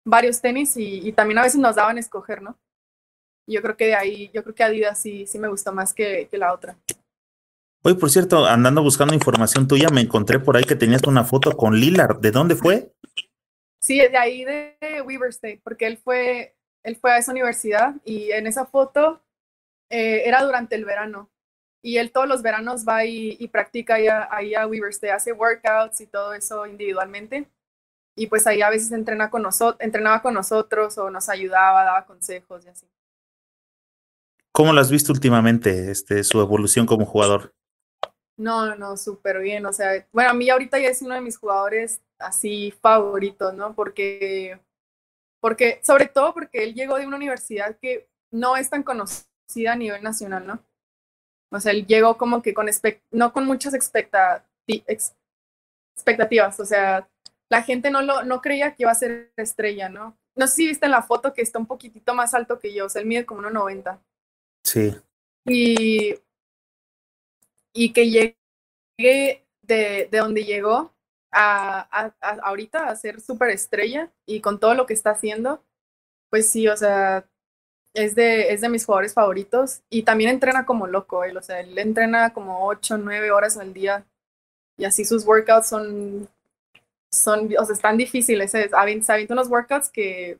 [0.04, 2.58] varios tenis y, también a veces nos daban a escoger, ¿no?
[3.46, 6.28] Yo creo que de ahí, yo creo que Adidas sí, sí me gustó más que,
[6.30, 6.76] que la otra.
[7.82, 11.56] Oye, por cierto, andando buscando información tuya, me encontré por ahí que tenías una foto
[11.56, 12.20] con Lillard.
[12.20, 12.92] ¿De dónde fue?
[13.80, 18.30] Sí, de ahí de Weaver State, porque él fue, él fue a esa universidad y
[18.32, 19.22] en esa foto
[19.88, 21.30] eh, era durante el verano
[21.82, 23.94] y él todos los veranos va y, practica
[24.30, 27.48] ahí a, Weaver State, hace workouts y todo eso individualmente.
[28.16, 32.04] Y pues ahí a veces entrena con nosotros, entrenaba con nosotros o nos ayudaba, daba
[32.04, 32.86] consejos y así.
[34.52, 37.54] ¿Cómo lo has visto últimamente, este, su evolución como jugador?
[38.36, 39.64] No, no, súper bien.
[39.64, 43.74] O sea, bueno, a mí ahorita ya es uno de mis jugadores así favoritos, ¿no?
[43.74, 44.60] Porque,
[45.40, 49.76] porque, sobre todo porque él llegó de una universidad que no es tan conocida a
[49.76, 50.69] nivel nacional, ¿no?
[51.52, 52.66] O sea, él llegó como que con,
[53.10, 55.14] no con muchas expectativas,
[56.60, 57.08] o sea,
[57.50, 60.16] la gente no, lo, no creía que iba a ser estrella, ¿no?
[60.36, 62.86] No sé si viste en la foto que está un poquitito más alto que yo,
[62.86, 63.98] o sea, él mide como 1,90.
[64.64, 64.94] Sí.
[65.46, 66.14] Y,
[67.74, 70.94] y que llegue de, de donde llegó
[71.32, 75.64] a, a, a ahorita a ser súper estrella y con todo lo que está haciendo,
[76.30, 77.28] pues sí, o sea,
[77.94, 81.60] es de, es de mis jugadores favoritos y también entrena como loco, él, o sea,
[81.60, 84.04] él entrena como 8, 9 horas al día
[84.76, 86.28] y así sus workouts son,
[87.10, 90.38] son o sea, están difíciles, se avientan unos workouts que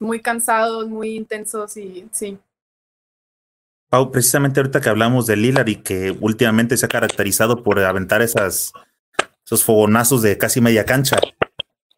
[0.00, 2.38] muy cansados, muy intensos y sí.
[3.88, 8.22] Pau, precisamente ahorita que hablamos de Lillard y que últimamente se ha caracterizado por aventar
[8.22, 8.72] esas,
[9.44, 11.18] esos fogonazos de casi media cancha,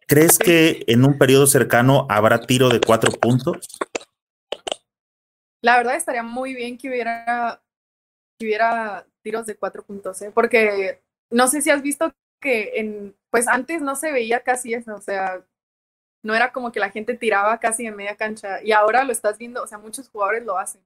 [0.07, 3.67] ¿crees que en un periodo cercano habrá tiro de cuatro puntos?
[5.63, 7.61] La verdad estaría muy bien que hubiera,
[8.37, 10.29] que hubiera tiros de cuatro puntos, ¿eh?
[10.33, 14.93] porque no sé si has visto que en, pues antes no se veía casi eso,
[14.93, 15.41] o sea,
[16.21, 19.37] no era como que la gente tiraba casi en media cancha y ahora lo estás
[19.37, 20.81] viendo, o sea, muchos jugadores lo hacen.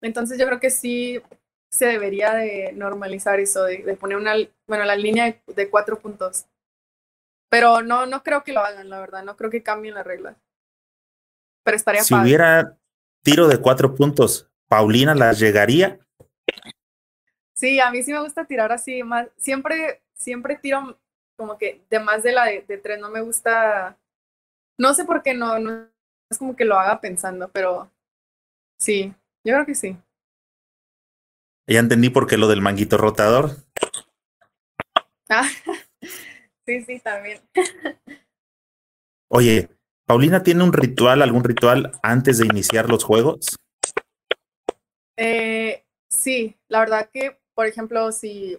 [0.00, 1.20] Entonces yo creo que sí
[1.68, 4.34] se debería de normalizar eso, de, poner una,
[4.68, 6.46] bueno, la línea de, cuatro puntos.
[7.48, 10.36] Pero no, no creo que lo hagan, la verdad, no creo que cambien las reglas.
[11.64, 12.76] Pero estaría si Hubiera,
[13.22, 15.98] tiro de cuatro puntos, ¿Paulina las llegaría?
[17.54, 20.98] Sí, a mí sí me gusta tirar así, más, siempre, siempre tiro
[21.36, 23.98] como que de más de la de, tres, no me gusta,
[24.78, 25.88] no sé por qué no, no
[26.30, 27.90] es como que lo haga pensando, pero
[28.78, 29.96] sí, yo creo que sí.
[31.66, 33.56] Ya entendí por qué lo del manguito rotador.
[35.28, 35.48] Ah,
[36.66, 37.40] sí, sí, también.
[39.28, 39.70] Oye,
[40.06, 43.56] ¿Paulina tiene un ritual, algún ritual antes de iniciar los juegos?
[45.16, 48.58] Eh, sí, la verdad que, por ejemplo, si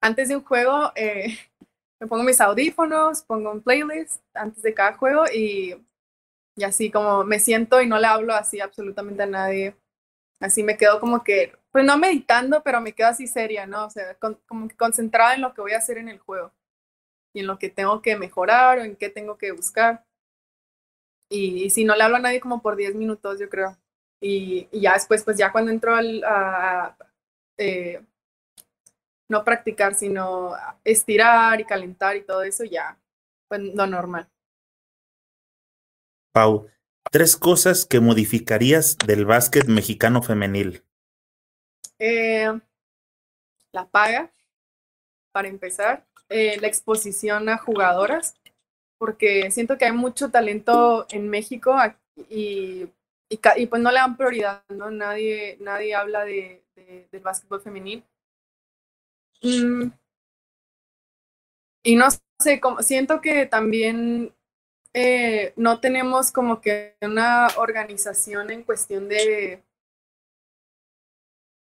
[0.00, 1.38] antes de un juego eh,
[2.00, 5.74] me pongo mis audífonos, pongo un playlist antes de cada juego y,
[6.56, 9.76] y así como me siento y no le hablo así absolutamente a nadie.
[10.40, 13.86] Así me quedo como que, pues no meditando, pero me quedo así seria, ¿no?
[13.86, 16.52] O sea, como que concentrada en lo que voy a hacer en el juego
[17.32, 20.04] y en lo que tengo que mejorar o en qué tengo que buscar.
[21.34, 23.76] Y, si no le hablo a nadie como por 10 minutos, yo creo.
[24.20, 26.96] Y, ya después, pues ya cuando entro al, a,
[27.58, 28.00] eh,
[29.28, 30.52] no practicar, sino
[30.84, 32.98] estirar y calentar y todo eso, ya,
[33.48, 34.28] pues lo normal.
[36.32, 36.68] Pau,
[37.10, 40.84] tres cosas que modificarías del básquet mexicano femenil.
[41.98, 42.48] Eh,
[43.72, 44.32] la paga,
[45.32, 48.36] para empezar, eh, la exposición a jugadoras,
[48.98, 51.76] porque siento que hay mucho talento en México
[52.28, 52.88] y,
[53.28, 54.90] y, pues no le dan prioridad, ¿no?
[54.90, 56.64] Nadie, nadie habla de,
[57.10, 58.04] del básquetbol femenil.
[59.42, 59.90] Mm.
[61.82, 62.06] Y no
[62.38, 64.34] sé, como, siento que también
[64.94, 69.62] eh, no tenemos como que una organización en cuestión de,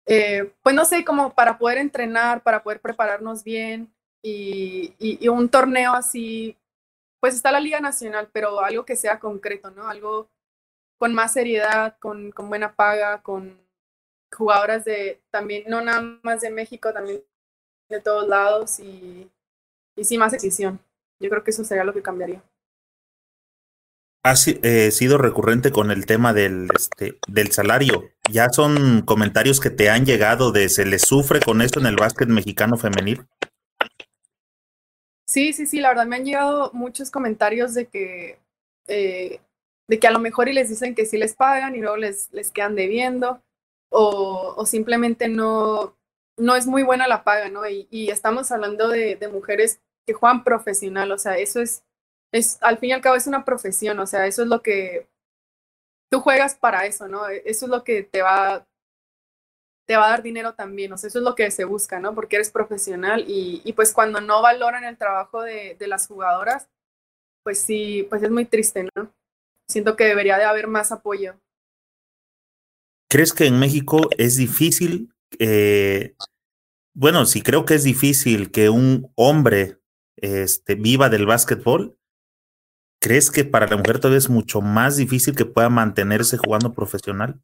[0.07, 3.93] eh, pues no sé, como para poder entrenar, para poder prepararnos bien
[4.23, 6.57] y, y, un torneo así,
[7.23, 9.89] pues está la Liga Nacional, pero algo que sea concreto, ¿no?
[9.89, 10.29] Algo
[10.99, 13.61] con más seriedad, con, con buena paga, con
[14.35, 17.23] jugadoras de también, no nada más de México, también
[17.89, 19.31] de todos lados y,
[19.95, 20.81] y sí más decisión.
[21.21, 22.43] Yo creo que eso sería lo que cambiaría.
[24.25, 28.11] Ha eh, sido recurrente con el tema del, este, del salario.
[28.33, 31.95] ¿Ya son comentarios que te han llegado de se le sufre con esto en el
[31.95, 33.25] básquet mexicano femenil?
[35.33, 38.39] Sí, sí, sí, la verdad me han llegado muchos comentarios de que,
[38.87, 39.41] eh,
[39.89, 42.31] de que a lo mejor y les dicen que sí les pagan y luego les,
[42.33, 43.43] les quedan debiendo
[43.91, 45.97] o, o simplemente no,
[46.37, 47.67] no es muy buena la paga, ¿no?
[47.67, 51.83] Y, y estamos hablando de, de, mujeres que juegan profesional, o sea, eso es,
[52.31, 55.09] es, al fin y al cabo es una profesión, o sea, eso es lo que
[56.11, 57.27] tú juegas para eso, ¿no?
[57.31, 58.67] E, eso es lo que te va,
[59.87, 62.15] te va a dar dinero también, o sea, eso es lo que se busca, ¿no?
[62.15, 66.69] Porque eres profesional y, y pues cuando no valoran el trabajo de, de las jugadoras,
[67.43, 69.13] pues sí, pues es muy triste, ¿no?
[69.69, 71.35] Siento que debería de haber más apoyo.
[73.09, 76.15] ¿Crees que en México es difícil eh,
[76.95, 79.79] bueno, sí creo que es difícil que un hombre
[80.17, 81.97] este, viva del básquetbol.
[83.01, 87.41] ¿Crees que para la mujer todavía es mucho más difícil que pueda mantenerse jugando profesional?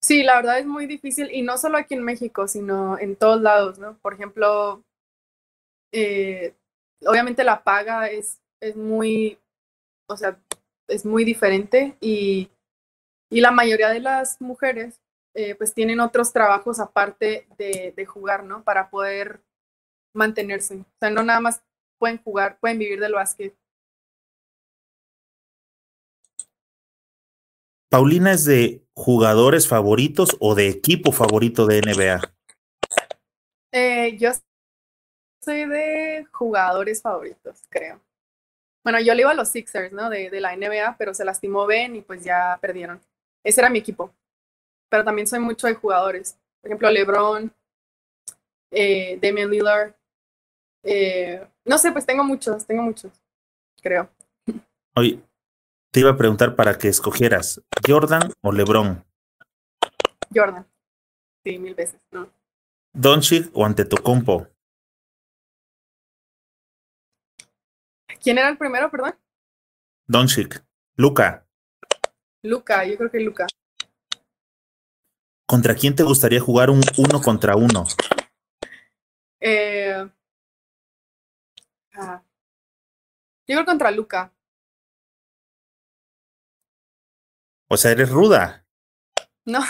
[0.00, 3.40] Sí, la verdad es muy difícil y no solo aquí en México, sino en todos
[3.40, 3.98] lados, ¿no?
[3.98, 4.84] Por ejemplo,
[5.92, 6.54] eh,
[7.04, 9.38] obviamente la paga es, es muy,
[10.08, 10.40] o sea,
[10.88, 12.50] es muy diferente y,
[13.30, 15.00] y la mayoría de las mujeres
[15.34, 18.64] eh, pues tienen otros trabajos aparte de, de, jugar, ¿no?
[18.64, 19.40] Para poder
[20.14, 20.76] mantenerse.
[20.76, 21.62] O sea, no nada más
[21.98, 23.54] pueden jugar, pueden vivir del básquet.
[27.90, 32.20] Paulina es de jugadores favoritos o de equipo favorito de NBA?
[33.72, 34.30] Eh, yo
[35.42, 38.00] soy de jugadores favoritos, creo.
[38.84, 40.10] Bueno, yo le iba a los Sixers, ¿no?
[40.10, 43.00] De, de la NBA, pero se lastimó Ben y pues ya perdieron.
[43.44, 44.12] Ese era mi equipo
[44.88, 46.38] pero también soy mucho de jugadores.
[46.60, 47.52] Por ejemplo, LeBron,
[48.70, 49.94] eh, Damian Lillard.
[50.82, 53.12] Eh, no sé, pues tengo muchos, tengo muchos,
[53.82, 54.08] creo.
[54.94, 55.20] Oye,
[55.98, 59.04] te iba a preguntar para que escogieras, ¿Jordan o LeBron?
[60.32, 60.64] Jordan.
[61.42, 62.30] Sí, mil veces, ¿no?
[62.92, 64.46] ¿Doncic o Antetokounmpo?
[68.22, 69.18] ¿Quién era el primero, perdón?
[70.06, 70.64] Doncic.
[70.94, 71.44] Luca.
[72.44, 73.48] Luca, yo creo que Luca.
[75.48, 77.86] ¿Contra quién te gustaría jugar un uno contra uno?
[79.40, 80.08] Eh,
[81.94, 82.22] ah,
[83.48, 84.32] yo creo contra Luca.
[87.68, 88.64] O sea, eres ruda.
[89.44, 89.60] No,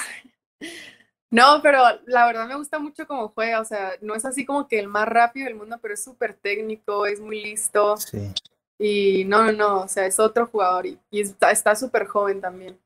[1.31, 3.61] no, pero la verdad me gusta mucho cómo juega.
[3.61, 6.35] O sea, no es así como que el más rápido del mundo, pero es súper
[6.35, 7.97] técnico, es muy listo.
[7.97, 8.33] Sí.
[8.81, 12.79] Y no, no, no, o sea, es otro jugador y, y está súper joven también.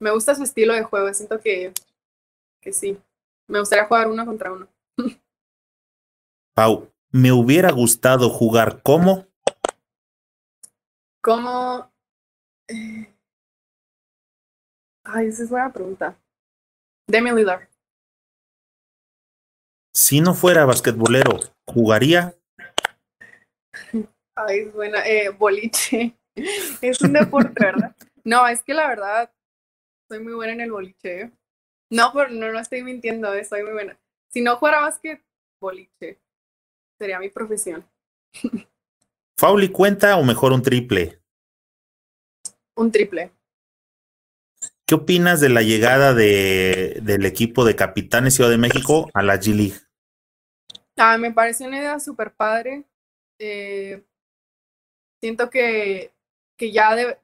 [0.00, 1.72] Me gusta su estilo de juego, siento que
[2.60, 2.98] que sí.
[3.48, 4.68] Me gustaría jugar uno contra uno.
[6.54, 9.26] Pau, me hubiera gustado jugar como.
[11.22, 11.90] ¿Cómo?
[12.68, 13.12] Eh,
[15.08, 16.18] ay, esa es buena pregunta.
[17.08, 17.68] Demi Lillard.
[19.94, 22.34] Si no fuera basquetbolero, ¿jugaría?
[24.36, 25.04] Ay, es buena.
[25.06, 26.16] Eh, boliche.
[26.80, 27.96] es un deporte, ¿verdad?
[28.24, 29.32] No, es que la verdad,
[30.08, 31.22] soy muy buena en el boliche.
[31.22, 31.32] ¿eh?
[31.90, 33.98] No, pero no, no estoy mintiendo, eh, soy muy buena.
[34.30, 35.20] Si no fuera básquet,
[35.60, 36.20] boliche.
[36.98, 37.84] Sería mi profesión.
[39.38, 41.20] ¿Fauli cuenta o mejor un triple?
[42.76, 43.32] Un triple.
[44.88, 49.36] ¿Qué opinas de la llegada de, del equipo de Capitanes Ciudad de México a la
[49.36, 49.78] G League?
[50.96, 52.84] Ah, me parece una idea súper padre.
[53.38, 54.02] Eh,
[55.20, 56.10] siento que,
[56.56, 57.18] que ya de,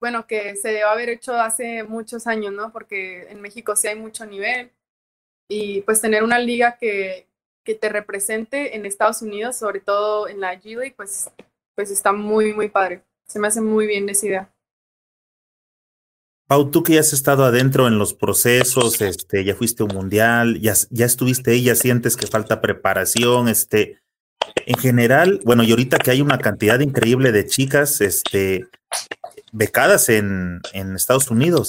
[0.00, 2.72] bueno, que se debe haber hecho hace muchos años, ¿no?
[2.72, 4.72] Porque en México sí hay mucho nivel
[5.48, 7.28] y pues tener una liga que,
[7.64, 11.30] que te represente en Estados Unidos, sobre todo en la G League, pues,
[11.76, 13.04] pues está muy, muy padre.
[13.28, 14.52] Se me hace muy bien esa idea.
[16.48, 20.58] Pau, tú que ya has estado adentro en los procesos, este, ya fuiste un mundial,
[20.62, 20.72] ya,
[21.04, 24.00] estuviste ahí, ya sientes que falta preparación, este,
[24.64, 28.66] en general, bueno, y ahorita que hay una cantidad increíble de chicas, este,
[29.52, 31.68] becadas en, en Estados Unidos,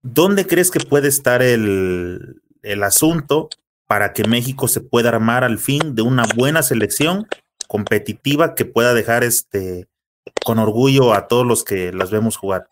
[0.00, 3.50] ¿dónde crees que puede estar el, el asunto
[3.86, 7.26] para que México se pueda armar al fin de una buena selección
[7.68, 9.86] competitiva que pueda dejar este
[10.46, 12.66] con orgullo a todos los que las vemos jugar?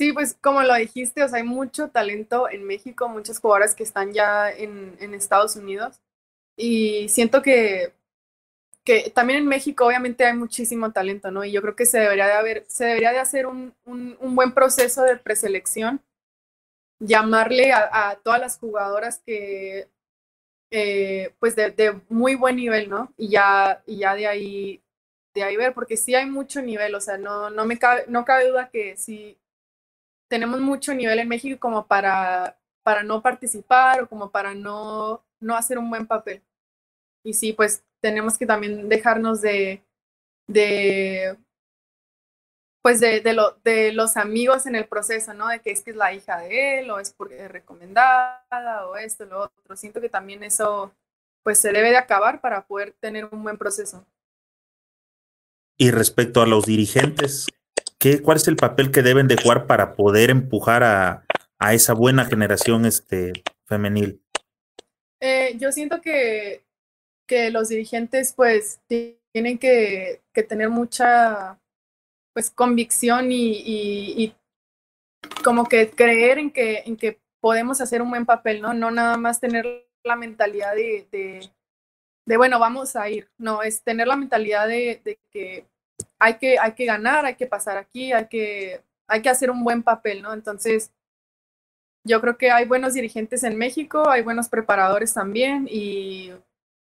[0.00, 3.82] Sí, pues como lo dijiste, o sea, hay mucho talento en México, muchas jugadoras que
[3.82, 6.00] están ya en, en Estados Unidos
[6.56, 7.92] y siento que,
[8.82, 11.44] que también en México obviamente hay muchísimo talento, ¿no?
[11.44, 14.34] Y yo creo que se debería de, haber, se debería de hacer un, un, un
[14.34, 16.00] buen proceso de preselección,
[16.98, 19.86] llamarle a, a todas las jugadoras que,
[20.70, 23.12] eh, pues de, de, muy buen nivel, ¿no?
[23.18, 24.82] Y ya, y ya de ahí
[25.34, 28.24] de ahí ver, porque sí hay mucho nivel, o sea, no, no me cabe, no
[28.24, 29.36] cabe duda que sí
[30.30, 35.56] tenemos mucho nivel en México como para, para no participar o como para no, no
[35.56, 36.40] hacer un buen papel.
[37.24, 39.82] Y sí, pues tenemos que también dejarnos de,
[40.46, 41.36] de
[42.80, 45.48] pues de, de, lo, de los amigos en el proceso, ¿no?
[45.48, 48.96] De que es que es la hija de él, o es porque es recomendada, o
[48.96, 49.76] esto, lo otro.
[49.76, 50.94] Siento que también eso,
[51.42, 54.06] pues se debe de acabar para poder tener un buen proceso.
[55.76, 57.48] Y respecto a los dirigentes,
[58.00, 61.24] ¿qué, ¿cuál es el papel que deben de jugar para poder empujar a,
[61.60, 63.32] a esa buena generación este,
[63.66, 64.20] femenil?
[65.20, 66.64] Eh, yo siento que,
[67.28, 71.60] que los dirigentes pues tienen que, que tener mucha
[72.32, 74.34] pues convicción y, y, y,
[75.44, 78.72] como que creer en que, en que podemos hacer un buen papel, ¿no?
[78.72, 81.50] No nada más tener la mentalidad de, de,
[82.26, 85.66] de bueno, vamos a ir, no, es tener la mentalidad de, de que
[86.20, 89.64] hay que, hay que ganar, hay que pasar aquí, hay que, hay que hacer un
[89.64, 90.32] buen papel, ¿no?
[90.32, 90.92] Entonces,
[92.04, 96.32] yo creo que hay buenos dirigentes en México, hay buenos preparadores también y,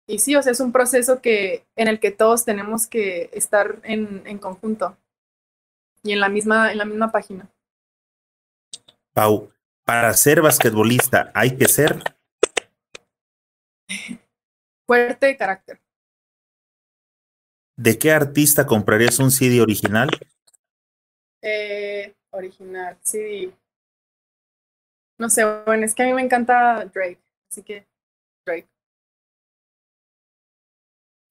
[0.08, 3.80] y sí, o sea, es un proceso que, en el que todos tenemos que estar
[3.84, 4.98] en, en conjunto
[6.04, 7.48] y en la misma, en la misma página.
[9.14, 9.52] Pau,
[9.86, 12.04] para ser basquetbolista hay que ser
[14.88, 15.80] fuerte de carácter.
[17.80, 20.10] ¿De qué artista comprarías un CD original?
[21.42, 23.54] Eh, original, CD.
[25.18, 27.88] No sé, bueno, es que a mí me encanta Drake, así que
[28.46, 28.68] Drake.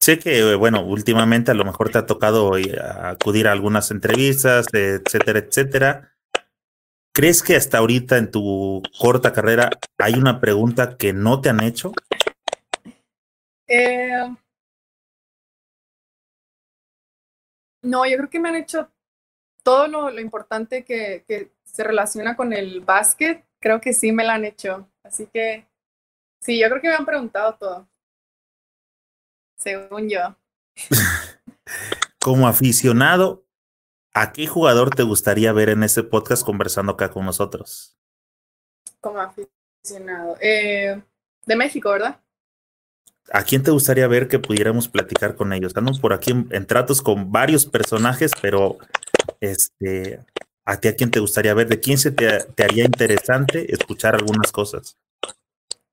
[0.01, 2.55] Sé que, bueno, últimamente a lo mejor te ha tocado
[3.03, 6.17] acudir a algunas entrevistas, etcétera, etcétera.
[7.13, 9.69] ¿Crees que hasta ahorita en tu corta carrera
[9.99, 11.93] hay una pregunta que no te han hecho?
[13.67, 14.35] Eh,
[17.83, 18.91] no, yo creo que me han hecho
[19.63, 23.45] todo lo, lo importante que, que, se relaciona con el básquet.
[23.61, 24.89] Creo que sí me lo han hecho.
[25.03, 25.67] Así que
[26.41, 27.89] sí, yo creo que me han preguntado todo
[29.59, 30.37] según yo.
[32.21, 33.45] Como aficionado,
[34.15, 37.97] ¿a qué jugador te gustaría ver en este podcast conversando acá con nosotros?
[39.01, 40.37] Como aficionado.
[40.41, 41.01] Eh,
[41.45, 42.21] de México, ¿verdad?
[43.33, 45.69] ¿A quién te gustaría ver que pudiéramos platicar con ellos?
[45.69, 48.79] Estamos por aquí en, en, tratos con varios personajes, pero
[49.41, 50.21] este,
[50.65, 51.69] ¿a ti a quién te gustaría ver?
[51.69, 54.97] ¿De quién se te, te haría interesante escuchar algunas cosas?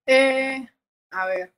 [0.05, 0.67] Eh,
[1.11, 1.51] a ver,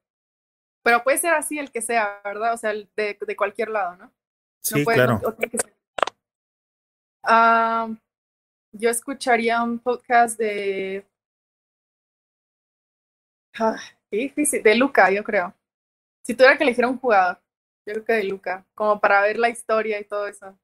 [0.87, 2.53] pero puede ser así el que sea, ¿verdad?
[2.53, 4.11] O sea, de, de cualquier lado, ¿no?
[4.61, 5.21] Sí, no puede, claro.
[5.21, 5.35] No,
[7.27, 7.97] no uh,
[8.71, 11.05] yo escucharía un podcast de...
[13.59, 13.75] Ah,
[14.09, 14.63] difícil.
[14.63, 15.53] De Luca, yo creo.
[16.27, 17.39] Si tuviera que elegir un jugador,
[17.85, 20.59] yo creo que de Luca, como para ver la historia y todo eso.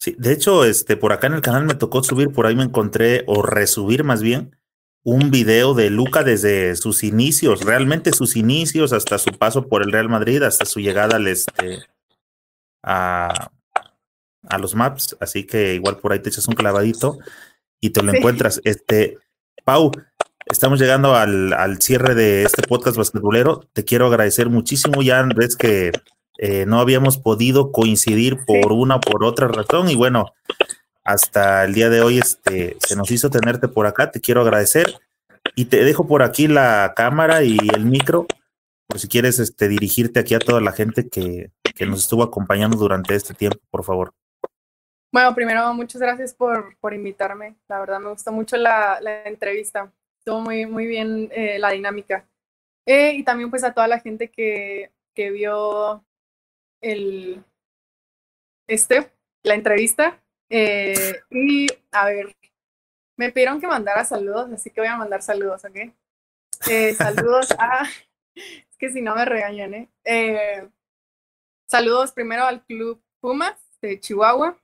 [0.00, 2.64] Sí, de hecho, este, por acá en el canal me tocó subir, por ahí me
[2.64, 4.56] encontré, o resubir más bien,
[5.04, 9.92] un video de Luca desde sus inicios, realmente sus inicios, hasta su paso por el
[9.92, 11.84] Real Madrid, hasta su llegada al, este,
[12.82, 13.50] a,
[14.48, 17.18] a los maps, así que igual por ahí te echas un clavadito
[17.80, 18.62] y te lo encuentras.
[18.64, 19.18] Este,
[19.62, 19.92] Pau,
[20.46, 23.68] estamos llegando al, al, cierre de este podcast basquetbolero.
[23.72, 25.02] Te quiero agradecer muchísimo.
[25.02, 25.92] Ya ves que
[26.38, 30.32] eh, no habíamos podido coincidir por una o por otra razón y bueno,
[31.04, 34.10] hasta el día de hoy este, se nos hizo tenerte por acá.
[34.10, 34.98] Te quiero agradecer
[35.54, 38.26] y te dejo por aquí la cámara y el micro
[38.86, 42.76] por si quieres este, dirigirte aquí a toda la gente que, que nos estuvo acompañando
[42.76, 44.14] durante este tiempo, por favor.
[45.12, 47.56] Bueno, primero, muchas gracias por, por invitarme.
[47.68, 49.90] La verdad, me gustó mucho la, la entrevista.
[50.26, 52.28] Estuvo muy, muy bien eh, la dinámica.
[52.84, 56.04] Eh, y también pues a toda la gente que, que vio
[56.80, 57.44] el,
[58.66, 59.12] este,
[59.44, 60.20] la entrevista.
[60.50, 62.34] Eh, y a ver,
[63.16, 65.94] me pidieron que mandara saludos, así que voy a mandar saludos, ¿ok?
[66.98, 67.84] saludos a,
[68.34, 70.68] es que si no me regañan, ¿eh?
[71.68, 74.58] Saludos primero al Club Pumas de Chihuahua,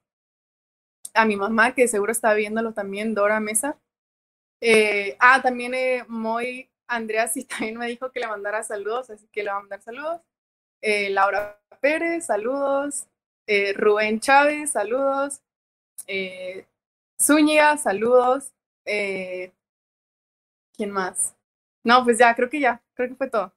[1.14, 3.78] a mi mamá, que seguro está viéndolo también, Dora Mesa.
[4.64, 9.26] Eh, ah, también eh, Moy Andrea sí también me dijo que le mandara saludos, así
[9.32, 10.20] que le voy a mandar saludos.
[10.80, 13.06] Eh, Laura Pérez, saludos.
[13.46, 15.40] Eh, Rubén Chávez, saludos.
[16.06, 16.64] Eh,
[17.20, 18.52] Zúñiga, saludos.
[18.84, 19.52] Eh,
[20.76, 21.34] ¿Quién más?
[21.82, 23.52] No, pues ya, creo que ya, creo que fue todo.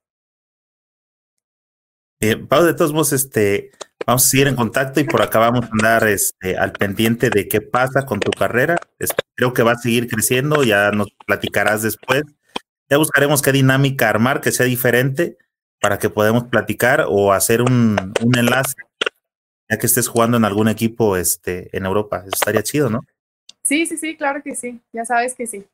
[2.49, 3.72] Pau, de todos modos, este,
[4.06, 7.48] Vamos a seguir en contacto y por acá vamos a andar este, al pendiente de
[7.48, 8.77] qué pasa con tu carrera.
[9.34, 12.23] Creo que va a seguir creciendo, ya nos platicarás después.
[12.88, 15.38] Ya buscaremos qué dinámica armar que sea diferente
[15.82, 18.76] para que podamos platicar o hacer un, un enlace,
[19.69, 22.19] ya que estés jugando en algún equipo este, en Europa.
[22.19, 23.02] Eso estaría chido, ¿no?
[23.64, 24.80] Sí, sí, sí, claro que sí.
[24.94, 25.65] Ya sabes que sí.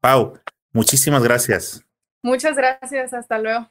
[0.00, 0.38] Pau,
[0.72, 1.84] muchísimas gracias.
[2.22, 3.68] Muchas gracias, hasta luego.